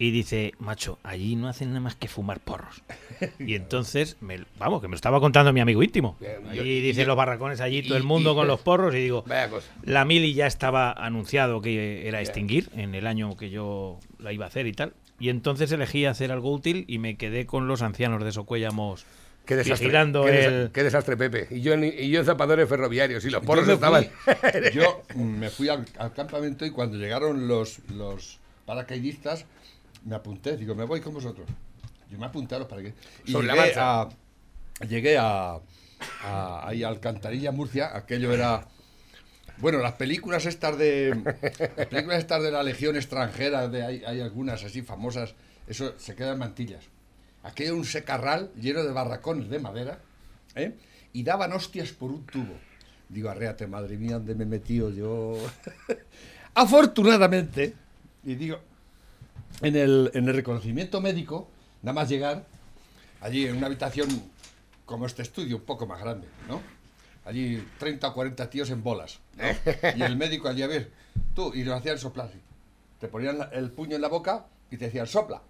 y 0.00 0.10
dice, 0.12 0.52
macho, 0.60 0.98
allí 1.02 1.34
no 1.36 1.48
hacen 1.48 1.68
nada 1.68 1.80
más 1.80 1.94
que 1.96 2.08
fumar 2.08 2.40
porros. 2.40 2.82
Y 3.38 3.54
entonces, 3.54 4.16
me, 4.20 4.40
vamos, 4.58 4.80
que 4.80 4.88
me 4.88 4.92
lo 4.92 4.96
estaba 4.96 5.20
contando 5.20 5.52
mi 5.52 5.60
amigo 5.60 5.82
íntimo. 5.82 6.16
Yo- 6.54 6.62
y 6.64 6.80
dice 6.80 7.04
los 7.04 7.16
barracones, 7.16 7.60
allí 7.60 7.82
todo 7.82 7.96
el 7.96 8.04
mundo 8.04 8.34
con 8.34 8.46
los 8.46 8.60
porros 8.60 8.94
y 8.94 8.98
digo, 8.98 9.24
Vaya 9.26 9.50
cosa. 9.50 9.68
la 9.82 10.04
mili 10.04 10.34
ya 10.34 10.46
estaba 10.46 10.92
anunciado 10.92 11.60
que 11.60 12.06
era 12.08 12.20
extinguir 12.20 12.70
en 12.76 12.94
el 12.94 13.06
año 13.06 13.36
que 13.36 13.50
yo 13.50 13.98
la 14.18 14.32
iba 14.32 14.44
a 14.44 14.48
hacer 14.48 14.66
y 14.66 14.72
tal. 14.72 14.94
Y 15.20 15.30
entonces 15.30 15.70
elegí 15.72 16.04
hacer 16.04 16.30
algo 16.30 16.52
útil 16.52 16.84
y 16.86 16.98
me 16.98 17.16
quedé 17.16 17.44
con 17.46 17.66
los 17.66 17.82
ancianos 17.82 18.22
de 18.22 18.30
Socuéllamos 18.30 19.04
Qué 19.48 19.56
desastre. 19.56 19.86
vigilando 19.86 20.24
qué, 20.24 20.30
desa- 20.32 20.46
el... 20.64 20.70
qué 20.72 20.82
desastre, 20.84 21.16
Pepe. 21.16 21.48
Y 21.50 21.60
yo, 21.62 21.72
en, 21.72 21.84
y 21.84 22.10
yo 22.10 22.20
en 22.20 22.26
zapadores 22.26 22.68
ferroviarios 22.68 23.24
y 23.24 23.30
los 23.30 23.42
porros 23.44 23.66
yo 23.66 23.72
estaban. 23.74 24.04
fui, 24.04 24.70
yo 24.74 25.02
me 25.16 25.48
fui 25.48 25.68
al, 25.70 25.84
al 25.98 26.12
campamento 26.12 26.64
y 26.66 26.70
cuando 26.70 26.98
llegaron 26.98 27.48
los, 27.48 27.78
los 27.94 28.38
paracaidistas, 28.66 29.46
me 30.04 30.14
apunté, 30.14 30.56
digo, 30.56 30.74
me 30.74 30.84
voy 30.84 31.00
con 31.00 31.14
vosotros. 31.14 31.48
Yo 32.10 32.18
me 32.18 32.26
apunté 32.26 32.54
a 32.54 32.58
los 32.58 32.68
paracaidistas. 32.68 33.06
Y 33.24 33.32
Sobre 33.32 33.48
llegué 33.48 33.72
a, 33.76 34.08
llegué 34.88 35.18
a, 35.18 35.58
a- 36.22 36.68
ahí 36.68 36.82
a 36.84 36.88
Alcantarilla, 36.88 37.50
Murcia, 37.50 37.96
aquello 37.96 38.32
era... 38.32 38.66
Bueno, 39.56 39.78
las 39.78 39.94
películas 39.94 40.46
estas 40.46 40.78
de... 40.78 41.16
Las 41.76 41.86
películas 41.88 42.18
estas 42.18 42.42
de 42.42 42.52
la 42.52 42.62
Legión 42.62 42.94
extranjera, 42.96 43.66
de, 43.66 43.82
hay, 43.82 44.04
hay 44.06 44.20
algunas 44.20 44.62
así 44.62 44.82
famosas, 44.82 45.34
eso 45.66 45.94
se 45.98 46.14
queda 46.14 46.32
en 46.34 46.38
mantillas. 46.38 46.84
Aquello 47.42 47.70
era 47.70 47.78
un 47.78 47.84
secarral 47.84 48.50
lleno 48.54 48.82
de 48.82 48.92
barracones 48.92 49.48
de 49.48 49.58
madera, 49.58 50.00
¿eh? 50.54 50.74
Y 51.12 51.22
daban 51.22 51.52
hostias 51.52 51.92
por 51.92 52.10
un 52.10 52.26
tubo. 52.26 52.54
Digo, 53.08 53.30
arréate, 53.30 53.66
madre 53.66 53.96
mía, 53.96 54.14
¿dónde 54.14 54.34
me 54.34 54.44
he 54.44 54.46
metido 54.46 54.90
yo? 54.90 55.36
Afortunadamente, 56.54 57.74
y 58.24 58.34
digo, 58.34 58.58
en 59.62 59.76
el, 59.76 60.10
en 60.14 60.28
el 60.28 60.34
reconocimiento 60.34 61.00
médico, 61.00 61.48
nada 61.82 61.94
más 61.94 62.08
llegar, 62.08 62.44
allí 63.20 63.46
en 63.46 63.56
una 63.56 63.66
habitación 63.66 64.08
como 64.84 65.06
este 65.06 65.22
estudio, 65.22 65.56
un 65.56 65.62
poco 65.62 65.86
más 65.86 66.00
grande, 66.00 66.26
¿no? 66.48 66.60
Allí 67.24 67.62
30 67.78 68.08
o 68.08 68.14
40 68.14 68.50
tíos 68.50 68.70
en 68.70 68.82
bolas, 68.82 69.20
¿no? 69.36 69.44
Y 69.96 70.02
el 70.02 70.16
médico 70.16 70.48
allí, 70.48 70.62
a 70.62 70.66
ver, 70.66 70.90
tú, 71.34 71.52
y 71.54 71.62
nos 71.62 71.78
hacían 71.78 71.98
soplar. 71.98 72.30
Te 72.98 73.08
ponían 73.08 73.38
el 73.52 73.70
puño 73.70 73.96
en 73.96 74.02
la 74.02 74.08
boca 74.08 74.46
y 74.70 74.76
te 74.76 74.86
decían, 74.86 75.06
sopla, 75.06 75.42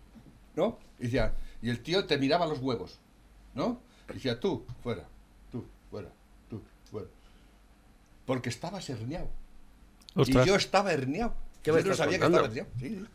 ¿no? 0.56 0.78
Y, 0.98 1.04
decía, 1.04 1.32
y 1.62 1.70
el 1.70 1.80
tío 1.80 2.04
te 2.06 2.18
miraba 2.18 2.46
los 2.46 2.58
huevos, 2.60 2.98
¿no? 3.54 3.80
Y 4.10 4.14
decía, 4.14 4.38
tú, 4.40 4.64
fuera, 4.82 5.04
tú, 5.50 5.66
fuera, 5.90 6.08
tú, 6.48 6.62
fuera. 6.90 7.08
Porque 8.24 8.48
estabas 8.48 8.88
herniado. 8.90 9.28
Ostras. 10.14 10.46
Y 10.46 10.48
yo 10.48 10.56
estaba 10.56 10.92
herniado. 10.92 11.34
¿Qué 11.62 11.70
yo 11.70 11.82
no 11.82 11.94
sabía 11.94 12.18
contando? 12.18 12.52
que 12.52 12.60
estaba 12.60 12.76
herniado. 12.78 12.78
Sí, 12.78 12.88
sí. 12.88 13.06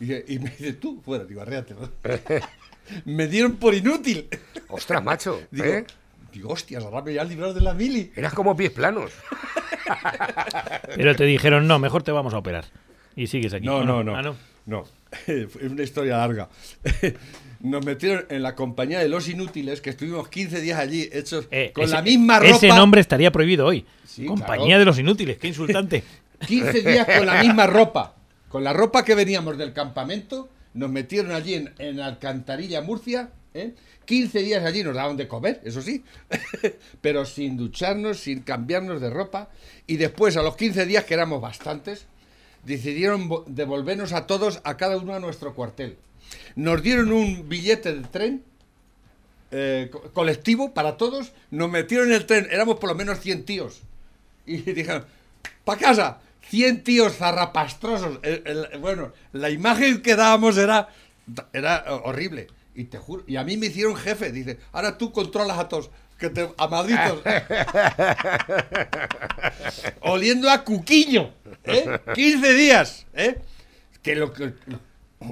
Y, 0.00 0.04
dice- 0.04 0.24
y 0.28 0.38
me 0.38 0.50
dice, 0.50 0.72
tú, 0.74 1.00
fuera, 1.04 1.24
digo, 1.24 1.42
arréate. 1.42 1.74
¿no? 1.74 1.88
me 3.04 3.26
dieron 3.28 3.56
por 3.56 3.74
inútil. 3.74 4.28
Ostras, 4.68 5.02
macho. 5.02 5.40
Digo, 5.50 5.64
¿eh? 5.66 5.86
digo, 6.32 6.50
hostias, 6.50 6.82
ahora 6.82 6.96
me 7.02 7.10
voy 7.12 7.18
a 7.18 7.24
librar 7.24 7.52
de 7.52 7.60
la 7.60 7.74
mili. 7.74 8.10
Eras 8.16 8.32
como 8.32 8.56
pies 8.56 8.70
planos. 8.70 9.12
Pero 10.96 11.14
te 11.14 11.24
dijeron, 11.24 11.66
no, 11.68 11.78
mejor 11.78 12.02
te 12.02 12.10
vamos 12.12 12.32
a 12.34 12.38
operar. 12.38 12.64
Y 13.14 13.26
sigues 13.26 13.52
aquí. 13.52 13.66
No, 13.66 13.78
¿o 13.78 13.84
no, 13.84 14.02
no. 14.02 14.16
Ah, 14.16 14.22
no. 14.22 14.34
No, 14.66 14.84
es 15.26 15.54
una 15.56 15.82
historia 15.82 16.16
larga. 16.18 16.48
Nos 17.60 17.84
metieron 17.84 18.24
en 18.28 18.42
la 18.42 18.56
compañía 18.56 18.98
de 18.98 19.08
los 19.08 19.28
inútiles, 19.28 19.80
que 19.80 19.90
estuvimos 19.90 20.28
15 20.28 20.60
días 20.60 20.78
allí 20.80 21.08
hechos 21.12 21.46
Eh, 21.52 21.70
con 21.72 21.84
ese- 21.84 21.94
la 21.94 22.02
misma 22.02 22.40
ropa. 22.40 22.56
Ese 22.56 22.68
nombre 22.68 23.00
estaría 23.00 23.30
prohibido 23.30 23.66
hoy. 23.66 23.86
Sí, 24.04 24.26
Compañía 24.26 24.66
claro. 24.66 24.78
de 24.80 24.84
los 24.86 24.98
inútiles, 24.98 25.38
qué 25.38 25.48
insultante. 25.48 26.02
15 26.46 26.80
días 26.82 27.06
con 27.06 27.24
la 27.26 27.40
misma 27.42 27.66
ropa. 27.68 28.16
Con 28.48 28.64
la 28.64 28.72
ropa 28.72 29.04
que 29.04 29.14
veníamos 29.14 29.56
del 29.58 29.72
campamento, 29.72 30.48
nos 30.74 30.90
metieron 30.90 31.30
allí 31.32 31.54
en, 31.54 31.72
en 31.78 32.00
Alcantarilla, 32.00 32.80
Murcia. 32.82 33.30
¿eh? 33.54 33.74
15 34.06 34.40
días 34.40 34.64
allí 34.64 34.82
nos 34.82 34.96
daban 34.96 35.16
de 35.16 35.28
comer, 35.28 35.60
eso 35.64 35.80
sí. 35.82 36.02
Pero 37.00 37.24
sin 37.24 37.56
ducharnos, 37.56 38.18
sin 38.18 38.40
cambiarnos 38.40 39.00
de 39.00 39.08
ropa. 39.08 39.50
Y 39.86 39.96
después, 39.98 40.36
a 40.36 40.42
los 40.42 40.56
15 40.56 40.84
días, 40.86 41.04
que 41.04 41.14
éramos 41.14 41.40
bastantes, 41.40 42.06
decidieron 42.64 43.28
vo- 43.28 43.44
devolvernos 43.46 44.12
a 44.12 44.26
todos, 44.26 44.60
a 44.64 44.76
cada 44.76 44.96
uno 44.98 45.14
a 45.14 45.20
nuestro 45.20 45.54
cuartel. 45.54 45.96
Nos 46.56 46.82
dieron 46.82 47.12
un 47.12 47.48
billete 47.48 47.94
de 47.94 48.02
tren 48.08 48.42
eh, 49.50 49.88
co- 49.92 50.02
colectivo 50.12 50.72
para 50.72 50.96
todos, 50.96 51.32
nos 51.50 51.70
metieron 51.70 52.08
en 52.08 52.14
el 52.14 52.26
tren, 52.26 52.48
éramos 52.50 52.78
por 52.78 52.88
lo 52.88 52.94
menos 52.94 53.20
100 53.20 53.44
tíos. 53.44 53.80
Y 54.46 54.56
dijeron, 54.72 55.04
¡pa' 55.64 55.76
casa! 55.76 56.20
100 56.48 56.82
tíos 56.84 57.16
zarrapastrosos. 57.16 58.18
Bueno, 58.80 59.12
la 59.32 59.48
imagen 59.50 60.02
que 60.02 60.16
dábamos 60.16 60.58
era, 60.58 60.88
era 61.52 61.84
horrible. 62.04 62.48
Y 62.74 62.84
te 62.84 62.98
juro, 62.98 63.22
y 63.26 63.36
a 63.36 63.44
mí 63.44 63.56
me 63.56 63.66
hicieron 63.66 63.96
jefe. 63.96 64.32
Dice, 64.32 64.58
ahora 64.72 64.98
tú 64.98 65.12
controlas 65.12 65.58
a 65.58 65.68
todos. 65.68 65.90
Que 66.22 66.30
te, 66.30 66.48
a 66.56 66.68
madritos. 66.68 67.20
Oliendo 70.02 70.48
a 70.50 70.62
cuquillo. 70.62 71.30
¿eh? 71.64 71.98
15 72.14 72.54
días. 72.54 73.06
¿eh? 73.14 73.38
Que 74.02 74.14
lo 74.14 74.32
que 74.32 74.52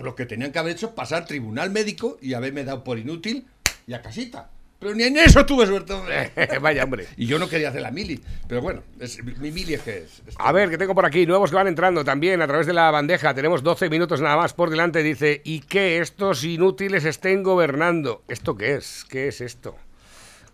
lo 0.02 0.14
que 0.16 0.26
tenían 0.26 0.50
que 0.50 0.58
haber 0.58 0.72
hecho 0.72 0.86
es 0.88 0.92
pasar 0.92 1.26
tribunal 1.26 1.70
médico 1.70 2.18
y 2.20 2.34
haberme 2.34 2.64
dado 2.64 2.82
por 2.82 2.98
inútil 2.98 3.46
y 3.86 3.92
a 3.94 4.02
casita. 4.02 4.50
Pero 4.80 4.94
ni 4.94 5.02
en 5.04 5.16
eso 5.18 5.46
tuve 5.46 5.64
suerte. 5.66 5.92
hombre. 5.92 6.32
Vaya, 6.60 6.82
hombre. 6.82 7.06
Y 7.16 7.26
yo 7.26 7.38
no 7.38 7.48
quería 7.48 7.68
hacer 7.68 7.82
la 7.82 7.90
mili. 7.92 8.20
Pero 8.48 8.60
bueno, 8.62 8.82
es- 8.98 9.22
mi 9.22 9.52
mili 9.52 9.74
es 9.74 9.82
que 9.82 9.98
es. 9.98 10.22
es- 10.26 10.34
A 10.38 10.50
ver, 10.50 10.70
que 10.70 10.78
tengo 10.78 10.94
por 10.96 11.06
aquí 11.06 11.24
nuevos 11.24 11.50
que 11.50 11.56
van 11.56 11.68
entrando 11.68 12.04
también 12.04 12.42
a 12.42 12.48
través 12.48 12.66
de 12.66 12.72
la 12.72 12.90
bandeja. 12.90 13.32
Tenemos 13.34 13.62
12 13.62 13.88
minutos 13.90 14.20
nada 14.20 14.36
más 14.36 14.54
por 14.54 14.70
delante. 14.70 15.04
Dice, 15.04 15.40
¿y 15.44 15.60
que 15.60 15.98
estos 16.00 16.42
inútiles 16.42 17.04
estén 17.04 17.44
gobernando? 17.44 18.24
¿Esto 18.26 18.56
qué 18.56 18.74
es? 18.74 19.04
¿Qué 19.08 19.28
es 19.28 19.40
esto? 19.40 19.76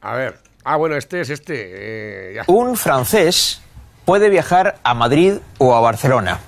A 0.00 0.14
ver. 0.14 0.38
Ah, 0.64 0.76
bueno, 0.76 0.96
este 0.96 1.20
es 1.20 1.30
este. 1.30 2.38
eh. 2.38 2.42
Un 2.48 2.76
francés 2.76 3.61
puede 4.04 4.28
viajar 4.28 4.76
a 4.82 4.94
Madrid 4.94 5.35
o 5.59 5.74
a 5.74 5.80
Barcelona. 5.80 6.40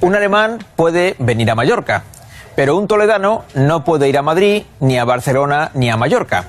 Un 0.00 0.14
alemán 0.14 0.58
puede 0.76 1.14
venir 1.18 1.50
a 1.50 1.54
Mallorca. 1.54 2.02
Pero 2.56 2.76
un 2.76 2.86
toledano 2.86 3.44
no 3.54 3.84
puede 3.84 4.08
ir 4.08 4.18
a 4.18 4.22
Madrid, 4.22 4.64
ni 4.80 4.98
a 4.98 5.04
Barcelona, 5.04 5.70
ni 5.74 5.90
a 5.90 5.96
Mallorca. 5.96 6.44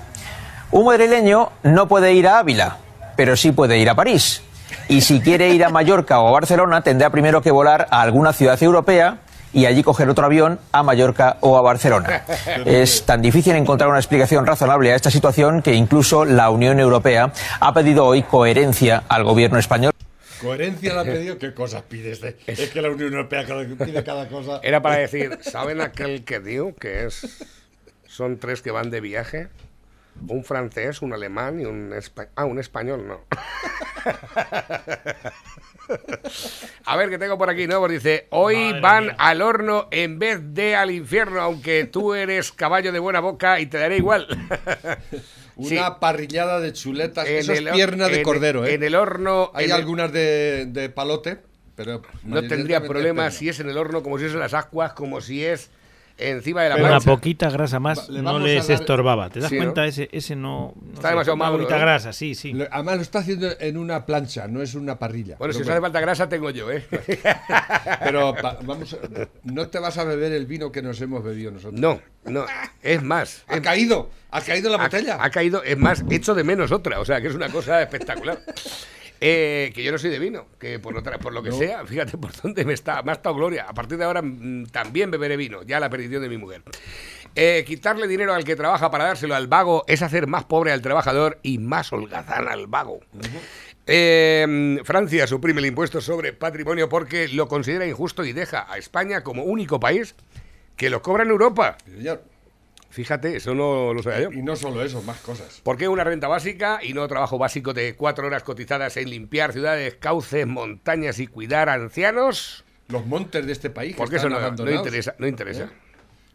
Un 0.71 0.85
madrileño 0.85 1.51
no 1.63 1.87
puede 1.87 2.13
ir 2.13 2.27
a 2.27 2.39
Ávila, 2.39 2.77
pero 3.15 3.37
sí 3.37 3.51
puede 3.51 3.77
ir 3.77 3.89
a 3.89 3.95
París. 3.95 4.41
Y 4.89 5.01
si 5.01 5.21
quiere 5.21 5.49
ir 5.49 5.63
a 5.63 5.69
Mallorca 5.69 6.19
o 6.19 6.27
a 6.27 6.31
Barcelona, 6.31 6.81
tendrá 6.81 7.09
primero 7.09 7.41
que 7.41 7.51
volar 7.51 7.87
a 7.89 8.01
alguna 8.01 8.33
ciudad 8.33 8.61
europea 8.61 9.17
y 9.53 9.65
allí 9.65 9.83
coger 9.83 10.09
otro 10.09 10.25
avión 10.25 10.59
a 10.71 10.83
Mallorca 10.83 11.37
o 11.41 11.57
a 11.57 11.61
Barcelona. 11.61 12.23
Es 12.65 13.05
tan 13.05 13.21
difícil 13.21 13.55
encontrar 13.55 13.89
una 13.89 13.99
explicación 13.99 14.45
razonable 14.45 14.91
a 14.91 14.95
esta 14.95 15.11
situación 15.11 15.61
que 15.61 15.73
incluso 15.73 16.25
la 16.25 16.49
Unión 16.49 16.79
Europea 16.79 17.31
ha 17.59 17.73
pedido 17.73 18.05
hoy 18.05 18.23
coherencia 18.23 19.03
al 19.07 19.23
gobierno 19.23 19.59
español. 19.59 19.91
Coherencia 20.41 20.93
la 20.93 21.01
ha 21.01 21.05
pedido. 21.05 21.37
¿Qué 21.37 21.53
cosas 21.53 21.83
pides? 21.83 22.19
de- 22.19 22.37
Es 22.47 22.69
que 22.69 22.81
la 22.81 22.89
Unión 22.89 23.13
Europea 23.13 23.45
pide 23.85 24.03
cada 24.03 24.27
cosa. 24.27 24.59
Era 24.63 24.81
para 24.81 24.97
decir, 24.97 25.39
¿saben 25.41 25.79
aquel 25.79 26.25
que 26.25 26.39
dio? 26.41 26.75
Que 26.75 27.05
es. 27.05 27.45
Son 28.07 28.37
tres 28.39 28.61
que 28.61 28.71
van 28.71 28.89
de 28.89 28.99
viaje. 28.99 29.47
Un 30.27 30.43
francés, 30.43 31.01
un 31.01 31.13
alemán 31.13 31.59
y 31.61 31.65
un 31.65 31.93
español. 31.93 32.31
Ah, 32.35 32.45
un 32.45 32.59
español, 32.59 33.07
no. 33.07 33.21
A 36.85 36.97
ver, 36.97 37.09
que 37.09 37.17
tengo 37.17 37.37
por 37.37 37.49
aquí 37.49 37.67
nuevos. 37.67 37.89
Dice, 37.91 38.27
hoy 38.31 38.55
Madre 38.55 38.81
van 38.81 39.03
mía. 39.05 39.15
al 39.19 39.41
horno 39.41 39.87
en 39.91 40.19
vez 40.19 40.39
de 40.53 40.75
al 40.75 40.91
infierno, 40.91 41.41
aunque 41.41 41.85
tú 41.85 42.13
eres 42.13 42.51
caballo 42.51 42.91
de 42.91 42.99
buena 42.99 43.19
boca 43.19 43.59
y 43.59 43.65
te 43.67 43.77
daré 43.77 43.97
igual. 43.97 44.27
Una 45.55 45.69
Sí. 45.69 45.77
parrillada 45.99 46.59
de 46.59 46.73
chuletas. 46.73 47.27
En 47.27 47.35
Eso 47.37 47.53
es 47.53 47.59
el- 47.59 47.69
pierna 47.69 48.07
de 48.07 48.17
en- 48.17 48.23
cordero, 48.23 48.65
¿eh? 48.65 48.73
En 48.73 48.83
el 48.83 48.95
horno. 48.95 49.51
Hay 49.53 49.65
el- 49.65 49.71
algunas 49.73 50.11
de, 50.11 50.65
de 50.67 50.89
palote, 50.89 51.37
pero. 51.75 52.01
No 52.23 52.41
tendría 52.47 52.81
problema 52.81 53.29
si 53.29 53.49
es 53.49 53.59
en 53.59 53.69
el 53.69 53.77
horno, 53.77 54.01
como 54.01 54.17
si 54.17 54.25
es 54.25 54.33
en 54.33 54.39
las 54.39 54.53
ascuas, 54.55 54.93
como 54.93 55.21
si 55.21 55.45
es 55.45 55.69
encima 56.17 56.63
de 56.63 56.69
la 56.69 56.75
Pero 56.75 56.87
Una 56.87 56.99
poquita 56.99 57.49
grasa 57.49 57.79
más 57.79 58.07
le 58.09 58.21
no 58.21 58.39
les 58.39 58.67
dar- 58.67 58.79
estorbaba. 58.79 59.29
¿Te 59.29 59.39
das 59.39 59.49
Sí, 59.49 59.55
¿no? 59.55 59.63
cuenta? 59.63 59.85
Ese, 59.85 60.09
ese 60.11 60.35
no. 60.35 60.73
no 60.81 60.93
Está 60.93 61.09
demasiado 61.09 61.35
una 61.35 61.45
maduro, 61.45 61.63
bonita 61.63 61.75
¿no? 61.77 61.81
grasa, 61.81 62.13
sí, 62.13 62.35
sí. 62.35 62.53
Lo- 62.53 62.67
Además 62.71 62.95
lo 62.97 63.01
está 63.01 63.19
haciendo 63.19 63.47
en 63.59 63.77
una 63.77 64.05
plancha, 64.05 64.47
no 64.47 64.61
es 64.61 64.75
una 64.75 64.99
parrilla. 64.99 65.35
Bueno, 65.39 65.53
si 65.53 65.61
os 65.61 65.67
hace 65.69 65.81
falta 65.81 65.99
grasa, 65.99 66.29
tengo 66.29 66.49
yo, 66.51 66.71
¿eh? 66.71 66.85
pero 68.03 68.35
pa- 68.35 68.57
vamos, 68.63 68.93
a- 68.93 69.27
no 69.43 69.67
te 69.69 69.79
vas 69.79 69.97
a 69.97 70.03
beber 70.03 70.31
el 70.33 70.45
vino 70.45 70.71
que 70.71 70.81
nos 70.81 70.99
hemos 71.01 71.23
bebido 71.23 71.51
nosotros. 71.51 71.79
No, 71.79 71.99
no. 72.25 72.45
Es 72.81 73.01
más. 73.01 73.43
Ha 73.47 73.55
es- 73.55 73.61
caído, 73.61 74.09
ha 74.31 74.41
caído 74.41 74.69
la 74.69 74.77
ha, 74.77 74.83
botella. 74.83 75.17
ha 75.19 75.29
caído, 75.29 75.63
es 75.63 75.77
más, 75.77 76.03
hecho 76.09 76.33
de 76.35 76.43
menos 76.43 76.71
otra. 76.71 76.99
O 76.99 77.05
sea, 77.05 77.21
que 77.21 77.27
es 77.27 77.35
una 77.35 77.49
cosa 77.49 77.81
espectacular. 77.81 78.39
Eh, 79.25 79.71
que 79.73 79.81
yo 79.83 79.91
no 79.93 79.97
soy 79.97 80.09
de 80.09 80.19
vino, 80.19 80.47
que 80.59 80.79
por, 80.79 80.97
otra- 80.97 81.17
por 81.17 81.31
lo 81.33 81.41
que 81.41 81.51
sea, 81.53 81.85
fíjate 81.85 82.17
por 82.17 82.33
dónde 82.41 82.65
me 82.65 82.73
está, 82.73 83.01
me 83.03 83.11
ha 83.11 83.15
estado 83.15 83.33
Gloria. 83.35 83.65
A 83.69 83.73
partir 83.73 83.97
de 83.97 84.03
ahora 84.03 84.21
mm, 84.21 84.65
también 84.65 85.11
beberé 85.11 85.37
vino, 85.37 85.63
ya 85.63 85.79
la 85.79 85.89
perdición 85.89 86.21
de 86.21 86.27
mi 86.27 86.37
mujer. 86.37 86.61
Eh, 87.33 87.63
quitarle 87.65 88.07
dinero 88.09 88.33
al 88.33 88.43
que 88.43 88.57
trabaja 88.57 88.91
para 88.91 89.05
dárselo 89.05 89.33
al 89.33 89.47
vago 89.47 89.85
es 89.87 90.01
hacer 90.01 90.27
más 90.27 90.43
pobre 90.43 90.73
al 90.73 90.81
trabajador 90.81 91.39
y 91.41 91.57
más 91.57 91.93
holgazán 91.93 92.49
al 92.49 92.67
vago. 92.67 92.99
Eh, 93.85 94.79
Francia 94.83 95.25
suprime 95.27 95.59
el 95.59 95.67
impuesto 95.67 95.99
sobre 96.01 96.33
patrimonio 96.33 96.87
porque 96.89 97.27
lo 97.29 97.47
considera 97.47 97.85
injusto 97.87 98.23
y 98.23 98.33
deja 98.33 98.65
a 98.71 98.77
España 98.77 99.23
como 99.23 99.43
único 99.43 99.79
país 99.79 100.15
que 100.77 100.89
lo 100.89 101.01
cobra 101.01 101.23
en 101.23 101.29
Europa. 101.29 101.77
Señor. 101.85 102.23
Fíjate, 102.93 103.37
eso 103.37 103.55
no 103.55 103.91
lo 103.91 104.03
sabía 104.03 104.29
yo. 104.29 104.31
Y 104.31 104.43
no 104.43 104.55
solo 104.55 104.83
eso, 104.83 105.01
más 105.01 105.17
cosas. 105.17 105.61
¿Por 105.63 105.77
qué 105.77 105.87
una 105.87 106.03
renta 106.03 106.27
básica 106.27 106.79
y 106.79 106.93
no 106.93 107.07
trabajo 107.07 107.39
básico 107.39 107.73
de 107.73 107.95
cuatro 107.95 108.27
horas 108.27 108.43
cotizadas 108.43 108.97
en 108.97 109.09
limpiar 109.09 109.51
ciudades, 109.51 109.95
cauces, 109.95 110.45
montañas 110.45 111.17
y 111.17 111.25
cuidar 111.25 111.69
ancianos? 111.69 112.63
Los 112.89 113.07
montes 113.07 113.47
de 113.47 113.51
este 113.51 113.71
país. 113.71 113.93
que 113.93 113.97
Porque 113.97 114.17
eso 114.17 114.29
no, 114.29 114.39
no 114.39 114.71
interesa. 114.71 115.15
No 115.17 115.25
interesa. 115.25 115.63
¿Eh? 115.63 115.82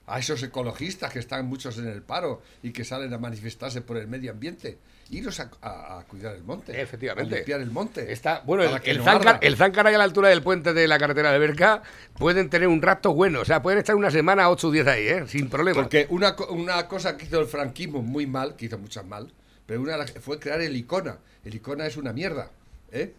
A 0.09 0.19
esos 0.19 0.43
ecologistas 0.43 1.13
que 1.13 1.19
están 1.19 1.47
muchos 1.47 1.77
en 1.79 1.87
el 1.87 2.03
paro 2.03 2.43
y 2.63 2.73
que 2.73 2.85
salen 2.85 3.13
a 3.13 3.19
manifestarse 3.19 3.83
por 3.83 3.97
el 3.99 4.09
medio 4.09 4.31
ambiente. 4.33 4.79
Iros 5.11 5.39
a, 5.41 5.51
a- 5.63 5.99
a 6.01 6.05
cuidar 6.05 6.35
el 6.35 6.43
monte. 6.45 6.81
Efectivamente. 6.81 7.35
A 7.35 7.39
limpiar 7.39 7.61
el 7.61 7.71
monte. 7.71 8.13
Está, 8.13 8.41
bueno, 8.45 8.63
el, 8.63 8.81
el 8.85 8.99
no 8.99 9.05
Záncar, 9.05 9.29
arda. 9.37 9.47
el 9.47 9.57
Záncar 9.57 9.87
ahí 9.87 9.95
a 9.95 9.99
la 9.99 10.05
altura 10.05 10.29
del 10.29 10.43
puente 10.43 10.73
de 10.75 10.87
la 10.89 10.99
carretera 10.99 11.31
de 11.33 11.39
Berca 11.39 11.83
pueden 12.19 12.51
tener 12.51 12.69
un 12.69 12.83
rato 12.83 13.15
bueno. 13.15 13.41
O 13.41 13.45
sea, 13.45 13.63
pueden 13.63 13.79
estar 13.79 13.95
una 13.97 14.11
semana, 14.11 14.51
8 14.51 14.69
o 14.69 14.71
10 14.71 14.87
ahí, 14.87 15.07
¿eh? 15.09 15.25
Sin 15.29 15.49
problema. 15.49 15.81
Porque 15.83 16.07
una, 16.11 16.35
una 16.51 16.87
cosa 16.89 17.17
que 17.17 17.25
hizo 17.27 17.41
el 17.41 17.47
franquismo 17.47 18.03
muy 18.03 18.27
mal, 18.27 18.57
que 18.57 18.67
hizo 18.67 18.79
muchas 18.79 19.07
mal, 19.07 19.33
pero 19.67 19.81
una 19.83 20.07
fue 20.21 20.39
crear 20.39 20.61
el 20.61 20.77
Icona. 20.77 21.19
El 21.45 21.55
Icona 21.55 21.87
es 21.87 21.97
una 21.97 22.13
mierda, 22.13 22.51
¿eh? 22.93 23.13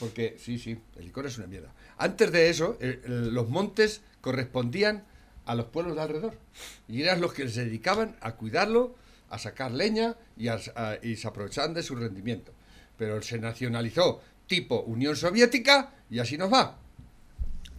Porque, 0.00 0.36
sí, 0.38 0.58
sí, 0.58 0.78
el 0.98 1.06
Icona 1.06 1.28
es 1.28 1.38
una 1.38 1.46
mierda. 1.46 1.72
Antes 1.98 2.30
de 2.32 2.50
eso, 2.50 2.76
los 3.04 3.48
montes 3.48 4.02
correspondían 4.20 5.04
a 5.46 5.54
los 5.54 5.66
pueblos 5.66 5.96
de 5.96 6.02
alrededor. 6.02 6.34
Y 6.88 7.02
eran 7.02 7.20
los 7.20 7.32
que 7.32 7.48
se 7.48 7.64
dedicaban 7.64 8.16
a 8.20 8.32
cuidarlo, 8.32 8.94
a 9.30 9.38
sacar 9.38 9.70
leña 9.72 10.14
y, 10.36 10.48
a- 10.48 10.58
a- 10.74 10.96
y 11.02 11.16
se 11.16 11.26
aprovechaban 11.28 11.72
de 11.74 11.82
su 11.82 11.96
rendimiento. 11.96 12.52
Pero 12.98 13.20
se 13.22 13.38
nacionalizó 13.38 14.20
tipo 14.46 14.80
Unión 14.82 15.16
Soviética 15.16 15.90
y 16.10 16.18
así 16.18 16.36
nos 16.38 16.52
va. 16.52 16.76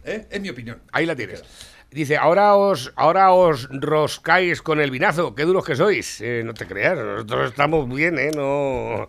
¿Eh? 0.04 0.26
Es 0.30 0.40
mi 0.40 0.48
opinión. 0.50 0.80
Ahí 0.92 1.06
la 1.06 1.14
tienes. 1.16 1.42
Dice, 1.90 2.18
ahora 2.18 2.54
os, 2.54 2.92
ahora 2.96 3.32
os 3.32 3.66
roscáis 3.70 4.60
con 4.60 4.78
el 4.78 4.90
vinazo, 4.90 5.34
qué 5.34 5.44
duros 5.44 5.64
que 5.64 5.74
sois. 5.74 6.20
Eh, 6.20 6.42
no 6.44 6.52
te 6.52 6.66
creas, 6.66 6.98
nosotros 6.98 7.50
estamos 7.50 7.88
bien, 7.88 8.18
¿eh? 8.18 8.30
No... 8.34 9.08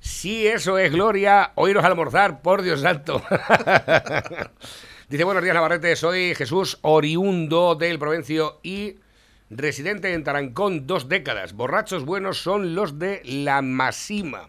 Si 0.00 0.46
eso 0.46 0.78
es 0.78 0.90
gloria, 0.92 1.52
oíros 1.54 1.84
almorzar, 1.84 2.40
por 2.42 2.62
Dios 2.62 2.80
santo. 2.80 3.22
Dice, 5.08 5.24
buenos 5.24 5.42
días 5.42 5.54
Navarrete, 5.54 5.96
soy 5.96 6.34
Jesús, 6.34 6.78
oriundo 6.80 7.74
del 7.74 7.98
Provencio 7.98 8.58
y 8.62 8.96
residente 9.50 10.14
en 10.14 10.24
Tarancón 10.24 10.86
dos 10.86 11.10
décadas. 11.10 11.52
Borrachos 11.52 12.06
buenos 12.06 12.38
son 12.38 12.74
los 12.74 12.98
de 12.98 13.20
la 13.22 13.60
Masima. 13.60 14.48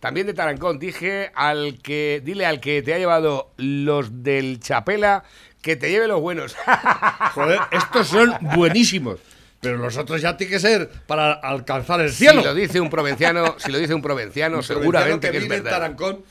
También 0.00 0.26
de 0.26 0.34
Tarancón, 0.34 0.78
dije 0.78 1.32
al 1.34 1.78
que, 1.82 2.20
dile 2.22 2.44
al 2.44 2.60
que 2.60 2.82
te 2.82 2.92
ha 2.92 2.98
llevado 2.98 3.52
los 3.56 4.22
del 4.22 4.60
Chapela 4.60 5.24
que 5.62 5.76
te 5.76 5.90
lleve 5.90 6.06
los 6.06 6.20
buenos. 6.20 6.54
Joder, 7.34 7.60
estos 7.70 8.08
son 8.08 8.34
buenísimos. 8.54 9.20
Pero 9.60 9.78
los 9.78 9.96
otros 9.96 10.20
ya 10.20 10.36
tienen 10.36 10.52
que 10.52 10.60
ser 10.60 10.90
para 11.06 11.32
alcanzar 11.32 12.02
el 12.02 12.12
cielo. 12.12 12.42
Si 12.42 12.46
lo 12.46 12.54
dice 12.54 12.78
un 12.78 12.90
provenciano, 12.90 13.58
si 13.58 13.72
lo 13.72 13.78
dice 13.78 13.94
un 13.94 14.02
provenciano, 14.02 14.58
Un 14.58 14.62
seguramente 14.62 15.28
provinciano 15.28 15.32
que, 15.32 15.38
es 15.38 15.42
vive 15.44 15.56
en 15.56 15.64
verdad. 15.64 15.78
Tarancón. 15.78 16.24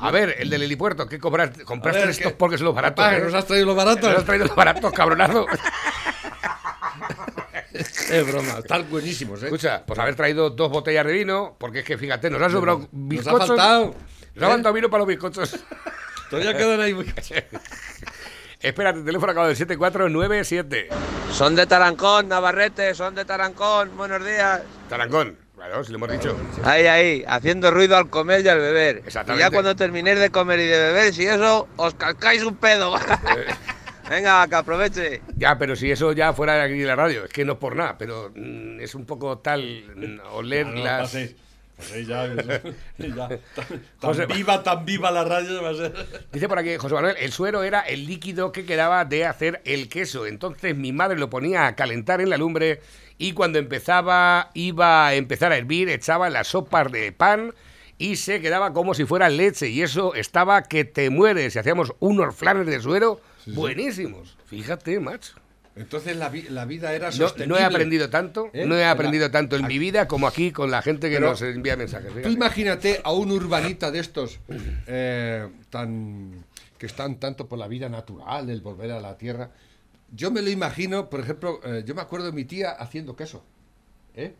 A 0.00 0.10
ver, 0.10 0.36
el 0.38 0.48
del 0.48 0.62
helipuerto, 0.62 1.06
¿qué 1.08 1.18
compraste? 1.18 1.64
¿Compraste 1.64 2.00
ver, 2.00 2.10
estos 2.10 2.32
¿qué? 2.32 2.38
porque 2.38 2.56
son 2.56 2.66
los 2.66 2.74
baratos? 2.74 3.04
Papá, 3.04 3.16
eh? 3.16 3.20
¿Nos 3.20 3.34
has 3.34 3.46
traído 3.46 3.66
los 3.66 3.76
baratos? 3.76 4.08
¿Nos 4.08 4.18
has 4.18 4.24
traído 4.24 4.46
los 4.46 4.56
baratos, 4.56 4.92
cabronazo? 4.92 5.46
Es 8.10 8.26
broma, 8.26 8.58
están 8.58 8.88
buenísimos, 8.90 9.42
¿eh? 9.42 9.46
Escucha, 9.46 9.84
pues 9.86 9.98
haber 9.98 10.16
traído 10.16 10.50
dos 10.50 10.70
botellas 10.70 11.06
de 11.06 11.12
vino, 11.12 11.54
porque 11.60 11.80
es 11.80 11.84
que 11.84 11.98
fíjate, 11.98 12.30
nos 12.30 12.40
ha 12.42 12.50
sobrado 12.50 12.78
Nos 12.78 12.88
ha 12.88 12.88
bizcochos. 12.92 13.46
faltado. 13.48 13.94
Nos 14.34 14.44
ha 14.44 14.46
¿eh? 14.46 14.50
faltado 14.50 14.74
vino 14.74 14.90
para 14.90 14.98
los 15.00 15.08
bizcochos. 15.08 15.64
Todavía 16.30 16.56
quedan 16.56 16.80
ahí. 16.80 16.96
Espérate, 18.60 19.02
teléfono 19.02 19.30
acabado 19.30 19.48
del 19.48 19.56
7497. 19.56 20.88
Son 21.32 21.54
de 21.54 21.66
Tarancón, 21.66 22.28
Navarrete, 22.28 22.94
son 22.94 23.14
de 23.14 23.24
Tarancón. 23.24 23.96
Buenos 23.96 24.24
días. 24.24 24.62
Tarancón, 24.88 25.38
claro, 25.68 25.84
si 25.84 25.92
lo 25.92 25.96
hemos 25.98 26.12
dicho. 26.12 26.36
Ahí, 26.64 26.86
ahí, 26.86 27.24
haciendo 27.26 27.70
ruido 27.70 27.96
al 27.96 28.10
comer 28.10 28.44
y 28.44 28.48
al 28.48 28.58
beber. 28.58 29.02
Exactamente. 29.06 29.42
Y 29.42 29.46
ya 29.46 29.50
cuando 29.50 29.76
terminéis 29.76 30.18
de 30.18 30.30
comer 30.30 30.60
y 30.60 30.66
de 30.66 30.78
beber, 30.78 31.12
si 31.14 31.24
eso, 31.26 31.68
os 31.76 31.94
cascáis 31.94 32.42
un 32.42 32.56
pedo. 32.56 32.94
Venga, 34.08 34.46
que 34.48 34.54
aproveche. 34.54 35.22
Ya, 35.36 35.58
pero 35.58 35.76
si 35.76 35.90
eso 35.90 36.12
ya 36.12 36.32
fuera 36.32 36.54
de 36.54 36.62
aquí 36.62 36.78
de 36.78 36.86
la 36.86 36.96
radio, 36.96 37.24
es 37.24 37.30
que 37.30 37.44
no 37.44 37.52
es 37.52 37.58
por 37.58 37.76
nada, 37.76 37.96
pero 37.98 38.32
mm, 38.34 38.80
es 38.80 38.94
un 38.94 39.04
poco 39.04 39.38
tal 39.38 39.84
mm, 39.94 40.34
oler 40.34 40.66
las... 40.68 41.02
paséis. 41.02 41.34
Paséis 41.76 42.08
ya, 42.08 42.26
ya. 42.98 43.28
Tan, 43.54 43.68
José- 44.00 44.26
tan 44.26 44.36
viva, 44.36 44.62
tan 44.62 44.84
viva 44.84 45.10
la 45.10 45.24
radio 45.24 45.62
va 45.62 45.70
a 45.70 45.74
ser. 45.74 45.92
Dice 46.32 46.48
por 46.48 46.58
aquí 46.58 46.76
José 46.76 46.94
Manuel, 46.94 47.16
el 47.20 47.32
suero 47.32 47.62
era 47.62 47.80
el 47.80 48.06
líquido 48.06 48.50
que 48.50 48.64
quedaba 48.64 49.04
de 49.04 49.26
hacer 49.26 49.60
el 49.64 49.88
queso. 49.88 50.26
Entonces 50.26 50.74
mi 50.74 50.92
madre 50.92 51.18
lo 51.18 51.28
ponía 51.30 51.66
a 51.66 51.76
calentar 51.76 52.20
en 52.20 52.30
la 52.30 52.36
lumbre 52.38 52.80
y 53.18 53.32
cuando 53.32 53.58
empezaba, 53.58 54.50
iba 54.54 55.06
a 55.08 55.14
empezar 55.14 55.52
a 55.52 55.56
hervir, 55.56 55.88
echaba 55.88 56.30
las 56.30 56.48
sopas 56.48 56.90
de 56.92 57.12
pan 57.12 57.52
y 57.98 58.16
se 58.16 58.40
quedaba 58.40 58.72
como 58.72 58.94
si 58.94 59.04
fuera 59.04 59.28
leche. 59.28 59.68
Y 59.68 59.82
eso 59.82 60.14
estaba 60.14 60.62
que 60.62 60.84
te 60.84 61.10
mueres. 61.10 61.56
Y 61.56 61.58
hacíamos 61.58 61.92
unos 61.98 62.34
flanes 62.36 62.66
de 62.66 62.80
suero 62.80 63.20
buenísimos. 63.46 64.36
Fíjate, 64.46 65.00
macho. 65.00 65.34
Entonces 65.74 66.16
la, 66.16 66.28
vi- 66.28 66.42
la 66.48 66.64
vida 66.64 66.92
era 66.92 67.06
No, 67.06 67.12
sostenible. 67.12 67.46
no 67.54 67.58
he 67.60 67.64
aprendido 67.64 68.10
tanto, 68.10 68.50
¿Eh? 68.52 68.66
no 68.66 68.76
he 68.76 68.84
aprendido 68.84 69.30
tanto 69.30 69.54
en 69.56 69.66
mi 69.68 69.78
vida 69.78 70.08
como 70.08 70.26
aquí 70.26 70.50
con 70.50 70.70
la 70.72 70.82
gente 70.82 71.08
que 71.08 71.16
Pero- 71.16 71.30
nos 71.30 71.42
envía 71.42 71.76
mensajes. 71.76 72.10
Tú 72.22 72.28
imagínate 72.30 73.00
a 73.04 73.12
un 73.12 73.30
urbanita 73.30 73.90
de 73.92 74.00
estos 74.00 74.40
eh, 74.88 75.46
tan 75.70 76.44
que 76.78 76.86
están 76.86 77.20
tanto 77.20 77.46
por 77.48 77.58
la 77.58 77.68
vida 77.68 77.88
natural, 77.88 78.50
el 78.50 78.60
volver 78.60 78.90
a 78.92 79.00
la 79.00 79.16
tierra. 79.18 79.50
Yo 80.14 80.30
me 80.30 80.42
lo 80.42 80.50
imagino, 80.50 81.10
por 81.10 81.20
ejemplo, 81.20 81.60
eh, 81.64 81.82
yo 81.86 81.94
me 81.94 82.00
acuerdo 82.00 82.26
de 82.26 82.32
mi 82.32 82.44
tía 82.44 82.70
haciendo 82.72 83.14
queso. 83.16 83.44
¿eh? 84.14 84.34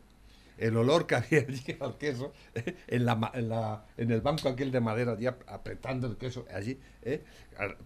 El 0.56 0.76
olor 0.76 1.06
que 1.06 1.14
había 1.16 1.40
allí 1.40 1.76
al 1.80 1.98
queso, 1.98 2.32
¿eh? 2.54 2.74
en, 2.88 3.04
la, 3.04 3.30
en, 3.34 3.48
la- 3.48 3.84
en 3.96 4.10
el 4.10 4.20
banco 4.20 4.48
aquel 4.48 4.72
de 4.72 4.80
madera, 4.80 5.12
allí 5.12 5.26
apretando 5.26 6.06
el 6.08 6.16
queso 6.16 6.46
allí, 6.52 6.78
¿eh? 7.02 7.22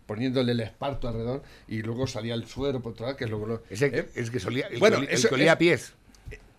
Poniéndole 0.06 0.52
el 0.52 0.60
esparto 0.60 1.08
alrededor 1.08 1.42
y 1.68 1.82
luego 1.82 2.06
salía 2.06 2.34
el 2.34 2.46
suero 2.46 2.80
por 2.80 2.92
otro 2.92 3.06
lado, 3.06 3.16
que 3.16 3.24
es 3.24 3.30
lo 3.30 3.62
Ese- 3.68 3.86
¿eh? 3.86 4.08
es 4.14 4.30
que 4.30 4.38
solía, 4.40 4.68
el 4.68 4.78
Bueno, 4.78 4.98
que 5.00 5.06
el 5.06 5.10
eso 5.12 5.28
que 5.28 5.34
olía 5.34 5.46
es- 5.46 5.52
a 5.52 5.58
pies. 5.58 5.92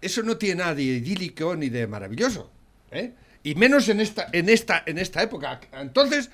eso 0.01 0.21
no 0.23 0.37
tiene 0.37 0.55
nada 0.61 0.75
de 0.75 0.83
idílico 0.83 1.55
ni 1.55 1.69
de 1.69 1.87
maravilloso. 1.87 2.51
¿eh? 2.91 3.13
Y 3.43 3.55
menos 3.55 3.87
en 3.89 3.99
esta, 3.99 4.27
en 4.33 4.49
esta, 4.49 4.83
en 4.85 4.97
esta 4.99 5.21
época. 5.23 5.59
Entonces, 5.73 6.29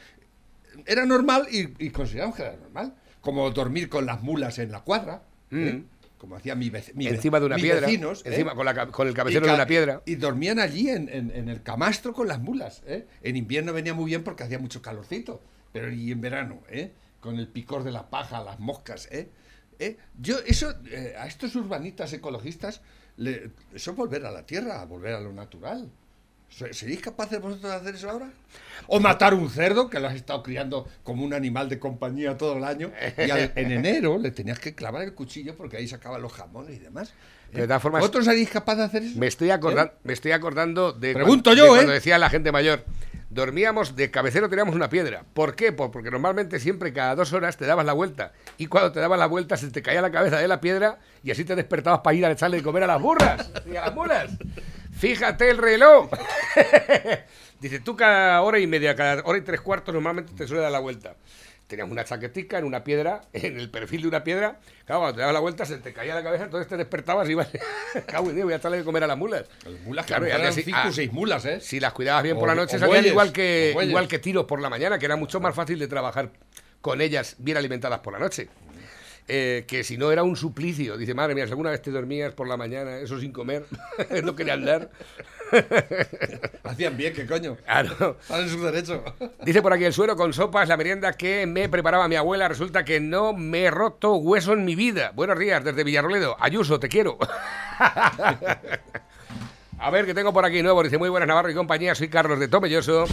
era 0.86 1.06
normal 1.06 1.48
y, 1.52 1.74
y 1.86 1.90
consideramos 1.90 2.36
que 2.36 2.42
era 2.44 2.56
normal. 2.58 2.94
Como 3.22 3.50
dormir 3.52 3.90
con 3.90 4.06
las 4.06 4.22
mulas 4.22 4.60
en 4.60 4.72
la 4.72 4.82
cuadra. 4.82 5.24
¿eh? 5.52 5.74
Mm. 5.74 5.86
Como 6.18 6.36
hacía 6.36 6.54
mi, 6.56 6.70
mi 6.96 7.08
Encima 7.08 7.40
de 7.40 7.46
una 7.46 7.56
mis 7.56 7.64
piedra, 7.64 7.88
vecinos, 7.88 8.26
¿eh? 8.26 8.30
encima 8.32 8.54
con 8.54 8.66
la 8.66 8.88
con 8.88 9.08
el 9.08 9.14
cabecero 9.14 9.46
ca- 9.46 9.52
de 9.54 9.56
una 9.56 9.66
piedra. 9.66 10.02
Y 10.06 10.16
dormían 10.16 10.60
allí 10.60 10.90
en, 10.90 11.08
en- 11.10 11.32
en 11.32 11.48
el 11.48 11.64
camastro 11.64 12.12
con 12.14 12.28
las 12.28 12.40
mulas. 12.42 12.84
¿eh? 12.86 13.08
En 13.22 13.38
invierno 13.38 13.72
venía 13.72 13.94
muy 13.94 14.06
bien 14.06 14.24
porque 14.24 14.44
hacía 14.44 14.60
mucho 14.60 14.82
calorcito. 14.82 15.42
Pero 15.72 15.92
y 15.92 16.12
en 16.12 16.20
verano, 16.20 16.62
¿eh? 16.70 16.92
con 17.22 17.38
el 17.38 17.48
picor 17.48 17.84
de 17.84 17.92
la 17.92 18.10
paja, 18.10 18.44
las 18.44 18.60
moscas. 18.60 19.08
¿eh? 19.12 19.30
Yo, 20.20 20.38
eso, 20.46 20.74
a 21.18 21.26
estos 21.28 21.56
urbanitas 21.56 22.12
ecologistas, 22.12 22.82
le- 23.16 23.52
eso 23.74 23.92
es 23.92 23.98
volver 23.98 24.26
a 24.26 24.32
la 24.32 24.46
tierra, 24.46 24.82
a 24.82 24.86
volver 24.86 25.14
a 25.16 25.22
lo 25.22 25.32
natural. 25.32 25.90
¿Se- 26.50 26.74
¿Seréis 26.74 27.00
capaces 27.02 27.40
vosotros 27.42 27.72
de 27.72 27.78
hacer 27.78 27.96
eso 27.96 28.10
ahora? 28.10 28.30
O 28.88 29.00
matar 29.00 29.34
un 29.34 29.50
cerdo 29.50 29.90
que 29.90 30.00
lo 30.00 30.08
has 30.08 30.16
estado 30.16 30.42
criando 30.44 30.88
como 31.04 31.24
un 31.24 31.34
animal 31.34 31.70
de 31.70 31.80
compañía 31.80 32.38
todo 32.38 32.58
el 32.58 32.64
año 32.64 32.92
y 33.18 33.30
al- 33.30 33.52
en 33.56 33.72
enero 33.72 34.18
le 34.18 34.32
tenías 34.32 34.60
que 34.60 34.74
clavar 34.74 35.04
el 35.04 35.14
cuchillo 35.14 35.56
porque 35.56 35.78
ahí 35.78 35.88
sacaban 35.88 36.22
los 36.22 36.34
jamones 36.34 36.76
y 36.76 36.80
demás. 36.80 37.14
¿eh? 37.54 37.58
De 37.58 37.64
todas 37.68 37.82
formas- 37.82 38.02
¿Vosotros 38.02 38.26
seréis 38.26 38.50
capaces 38.50 38.80
de 38.80 38.84
hacer 38.86 39.04
eso? 39.04 39.20
Me 39.20 39.28
estoy, 39.28 39.50
acordan- 39.52 39.92
me 40.04 40.14
estoy 40.14 40.32
acordando 40.32 40.92
de, 40.92 41.14
Pregunto 41.14 41.52
cuan- 41.52 41.58
yo, 41.58 41.64
de 41.66 41.70
¿eh? 41.70 41.74
cuando 41.76 41.94
decía 41.94 42.18
la 42.18 42.30
gente 42.30 42.52
mayor. 42.52 42.84
Dormíamos, 43.32 43.96
de 43.96 44.10
cabecero 44.10 44.50
teníamos 44.50 44.74
una 44.74 44.90
piedra. 44.90 45.24
¿Por 45.36 45.56
qué? 45.56 45.72
Pues 45.72 45.92
porque 45.94 46.10
normalmente 46.10 46.60
siempre 46.60 46.92
cada 46.94 47.14
dos 47.14 47.32
horas 47.32 47.58
te 47.58 47.66
dabas 47.68 47.86
la 47.86 47.94
vuelta. 47.94 48.32
Y 48.58 48.66
cuando 48.66 48.92
te 48.92 49.00
dabas 49.00 49.20
la 49.20 49.28
vuelta 49.28 49.56
se 49.56 49.70
te 49.70 49.84
caía 49.84 50.02
la 50.02 50.10
cabeza 50.12 50.40
de 50.40 50.48
la 50.48 50.60
piedra 50.60 50.98
y 51.24 51.30
así 51.30 51.46
te 51.46 51.56
despertabas 51.56 52.00
para 52.00 52.16
ir 52.16 52.26
a 52.26 52.32
echarle 52.32 52.58
de 52.58 52.64
comer 52.64 52.84
a 52.84 52.88
las 52.88 53.00
burras 53.00 53.52
y 53.72 53.76
a 53.76 53.82
las 53.86 53.94
mulas. 53.94 54.32
Fíjate 55.00 55.50
el 55.50 55.58
reloj. 55.58 56.10
Dice, 57.62 57.80
tú 57.80 57.96
cada 57.96 58.42
hora 58.42 58.60
y 58.60 58.68
media, 58.68 58.96
cada 58.96 59.24
hora 59.24 59.38
y 59.38 59.42
tres 59.42 59.62
cuartos 59.62 59.94
normalmente 59.94 60.34
te 60.34 60.46
suele 60.46 60.62
dar 60.62 60.74
la 60.74 60.80
vuelta. 60.80 61.16
teníamos 61.68 61.94
una 61.94 62.04
chaquetica 62.04 62.58
en 62.58 62.66
una 62.66 62.84
piedra, 62.84 63.22
en 63.34 63.58
el 63.58 63.70
perfil 63.70 64.02
de 64.02 64.08
una 64.10 64.26
piedra. 64.26 64.60
Claro, 64.86 65.02
cuando 65.02 65.16
te 65.16 65.22
dabas 65.22 65.34
la 65.34 65.40
vuelta 65.40 65.66
se 65.66 65.78
te 65.78 65.94
caía 65.94 66.16
la 66.16 66.24
cabeza, 66.24 66.44
entonces 66.44 66.68
te 66.68 66.76
despertabas 66.76 67.30
y 67.30 67.32
ibas. 67.32 67.48
Cago 68.08 68.30
voy 68.34 68.52
a 68.52 68.58
estarle 68.58 68.80
de 68.80 68.84
comer 68.84 69.06
a 69.06 69.08
las 69.08 69.18
mulas. 69.18 69.46
Las 69.64 69.80
mulas, 69.82 70.06
Claro, 70.06 70.26
día 70.26 70.36
eran 70.36 70.52
cinco 70.52 70.72
ah, 70.74 70.90
o 70.90 70.92
seis 70.92 71.14
mulas, 71.14 71.46
¿eh? 71.46 71.62
Si 71.62 71.80
las 71.80 71.94
cuidabas 71.94 72.24
bien 72.24 72.38
por 72.38 72.50
la 72.50 72.56
noche, 72.56 72.78
salían 72.78 73.06
igual 73.06 73.32
que, 73.32 73.74
igual 73.82 74.10
que 74.10 74.20
tiros 74.20 74.44
por 74.44 74.60
la 74.60 74.70
mañana, 74.70 75.00
que 75.00 75.06
era 75.06 75.16
mucho 75.16 75.40
más 75.40 75.56
fácil 75.56 75.80
de 75.80 75.88
trabajar 75.88 76.30
con 76.82 77.00
ellas 77.00 77.36
bien 77.40 77.56
alimentadas 77.56 78.00
por 78.00 78.12
la 78.12 78.20
noche. 78.20 78.50
Eh, 79.28 79.66
que 79.68 79.84
si 79.84 79.98
no 79.98 80.12
era 80.12 80.24
un 80.24 80.36
suplicio. 80.36 80.98
Dice, 80.98 81.14
madre 81.14 81.36
mía, 81.36 81.46
si 81.46 81.52
alguna 81.52 81.70
vez 81.70 81.82
te 81.82 81.92
dormías 81.92 82.34
por 82.34 82.48
la 82.48 82.58
mañana, 82.58 82.98
eso 82.98 83.20
sin 83.20 83.32
comer, 83.32 83.66
no 84.24 84.36
quería 84.36 84.54
andar. 84.54 84.90
Hacían 86.64 86.98
bien, 86.98 87.14
¿qué 87.14 87.26
coño? 87.26 87.58
Claro. 87.64 88.18
Están 88.22 88.42
en 88.42 88.50
su 88.50 88.64
derecho. 88.64 89.04
Dice 89.46 89.62
por 89.62 89.74
aquí 89.74 89.86
el 89.86 89.94
suero 89.94 90.16
con 90.16 90.34
sopas, 90.34 90.68
la 90.68 90.78
merienda 90.78 91.14
que 91.14 91.46
me 91.46 91.70
preparaba 91.70 92.08
mi 92.08 92.16
abuela. 92.16 92.48
Resulta 92.48 92.84
que 92.84 93.00
no 93.00 93.34
me 93.34 93.64
he 93.64 93.72
roto 93.72 94.16
hueso 94.16 94.54
en 94.54 94.66
mi 94.66 94.76
vida. 94.76 95.12
Buenos 95.16 95.38
días 95.38 95.64
desde 95.64 95.84
Villarroledo. 95.84 96.36
Ayuso, 96.40 96.80
te 96.80 96.90
quiero. 96.90 97.18
A 99.82 99.92
ver, 99.92 100.06
que 100.06 100.14
tengo 100.14 100.34
por 100.34 100.46
aquí 100.46 100.62
nuevo. 100.62 100.84
Dice, 100.84 100.98
muy 100.98 101.10
buenas 101.10 101.28
Navarro 101.28 101.50
y 101.50 101.56
compañía. 101.56 101.96
Soy 101.96 102.10
Carlos 102.10 102.40
de 102.40 102.48
Tomelloso. 102.48 103.06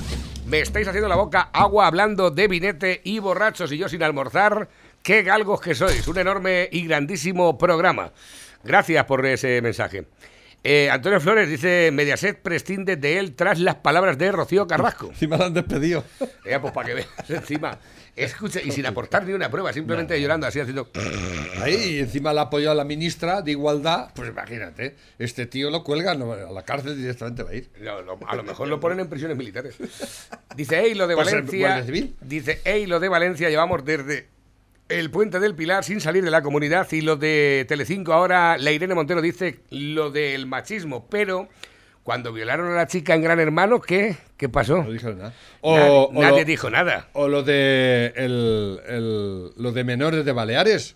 Me 0.47 0.61
estáis 0.61 0.87
haciendo 0.87 1.09
la 1.09 1.17
boca 1.17 1.51
agua 1.53 1.87
hablando 1.87 2.31
de 2.31 2.47
vinete 2.47 3.01
y 3.05 3.19
borrachos 3.19 3.73
y 3.73 3.79
yo 3.79 3.89
sin 3.89 4.03
almorzar. 4.03 4.69
Qué 5.07 5.23
galgos 5.23 5.61
que 5.61 5.73
sois. 5.77 6.09
Un 6.09 6.19
enorme 6.19 6.69
y 6.73 6.85
grandísimo 6.89 7.57
programa. 7.57 8.11
Gracias 8.65 9.05
por 9.05 9.25
ese 9.25 9.63
mensaje. 9.63 10.05
Eh, 10.65 10.91
Antonio 10.91 11.21
Flores 11.21 11.49
dice, 11.49 11.91
Mediaset 11.93 12.43
prescinde 12.43 12.97
de 12.97 13.21
él 13.21 13.37
tras 13.37 13.61
las 13.61 13.77
palabras 13.77 14.19
de 14.19 14.33
Rocío 14.33 14.67
Carrasco. 14.67 15.11
Encima 15.11 15.37
lo 15.37 15.45
han 15.45 15.55
despedido. 15.55 16.03
Ya, 16.45 16.61
pues 16.61 16.73
para 16.73 16.89
que 16.89 16.95
veas 16.95 17.09
encima. 17.29 17.79
Escucha, 18.17 18.61
y 18.61 18.73
sin 18.73 18.85
aportar 18.85 19.25
ni 19.25 19.33
una 19.33 19.49
prueba, 19.49 19.73
simplemente 19.73 20.21
llorando 20.21 20.49
así, 20.49 20.59
haciendo. 20.59 20.91
Ahí, 21.63 21.75
y 21.75 21.99
encima 22.01 22.33
la 22.33 22.41
apoyó 22.43 22.73
a 22.73 22.75
la 22.75 22.83
ministra 22.83 23.43
de 23.43 23.53
Igualdad. 23.53 24.11
Pues 24.13 24.29
imagínate, 24.31 24.97
este 25.21 25.47
tío 25.47 25.71
lo 25.71 25.85
cuelgan 25.85 26.21
a 26.23 26.51
la 26.51 26.65
cárcel 26.65 26.97
directamente 26.97 27.45
va 27.45 27.51
a 27.51 27.55
ir. 27.55 27.71
No, 27.81 28.03
lo- 28.03 28.19
a 28.27 28.35
lo 28.35 28.43
mejor 28.43 28.67
lo 28.67 28.81
ponen 28.81 28.99
en 28.99 29.09
prisiones 29.09 29.37
militares. 29.37 29.77
Dice, 30.57 30.81
hey, 30.83 30.95
lo 30.95 31.07
de 31.07 31.15
Pues, 31.15 31.27
Valencia. 31.31 31.59
Guardia 31.61 31.85
Civil. 31.85 32.17
Dice, 32.23 32.61
hey, 32.65 32.87
lo 32.87 32.99
de 32.99 33.09
Valencia 33.09 33.49
llevamos 33.51 33.85
desde 33.85 34.35
el 34.89 35.11
puente 35.11 35.41
del 35.41 35.55
Pilar 35.55 35.85
sin 35.85 36.01
salir 36.01 36.25
de 36.25 36.31
la 36.31 36.43
comunidad. 36.43 36.87
Y 36.93 37.01
lo 37.01 37.17
de 37.17 37.65
Telecinco 37.69 38.13
ahora, 38.13 38.57
la 38.59 38.71
Irene 38.73 38.95
Montero 38.95 39.21
dice 39.21 39.61
lo 39.71 40.11
del 40.11 40.47
machismo. 40.47 41.07
Pero 41.11 41.49
cuando 42.03 42.33
violaron 42.33 42.71
a 42.73 42.77
la 42.77 42.87
chica 42.87 43.15
en 43.15 43.23
Gran 43.23 43.41
Hermano, 43.41 43.81
¿qué? 43.81 44.17
¿Qué 44.37 44.49
pasó? 44.49 44.83
No 44.85 44.91
dijeron 44.93 45.19
nada. 45.19 45.33
Nadie, 45.63 45.89
O, 45.91 46.05
o 46.05 46.23
nadie 46.23 46.41
lo, 46.41 46.45
dijo 46.45 46.71
nada. 46.71 47.09
o 47.15 47.27
lo 47.29 47.43
de 47.43 48.13
el, 48.17 48.81
el- 48.89 49.51
lo 49.57 49.73
de 49.73 49.85
menores 49.85 50.25
de 50.25 50.33
Baleares. 50.33 50.95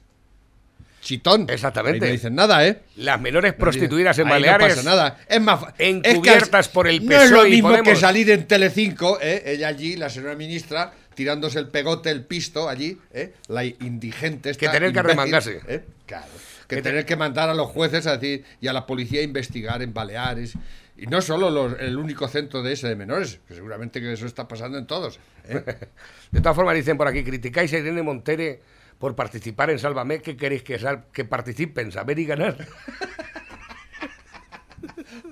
Chitón. 1.02 1.46
Exactamente. 1.48 2.04
Ahí 2.04 2.10
no 2.10 2.12
dicen 2.12 2.34
nada, 2.34 2.66
¿eh? 2.66 2.82
Las 2.96 3.18
menores 3.20 3.54
prostituidas 3.54 4.18
en 4.18 4.26
Ahí 4.26 4.32
Baleares. 4.34 4.68
No 4.68 4.82
pasa 4.82 4.90
nada. 4.90 5.18
Es 5.26 5.40
más 5.40 5.64
Encubiertas 5.78 6.66
es 6.66 6.68
que 6.68 6.74
por 6.74 6.86
el 6.88 7.04
No 7.06 7.14
es 7.16 7.30
lo 7.30 7.36
PSOE 7.38 7.48
y 7.48 7.52
mismo 7.52 7.82
que 7.82 7.96
salir 7.96 8.30
en 8.30 8.46
Telecinco, 8.46 9.18
¿eh? 9.20 9.42
ella 9.46 9.68
allí, 9.68 9.96
la 9.96 10.10
señora 10.10 10.34
ministra, 10.34 10.92
tirándose 11.20 11.58
el 11.58 11.68
pegote, 11.68 12.10
el 12.10 12.24
pisto 12.24 12.66
allí, 12.66 12.98
¿eh? 13.12 13.34
la 13.48 13.62
indigente. 13.62 14.48
esta 14.48 14.58
Que 14.66 14.72
tener 14.72 14.90
que 14.90 14.98
imbécil, 15.00 15.10
arremangarse. 15.18 15.60
¿eh? 15.68 15.84
Claro. 16.06 16.32
Que, 16.66 16.76
Que 16.76 16.82
te- 16.82 16.88
tener 16.88 17.04
que 17.04 17.14
mandar 17.14 17.50
a 17.50 17.54
los 17.54 17.68
jueces 17.68 18.06
a 18.06 18.16
decir 18.16 18.42
y 18.58 18.68
a 18.68 18.72
la 18.72 18.86
policía 18.86 19.20
a 19.20 19.24
investigar 19.24 19.82
en 19.82 19.92
Baleares. 19.92 20.54
Y 20.96 21.06
no 21.08 21.20
solo 21.20 21.50
los- 21.50 21.78
el 21.78 21.98
único 21.98 22.26
centro 22.26 22.62
de 22.62 22.72
ese 22.72 22.88
de 22.88 22.96
menores, 22.96 23.38
que 23.46 23.54
seguramente 23.54 24.00
que 24.00 24.10
eso 24.14 24.24
está 24.24 24.48
pasando 24.48 24.78
en 24.78 24.86
todos. 24.86 25.20
¿eh? 25.46 25.62
De 26.32 26.40
todas 26.40 26.56
formas, 26.56 26.74
dicen 26.74 26.96
por 26.96 27.06
aquí, 27.06 27.22
criticáis 27.22 27.70
a 27.74 27.78
Irene 27.78 28.02
Montere 28.02 28.62
por 28.98 29.14
participar 29.14 29.68
en 29.68 29.78
Sálvame. 29.78 30.22
¿Qué 30.22 30.38
queréis 30.38 30.62
que, 30.62 30.78
sal- 30.78 31.04
que 31.12 31.26
participen? 31.26 31.92
¿Saber 31.92 32.18
y 32.18 32.24
ganar? 32.24 32.56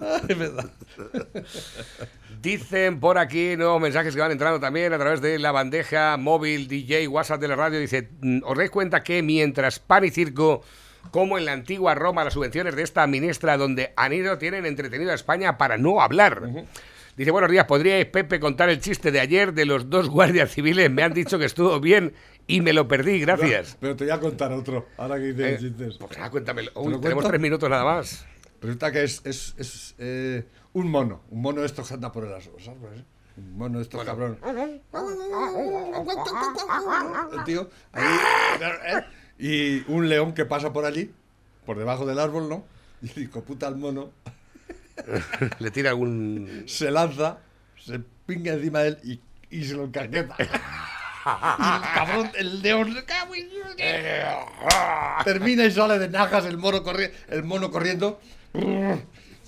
es 0.28 0.38
verdad. 0.38 0.70
Dicen 2.42 3.00
por 3.00 3.18
aquí 3.18 3.56
nuevos 3.56 3.80
mensajes 3.80 4.14
que 4.14 4.20
van 4.20 4.30
entrando 4.32 4.60
también 4.60 4.92
a 4.92 4.98
través 4.98 5.20
de 5.20 5.38
la 5.38 5.50
bandeja 5.52 6.16
móvil 6.16 6.68
DJ 6.68 7.08
WhatsApp 7.08 7.40
de 7.40 7.48
la 7.48 7.56
radio. 7.56 7.80
Dice, 7.80 8.08
"Mm, 8.20 8.40
¿os 8.44 8.56
dais 8.56 8.70
cuenta 8.70 9.02
que 9.02 9.22
mientras 9.22 9.78
pan 9.80 10.04
y 10.04 10.10
circo, 10.10 10.62
como 11.10 11.38
en 11.38 11.44
la 11.46 11.52
antigua 11.52 11.94
Roma, 11.94 12.22
las 12.24 12.34
subvenciones 12.34 12.76
de 12.76 12.82
esta 12.82 13.06
ministra 13.06 13.56
donde 13.56 13.92
han 13.96 14.12
ido 14.12 14.38
tienen 14.38 14.66
entretenido 14.66 15.10
a 15.10 15.14
España 15.14 15.58
para 15.58 15.78
no 15.78 16.00
hablar? 16.00 16.42
Dice, 17.16 17.32
buenos 17.32 17.50
días, 17.50 17.64
¿podríais, 17.64 18.06
Pepe, 18.06 18.38
contar 18.38 18.68
el 18.68 18.78
chiste 18.80 19.10
de 19.10 19.18
ayer 19.18 19.52
de 19.52 19.64
los 19.64 19.90
dos 19.90 20.08
guardias 20.08 20.52
civiles? 20.52 20.88
Me 20.88 21.02
han 21.02 21.12
dicho 21.12 21.36
que 21.40 21.46
estuvo 21.46 21.80
bien 21.80 22.12
y 22.46 22.60
me 22.60 22.72
lo 22.72 22.86
perdí, 22.86 23.18
gracias. 23.18 23.76
Pero 23.80 23.96
te 23.96 24.04
voy 24.04 24.12
a 24.12 24.20
contar 24.20 24.52
otro, 24.52 24.86
ahora 24.96 25.16
que 25.16 25.32
dices 25.32 25.54
Eh, 25.54 25.58
chistes. 25.58 25.96
pues 25.98 26.16
nada, 26.16 26.30
cuéntamelo. 26.30 26.70
¿Te 26.70 26.78
Uy, 26.78 27.00
tenemos 27.00 27.26
tres 27.26 27.40
minutos 27.40 27.68
nada 27.68 27.84
más. 27.84 28.24
Resulta 28.60 28.90
que 28.92 29.04
es, 29.04 29.20
es, 29.24 29.54
es, 29.58 29.94
eh, 29.98 30.44
un 30.72 30.90
mono, 30.90 31.22
un 31.30 31.42
mono 31.42 31.60
de 31.60 31.66
estos 31.66 31.86
que 31.88 31.94
anda 31.94 32.10
por 32.12 32.24
el 32.24 32.34
as- 32.34 32.46
los 32.46 32.66
árboles. 32.68 33.00
¿eh? 33.00 33.04
Un 33.36 33.56
mono 33.56 33.78
de 33.78 33.84
estos 33.84 34.04
cabrón. 34.04 34.38
El 37.32 37.44
tío, 37.44 37.70
ahí, 37.92 38.04
¿eh? 38.86 39.04
Y 39.38 39.90
un 39.92 40.08
león 40.08 40.34
que 40.34 40.44
pasa 40.44 40.72
por 40.72 40.84
allí, 40.84 41.12
por 41.64 41.78
debajo 41.78 42.04
del 42.06 42.18
árbol, 42.18 42.48
¿no? 42.48 42.64
Y 43.00 43.20
hijo 43.22 43.42
puta 43.44 43.68
al 43.68 43.76
mono 43.76 44.10
Le 45.60 45.70
tira 45.70 45.90
algún... 45.90 46.64
se 46.66 46.90
lanza, 46.90 47.38
se 47.80 48.00
pinga 48.26 48.54
encima 48.54 48.80
de 48.80 48.88
él 48.88 48.98
y, 49.04 49.20
y 49.56 49.64
se 49.64 49.74
lo 49.74 49.84
encaqueta. 49.84 50.34
El 50.38 50.48
cabrón, 51.94 52.30
el 52.34 52.60
león, 52.62 52.92
termina 55.24 55.64
y 55.64 55.70
sale 55.70 55.98
de 56.00 56.08
najas 56.08 56.44
el 56.46 56.56
mono, 56.58 56.82
corri- 56.82 57.12
el 57.28 57.44
mono 57.44 57.70
corriendo. 57.70 58.20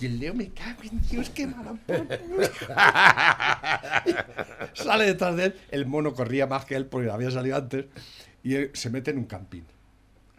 Y 0.01 0.07
el 0.07 0.19
león 0.19 0.39
me 0.39 0.49
cago 0.49 0.83
en 0.83 1.01
Dios, 1.03 1.29
qué 1.31 1.47
mala 1.47 1.75
puta. 1.75 2.19
Sale 4.75 5.05
detrás 5.05 5.37
de 5.37 5.45
él, 5.47 5.55
el 5.71 5.85
mono 5.85 6.15
corría 6.15 6.47
más 6.47 6.65
que 6.65 6.75
él 6.75 6.87
porque 6.87 7.11
había 7.11 7.31
salido 7.31 7.57
antes 7.57 7.85
y 8.43 8.55
se 8.73 8.89
mete 8.89 9.11
en 9.11 9.19
un 9.19 9.25
camping. 9.25 9.63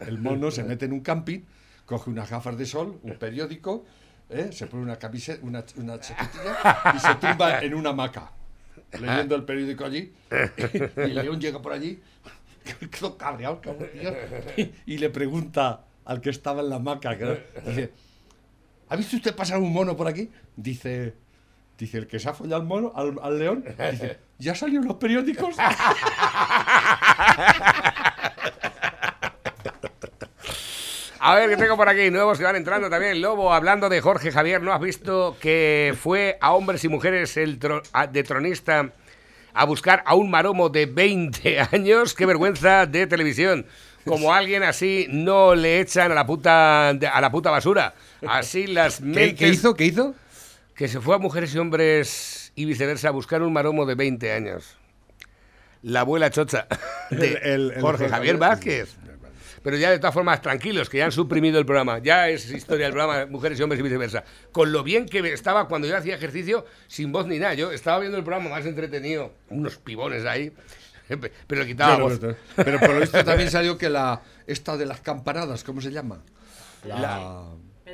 El 0.00 0.18
mono 0.18 0.50
se 0.50 0.64
mete 0.64 0.86
en 0.86 0.92
un 0.92 1.00
camping, 1.00 1.42
coge 1.86 2.10
unas 2.10 2.28
gafas 2.28 2.58
de 2.58 2.66
sol, 2.66 2.98
un 3.04 3.16
periódico, 3.18 3.84
¿eh? 4.30 4.50
se 4.50 4.66
pone 4.66 4.82
una 4.82 4.96
camiseta, 4.96 5.44
una, 5.46 5.64
una 5.76 6.00
chaquetilla 6.00 6.94
y 6.96 6.98
se 6.98 7.14
tumba 7.16 7.60
en 7.62 7.74
una 7.74 7.90
hamaca, 7.90 8.32
leyendo 8.98 9.36
el 9.36 9.44
periódico 9.44 9.84
allí. 9.84 10.12
Y 10.96 11.00
el 11.00 11.14
león 11.14 11.40
llega 11.40 11.62
por 11.62 11.72
allí, 11.72 12.00
quedó 12.90 13.16
cabreado, 13.16 13.60
cabrón, 13.60 13.88
y, 14.86 14.98
le 14.98 15.10
pregunta 15.10 15.84
al 16.04 16.20
que 16.20 16.30
estaba 16.30 16.62
en 16.62 16.70
la 16.70 16.76
hamaca, 16.76 17.16
dice, 17.64 17.92
¿ha 18.92 18.96
visto 18.96 19.16
usted 19.16 19.34
pasar 19.34 19.58
un 19.58 19.72
mono 19.72 19.96
por 19.96 20.06
aquí? 20.06 20.28
Dice, 20.54 21.14
dice 21.78 21.96
el 21.96 22.06
que 22.06 22.18
se 22.18 22.28
ha 22.28 22.34
follado 22.34 22.60
al 22.60 22.68
mono, 22.68 22.92
al, 22.94 23.38
león, 23.38 23.64
dice, 23.64 24.18
¿ya 24.38 24.54
salieron 24.54 24.86
los 24.86 24.96
periódicos? 24.96 25.56
A 31.24 31.36
ver, 31.36 31.48
que 31.48 31.56
tengo 31.56 31.76
por 31.76 31.88
aquí 31.88 32.10
nuevos 32.10 32.36
que 32.36 32.42
van 32.42 32.56
entrando 32.56 32.90
también. 32.90 33.22
Lobo, 33.22 33.54
hablando 33.54 33.88
de 33.88 34.00
Jorge 34.00 34.32
Javier, 34.32 34.60
¿no 34.60 34.72
has 34.72 34.80
visto 34.80 35.36
que 35.40 35.94
fue 35.98 36.36
a 36.40 36.52
hombres 36.52 36.82
y 36.82 36.88
mujeres 36.88 37.36
el 37.36 37.60
de 37.60 38.22
tronista 38.24 38.90
a 39.54 39.64
buscar 39.64 40.02
a 40.04 40.16
un 40.16 40.30
maromo 40.30 40.68
de 40.68 40.86
20 40.86 41.60
años? 41.72 42.14
¡Qué 42.14 42.26
vergüenza 42.26 42.86
de 42.86 43.06
televisión! 43.06 43.66
Como 44.04 44.32
alguien 44.32 44.62
así 44.62 45.06
no 45.10 45.54
le 45.54 45.80
echan 45.80 46.10
a 46.10 46.14
la 46.14 46.26
puta, 46.26 46.88
a 46.90 47.20
la 47.20 47.30
puta 47.30 47.50
basura. 47.50 47.94
Así 48.26 48.66
las 48.66 48.98
¿Qué, 48.98 49.04
mentes... 49.04 49.38
qué 49.38 49.48
hizo? 49.48 49.74
¿Qué 49.74 49.84
hizo? 49.84 50.14
Que 50.74 50.88
se 50.88 51.00
fue 51.00 51.14
a 51.14 51.18
mujeres 51.18 51.54
y 51.54 51.58
hombres 51.58 52.52
y 52.54 52.64
viceversa 52.64 53.08
a 53.08 53.10
buscar 53.12 53.42
un 53.42 53.52
maromo 53.52 53.86
de 53.86 53.94
20 53.94 54.32
años. 54.32 54.76
La 55.82 56.00
abuela 56.00 56.30
chocha 56.30 56.66
de 57.10 57.32
El- 57.34 57.36
el- 57.42 57.72
el 57.76 57.80
Jorge 57.80 58.08
Javier. 58.08 58.36
Vázquez. 58.38 58.96
Pero 59.62 59.76
ya 59.76 59.92
de 59.92 59.98
todas 60.00 60.12
formas, 60.14 60.42
tranquilos, 60.42 60.90
que 60.90 60.98
ya 60.98 61.04
han 61.04 61.12
suprimido 61.12 61.60
el 61.60 61.64
programa. 61.66 62.00
Ya 62.00 62.28
es 62.28 62.50
historia 62.50 62.86
del 62.86 62.94
programa, 62.94 63.26
mujeres 63.30 63.60
y 63.60 63.62
hombres 63.62 63.78
y 63.78 63.84
viceversa. 63.84 64.24
Con 64.50 64.72
lo 64.72 64.82
bien 64.82 65.06
que 65.06 65.20
estaba 65.32 65.68
cuando 65.68 65.86
yo 65.86 65.96
hacía 65.96 66.16
ejercicio, 66.16 66.66
sin 66.88 67.12
voz 67.12 67.28
ni 67.28 67.38
nada. 67.38 67.54
Yo 67.54 67.70
estaba 67.70 68.00
viendo 68.00 68.18
el 68.18 68.24
programa 68.24 68.50
más 68.50 68.66
entretenido, 68.66 69.32
unos 69.50 69.76
pibones 69.76 70.24
ahí, 70.24 70.50
pero 71.18 71.62
le 71.62 71.66
quitaba 71.66 71.96
Claro, 71.96 72.08
voz. 72.08 72.18
pero, 72.20 72.36
pero 72.56 72.80
por 72.80 72.90
lo 72.90 73.00
visto 73.00 73.24
también 73.24 73.50
salió 73.50 73.76
que 73.78 73.88
la 73.88 74.20
esta 74.46 74.76
de 74.76 74.86
las 74.86 75.00
campanadas, 75.00 75.64
¿cómo 75.64 75.80
se 75.80 75.90
llama? 75.90 76.20
La, 76.84 77.44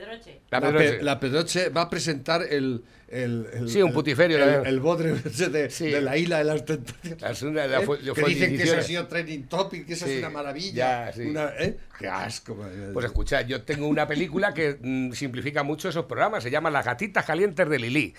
Pedroche. 0.01 0.41
La 0.51 0.61
la, 0.61 0.67
Pedroche. 0.69 0.97
Pe- 0.99 1.03
la 1.03 1.21
Pedroche 1.21 1.69
va 1.71 1.83
a 1.83 1.91
presentar 1.91 2.43
el, 2.43 2.83
el, 3.09 3.47
el- 3.53 3.69
Sí, 3.69 3.83
un 3.83 3.93
putiferio 3.93 4.37
el, 4.39 4.43
también. 4.45 4.67
el 4.67 4.81
bodre 4.81 5.13
de, 5.51 5.71
Sí. 5.71 5.91
de 5.91 6.01
la 6.01 6.17
isla 6.17 6.39
de 6.39 6.45
las 6.45 6.65
tentaciones. 6.65 7.23
¿Eh? 7.23 8.13
que 8.15 8.25
dicen 8.25 8.57
que 8.57 8.63
eso 8.63 8.77
ha 8.79 8.83
sido 8.83 9.07
trending 9.07 9.49
topic, 9.49 9.87
que 9.87 9.95
eso 9.95 10.07
Sí, 10.07 10.13
es 10.13 10.19
una 10.19 10.31
maravilla. 10.31 11.07
ya, 11.07 11.13
sí. 11.13 11.23
una- 11.23 11.51
¿eh? 11.59 11.77
Qué 11.99 12.07
asco. 12.09 12.57
Pues 12.93 13.07
escuchad, 13.07 13.45
yo 13.47 13.63
tengo 13.63 13.89
una 13.89 14.07
película 14.07 14.55
que 14.55 14.79
mm, 14.81 15.13
simplifica 15.13 15.63
mucho 15.63 15.89
esos 15.89 16.05
programas, 16.05 16.43
se 16.45 16.51
llama 16.51 16.71
Las 16.71 16.85
gatitas 16.87 17.25
calientes 17.25 17.69
de 17.69 17.79
Lili. 17.79 18.15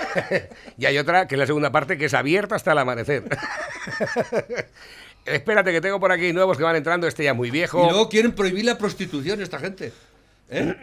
y 0.78 0.86
hay 0.86 0.98
otra, 0.98 1.26
que 1.26 1.34
es 1.34 1.38
la 1.38 1.46
segunda 1.46 1.72
parte, 1.72 1.96
que 1.96 2.04
es 2.06 2.14
abierta 2.14 2.54
hasta 2.56 2.72
el 2.72 2.78
amanecer. 2.78 3.24
Espérate 5.24 5.72
que 5.72 5.80
tengo 5.80 5.98
por 5.98 6.12
aquí 6.12 6.32
nuevos 6.32 6.56
que 6.56 6.62
van 6.62 6.76
entrando, 6.76 7.06
este 7.08 7.24
ya 7.24 7.30
es 7.30 7.36
muy 7.36 7.50
viejo. 7.50 7.84
Y 7.84 7.88
luego 7.88 8.08
quieren 8.08 8.32
prohibir 8.32 8.64
la 8.64 8.78
prostitución 8.78 9.40
esta 9.40 9.58
gente. 9.58 9.92
¿Eh? 10.50 10.74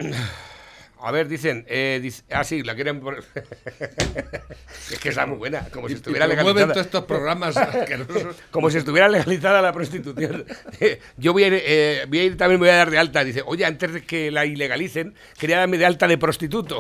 A 1.06 1.12
ver, 1.12 1.28
dicen, 1.28 1.66
eh, 1.68 2.00
dice- 2.02 2.24
ah, 2.32 2.46
sí, 2.46 2.64
la 2.64 2.76
quieren... 2.76 3.02
por- 3.02 3.18
es 4.92 5.00
que 5.00 5.10
esa 5.10 5.24
es 5.24 5.28
muy 5.28 5.38
buena, 5.38 5.68
como 5.70 5.90
si 5.90 5.96
estuviera 5.96 6.28
legalizada. 6.28 6.68
todos 6.74 6.86
estos 6.86 7.04
programas 7.04 7.58
asquerosos. 7.58 8.38
Como 8.52 8.70
si 8.70 8.78
estuviera 8.78 9.10
legalizada 9.10 9.62
la 9.62 9.74
prostitución. 9.74 10.46
Yo 11.18 11.34
voy 11.34 11.44
a, 11.44 11.48
ir, 11.48 11.62
eh, 11.66 12.06
voy 12.08 12.20
a 12.20 12.24
ir 12.24 12.38
también 12.38 12.60
me 12.62 12.68
voy 12.68 12.74
a 12.74 12.78
dar 12.78 12.90
de 12.90 12.98
alta. 13.00 13.24
Dice, 13.26 13.42
oye, 13.46 13.66
antes 13.66 13.92
de 13.92 14.06
que 14.06 14.32
la 14.32 14.46
ilegalicen, 14.46 15.14
quería 15.38 15.58
darme 15.60 15.78
de 15.78 15.86
alta 15.86 16.08
de 16.08 16.18
prostituto. 16.18 16.80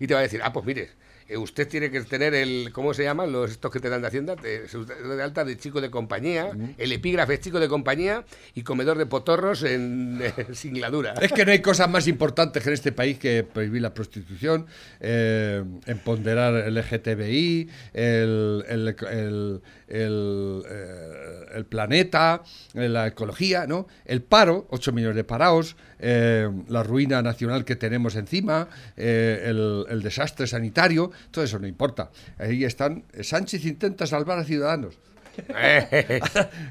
y 0.00 0.06
te 0.06 0.14
va 0.14 0.20
a 0.20 0.22
decir, 0.22 0.40
ah, 0.42 0.50
pues 0.52 0.64
mire, 0.64 0.82
eh, 0.82 0.88
usted 1.36 1.66
tiene 1.68 1.90
que 1.90 2.00
tener 2.02 2.34
el, 2.34 2.70
¿cómo 2.72 2.94
se 2.94 3.02
llaman 3.02 3.32
los 3.32 3.50
estos 3.50 3.70
que 3.72 3.80
te 3.80 3.88
dan 3.88 4.00
de 4.02 4.08
Hacienda? 4.08 4.36
Te- 4.36 4.68
se- 4.68 4.78
de 4.78 5.22
alta 5.22 5.44
de 5.44 5.56
chico 5.56 5.80
de 5.80 5.90
compañía, 5.90 6.50
el 6.78 6.92
epígrafe 6.92 7.34
es 7.34 7.40
chico 7.40 7.58
de 7.58 7.68
compañía 7.68 8.24
y 8.54 8.62
comedor 8.62 8.98
de 8.98 9.06
potorros 9.06 9.62
en 9.62 10.20
eh, 10.22 10.32
singladura. 10.52 11.14
Es 11.20 11.32
que 11.32 11.44
no 11.44 11.52
hay 11.52 11.60
cosas 11.60 11.88
más 11.90 12.06
importantes 12.06 12.66
en 12.66 12.72
este 12.74 12.92
país 12.92 13.18
que 13.18 13.42
prohibir 13.44 13.82
la 13.82 13.92
prostitución, 13.94 14.66
eh, 15.00 15.64
empoderar 15.86 16.54
el 16.54 16.74
LGTBI, 16.76 17.68
el, 17.94 18.64
el, 18.68 18.96
el- 19.10 19.60
el, 19.88 20.62
eh, 20.68 21.46
el 21.54 21.64
planeta, 21.66 22.42
eh, 22.74 22.88
la 22.88 23.06
ecología, 23.06 23.66
¿no? 23.66 23.86
El 24.04 24.22
paro, 24.22 24.66
8 24.70 24.92
millones 24.92 25.16
de 25.16 25.24
parados, 25.24 25.76
eh, 25.98 26.48
la 26.68 26.82
ruina 26.82 27.22
nacional 27.22 27.64
que 27.64 27.76
tenemos 27.76 28.16
encima, 28.16 28.68
eh, 28.96 29.44
el, 29.46 29.84
el 29.88 30.02
desastre 30.02 30.46
sanitario, 30.46 31.10
todo 31.30 31.44
eso 31.44 31.58
no 31.58 31.66
importa. 31.66 32.10
Ahí 32.38 32.64
están. 32.64 33.04
Sánchez 33.20 33.64
intenta 33.64 34.06
salvar 34.06 34.38
a 34.38 34.44
Ciudadanos. 34.44 34.98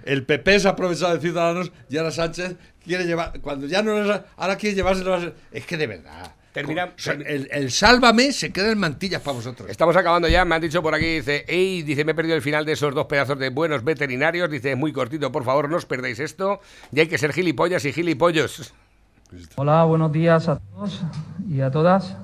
El 0.05 0.26
PP 0.26 0.59
se 0.59 0.68
ha 0.68 0.72
aprovechado 0.72 1.13
de 1.13 1.20
Ciudadanos 1.22 1.72
y 1.89 1.97
ahora 1.97 2.11
Sánchez 2.11 2.55
quiere 2.84 3.05
llevar. 3.05 3.39
Cuando 3.41 3.68
ya 3.68 3.82
no 3.84 4.01
les- 4.01 4.22
Ahora 4.38 4.55
quiere 4.57 4.76
llevárselo 4.76 5.13
a- 5.13 5.34
Es 5.51 5.66
que 5.66 5.78
de 5.78 5.88
verdad. 5.88 6.34
Termina- 6.56 6.86
O 6.86 6.91
sea, 6.95 7.14
el, 7.14 7.49
el 7.51 7.70
sálvame 7.70 8.32
se 8.32 8.51
queda 8.53 8.72
en 8.72 8.78
mantillas 8.80 9.22
para 9.22 9.36
vosotros. 9.36 9.70
Estamos 9.70 9.93
acabando 9.97 10.30
ya, 10.30 10.45
me 10.45 10.56
han 10.56 10.62
dicho 10.62 10.82
por 10.82 10.95
aquí, 10.95 11.18
dice, 11.18 11.43
hey, 11.49 11.84
dice, 11.84 12.06
me 12.06 12.14
he 12.14 12.16
perdido 12.16 12.36
el 12.36 12.41
final 12.41 12.64
de 12.66 12.72
esos 12.72 12.95
dos 12.95 13.08
pedazos 13.08 13.38
de 13.38 13.49
buenos 13.49 13.84
veterinarios, 13.84 14.49
dice, 14.49 14.72
es 14.72 14.78
muy 14.78 14.93
cortito, 14.93 15.32
por 15.34 15.43
favor, 15.43 15.70
no 15.70 15.76
os 15.76 15.86
perdáis 15.86 16.18
esto, 16.20 16.62
y 16.93 17.01
hay 17.01 17.08
que 17.08 17.18
ser 17.18 17.34
gilipollas 17.34 17.84
y 17.84 17.91
gilipollos. 17.91 18.74
Hola, 19.56 19.84
buenos 19.84 20.14
días 20.14 20.47
a 20.47 20.60
todos 20.60 21.01
y 21.49 21.60
a 21.60 21.70
todas. 21.72 22.16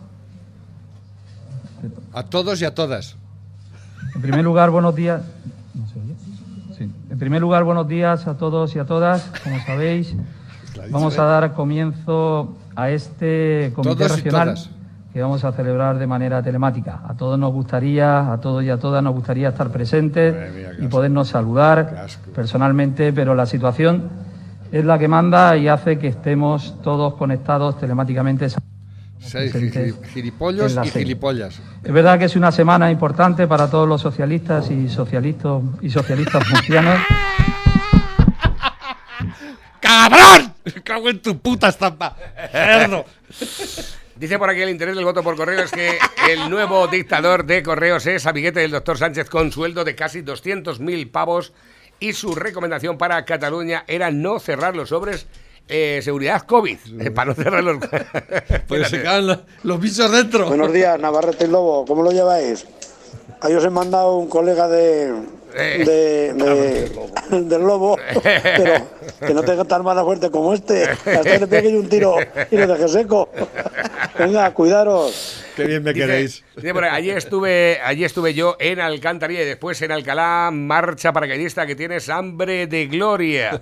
A 2.14 2.24
todos 2.24 2.62
y 2.62 2.66
a 2.66 2.74
todas. 2.74 3.18
En 4.16 4.22
primer 4.22 4.44
lugar, 4.44 4.70
buenos 4.70 4.96
días. 4.96 5.22
¿No 5.74 5.88
se 5.88 6.00
oye? 6.00 6.14
Sí. 6.78 6.90
En 7.10 7.20
primer 7.20 7.42
lugar, 7.42 7.64
buenos 7.66 7.88
días 7.88 8.28
a 8.28 8.38
todos 8.38 8.76
y 8.76 8.80
a 8.80 8.86
todas. 8.86 9.24
Como 9.44 9.60
sabéis, 9.66 10.16
vamos 10.90 11.18
a 11.18 11.24
dar 11.24 11.54
comienzo 11.54 12.56
a 12.76 12.90
este 12.90 13.72
comité 13.76 14.06
Todos 14.06 14.16
regional 14.16 14.56
que 15.14 15.22
vamos 15.22 15.44
a 15.44 15.52
celebrar 15.52 16.00
de 16.00 16.08
manera 16.08 16.42
telemática. 16.42 17.02
A 17.06 17.16
todos 17.16 17.38
nos 17.38 17.52
gustaría, 17.52 18.32
a 18.32 18.40
todos 18.40 18.64
y 18.64 18.70
a 18.70 18.78
todas 18.78 19.04
nos 19.04 19.14
gustaría 19.14 19.50
estar 19.50 19.70
presentes 19.70 20.34
mía, 20.54 20.72
y 20.80 20.88
podernos 20.88 21.28
saludar 21.28 22.08
personalmente, 22.34 23.12
pero 23.12 23.36
la 23.36 23.46
situación 23.46 24.10
es 24.72 24.86
la 24.86 24.98
que 24.98 25.10
manda 25.10 25.58
y 25.58 25.68
hace 25.68 26.00
que 26.00 26.08
estemos 26.08 26.82
todos 26.82 27.16
conectados 27.16 27.78
telemáticamente. 27.78 28.48
Seis 29.20 29.54
gilipollos 30.14 30.80
y 30.84 30.90
gilipollas. 30.90 31.62
Es 31.84 31.92
verdad 31.92 32.18
que 32.18 32.26
es 32.26 32.36
una 32.36 32.52
semana 32.52 32.90
importante 32.90 33.48
para 33.48 33.70
todos 33.70 33.88
los 33.88 34.02
socialistas 34.02 34.72
y 34.72 34.88
socialistas 34.88 35.62
y 35.82 35.90
socialistas 35.90 36.50
murcianos. 36.52 36.98
¡Cabrón! 39.80 40.41
¡Cago 40.84 41.10
en 41.10 41.22
tu 41.22 41.38
puta 41.40 41.70
estampa! 41.70 42.16
¡Cerdo! 42.52 43.06
Dice 44.16 44.38
por 44.38 44.50
aquí 44.50 44.62
el 44.62 44.70
interés 44.70 44.96
del 44.96 45.06
voto 45.06 45.24
por 45.24 45.36
correo 45.36 45.64
es 45.64 45.72
que 45.72 45.98
el 46.30 46.50
nuevo 46.50 46.88
dictador 46.88 47.46
de 47.46 47.64
correos 47.64 48.06
es 48.06 48.28
amiguete 48.28 48.60
del 48.60 48.72
doctor 48.72 48.98
Sánchez 48.98 49.30
con 49.30 49.52
sueldo 49.52 49.84
de 49.84 49.96
casi 49.96 50.22
200.000 50.22 51.12
pavos 51.12 51.54
y 52.00 52.14
su 52.14 52.36
recomendación 52.36 52.98
para 52.98 53.26
Cataluña 53.26 53.84
era 53.88 54.12
no 54.12 54.40
cerrar 54.40 54.76
los 54.76 54.90
sobres 54.90 55.28
eh, 55.68 56.02
seguridad 56.04 56.42
COVID, 56.42 56.78
eh, 57.00 57.12
para 57.12 57.30
no 57.30 57.34
cerrar 57.34 57.64
los... 57.64 57.78
Pues 58.68 58.90
se 58.90 59.02
caen 59.02 59.28
los, 59.28 59.40
los 59.64 59.80
bichos 59.80 60.12
dentro. 60.12 60.48
Buenos 60.48 60.74
días, 60.74 61.00
Navarrete 61.00 61.46
y 61.46 61.48
Lobo, 61.48 61.86
¿cómo 61.86 62.04
lo 62.04 62.12
lleváis? 62.12 62.66
Ahí 63.40 63.54
os 63.54 63.64
he 63.64 63.70
mandado 63.70 64.18
un 64.18 64.28
colega 64.28 64.68
de, 64.68 65.14
de, 65.54 66.34
de- 66.34 67.42
del 67.42 67.62
Lobo, 67.62 67.98
pero 68.24 68.74
que 69.26 69.34
no 69.34 69.44
tenga 69.44 69.64
tan 69.66 69.84
mala 69.84 70.02
suerte 70.04 70.30
como 70.30 70.54
este. 70.54 70.88
Que 71.04 71.12
hasta 71.12 71.38
le 71.38 71.48
pegue 71.48 71.72
yo 71.72 71.80
un 71.80 71.90
tiro 71.90 72.16
y 72.50 72.58
lo 72.58 72.68
deje 72.68 72.88
seco. 72.88 73.30
Venga, 74.26 74.54
cuidaros. 74.54 75.44
Qué 75.56 75.66
bien 75.66 75.84
me 75.84 75.94
Dice- 75.94 76.06
queréis. 76.08 76.44
dice 76.56 76.72
allí 76.90 77.10
estuve, 77.10 77.80
allí 77.84 78.06
estuve 78.06 78.34
yo 78.34 78.56
en 78.60 78.80
Alcantarilla 78.80 79.42
y 79.42 79.46
después 79.46 79.82
en 79.82 79.92
Alcalá, 79.92 80.50
marcha 80.54 81.12
paracaidista 81.12 81.68
que 81.68 81.76
tienes 81.76 82.08
hambre 82.10 82.68
de 82.68 82.88
gloria. 82.88 83.62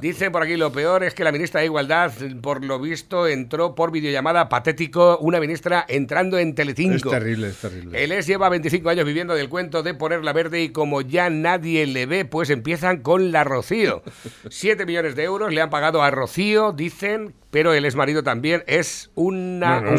Dice 0.00 0.30
por 0.30 0.42
aquí, 0.42 0.56
lo 0.56 0.72
peor 0.72 1.04
es 1.04 1.12
que 1.14 1.24
la 1.24 1.32
ministra 1.32 1.60
de 1.60 1.66
Igualdad, 1.66 2.10
por 2.40 2.64
lo 2.64 2.78
visto, 2.80 3.26
entró 3.26 3.74
por 3.74 3.90
videollamada 3.92 4.48
patético, 4.48 5.18
una 5.18 5.38
ministra 5.40 5.84
entrando 5.88 6.38
en 6.38 6.54
Telecinco. 6.54 7.10
Es 7.10 7.18
terrible, 7.18 7.48
es 7.48 7.56
terrible. 7.58 8.02
El 8.02 8.12
ES 8.12 8.26
lleva 8.26 8.48
25 8.48 8.88
años 8.88 9.04
viviendo 9.04 9.34
del 9.34 9.48
cuento 9.50 9.82
de 9.82 9.92
ponerla 9.94 10.32
verde 10.32 10.62
y 10.62 10.70
como 10.70 11.02
ya 11.02 11.28
nadie 11.28 11.86
le 11.86 12.06
ve, 12.06 12.24
pues 12.24 12.48
empiezan 12.50 13.02
con 13.02 13.30
la 13.30 13.44
Rocío. 13.44 14.02
7 14.48 14.86
millones 14.86 15.16
de 15.16 15.24
euros 15.24 15.52
le 15.52 15.60
han 15.60 15.70
pagado 15.70 16.02
a 16.02 16.10
Rocío, 16.10 16.72
dicen, 16.72 17.34
pero 17.50 17.72
el 17.74 17.84
exmarido 17.84 18.22
también 18.22 18.64
es 18.66 19.10
una 19.14 19.80
No, 19.80 19.90
no, 19.92 19.95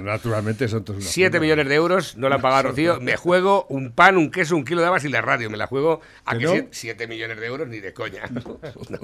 naturalmente 0.00 0.68
son 0.68 0.84
todos 0.84 0.98
una 1.00 1.06
7 1.08 1.28
ofrenda. 1.28 1.40
millones 1.44 1.68
de 1.68 1.74
euros 1.74 2.16
no 2.16 2.28
la 2.28 2.36
a 2.36 2.62
Rocío. 2.62 3.00
Me 3.00 3.16
juego 3.16 3.66
un 3.68 3.92
pan, 3.92 4.16
un 4.16 4.30
queso, 4.30 4.56
un 4.56 4.64
kilo 4.64 4.80
de 4.80 4.86
habas 4.86 5.04
y 5.04 5.08
la 5.08 5.20
radio. 5.20 5.50
Me 5.50 5.56
la 5.56 5.66
juego 5.66 6.00
a 6.24 6.32
¿Que 6.32 6.38
que 6.38 6.62
no? 6.62 6.68
7 6.70 7.06
millones 7.06 7.38
de 7.40 7.46
euros 7.46 7.68
ni 7.68 7.80
de 7.80 7.92
coña. 7.92 8.22
No. 8.88 8.98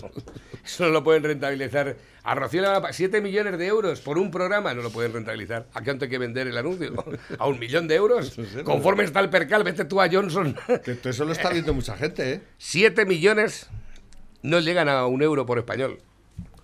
Eso 0.65 0.85
no 0.85 0.91
lo 0.91 1.05
pueden 1.05 1.23
rentabilizar. 1.23 1.97
A 2.23 2.35
Rocío 2.35 2.63
le 2.63 2.69
van 2.69 2.77
a 2.77 2.81
pagar 2.81 2.95
7 2.95 3.21
millones 3.21 3.59
de 3.59 3.67
euros 3.67 4.01
por 4.01 4.17
un 4.19 4.31
programa. 4.31 4.73
No 4.75 4.83
lo 4.83 4.91
pueden 4.91 5.13
rentabilizar. 5.13 5.67
¿A 5.75 5.83
cuánto 5.83 6.05
hay 6.07 6.11
que 6.11 6.19
vender 6.19 6.47
el 6.47 6.57
anuncio? 6.57 6.93
¿A 7.39 7.47
un 7.47 7.59
millón 7.59 7.87
de 7.89 7.97
euros? 7.97 8.35
Conforme 8.65 9.05
está 9.05 9.21
el 9.21 9.31
percal, 9.31 9.63
vete 9.65 9.85
tú 9.85 10.01
a 10.01 10.09
Johnson. 10.11 10.57
Que 10.85 10.99
eso 11.09 11.25
lo 11.25 11.33
está 11.33 11.51
viendo 11.51 11.75
mucha 11.75 11.97
gente, 11.97 12.33
¿eh? 12.33 12.41
7 12.59 13.05
millones 13.05 13.69
no 14.43 14.61
llegan 14.61 14.89
a 14.89 15.07
un 15.07 15.23
euro 15.23 15.45
por 15.47 15.59
español. 15.59 15.99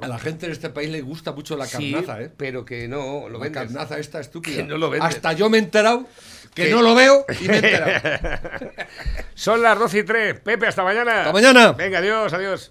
A 0.03 0.09
la 0.09 0.19
gente 0.19 0.47
en 0.47 0.53
este 0.53 0.71
país 0.71 0.91
le 0.91 1.01
gusta 1.03 1.33
mucho 1.33 1.57
la 1.57 1.67
Sí, 1.67 1.93
carnaza, 1.93 2.21
¿eh? 2.23 2.31
pero 2.37 2.65
que 2.65 2.89
no 2.89 3.29
lo 3.29 3.39
La 3.39 3.45
vendes. 3.45 3.63
carnaza 3.63 3.99
esta 3.99 4.21
estúpida. 4.21 4.57
Que 4.57 4.63
no 4.65 4.77
lo 4.79 4.91
vendes. 4.91 5.09
Hasta 5.15 5.33
yo 5.33 5.49
me 5.51 5.59
he 5.59 5.61
enterado 5.61 6.07
que 6.55 6.65
Que- 6.65 6.71
no 6.71 6.83
lo 6.83 6.95
veo 6.95 7.25
y 7.41 7.49
me 7.49 7.55
he 7.55 7.57
enterado. 7.59 8.41
Son 9.35 9.63
las 9.63 9.79
12 9.79 9.99
y 9.99 10.03
3. 10.05 10.41
Pepe, 10.41 10.67
hasta 10.67 10.83
mañana. 10.83 11.21
Hasta 11.21 11.33
mañana. 11.33 11.73
Venga, 11.73 11.99
adiós, 11.99 12.33
adiós. 12.33 12.69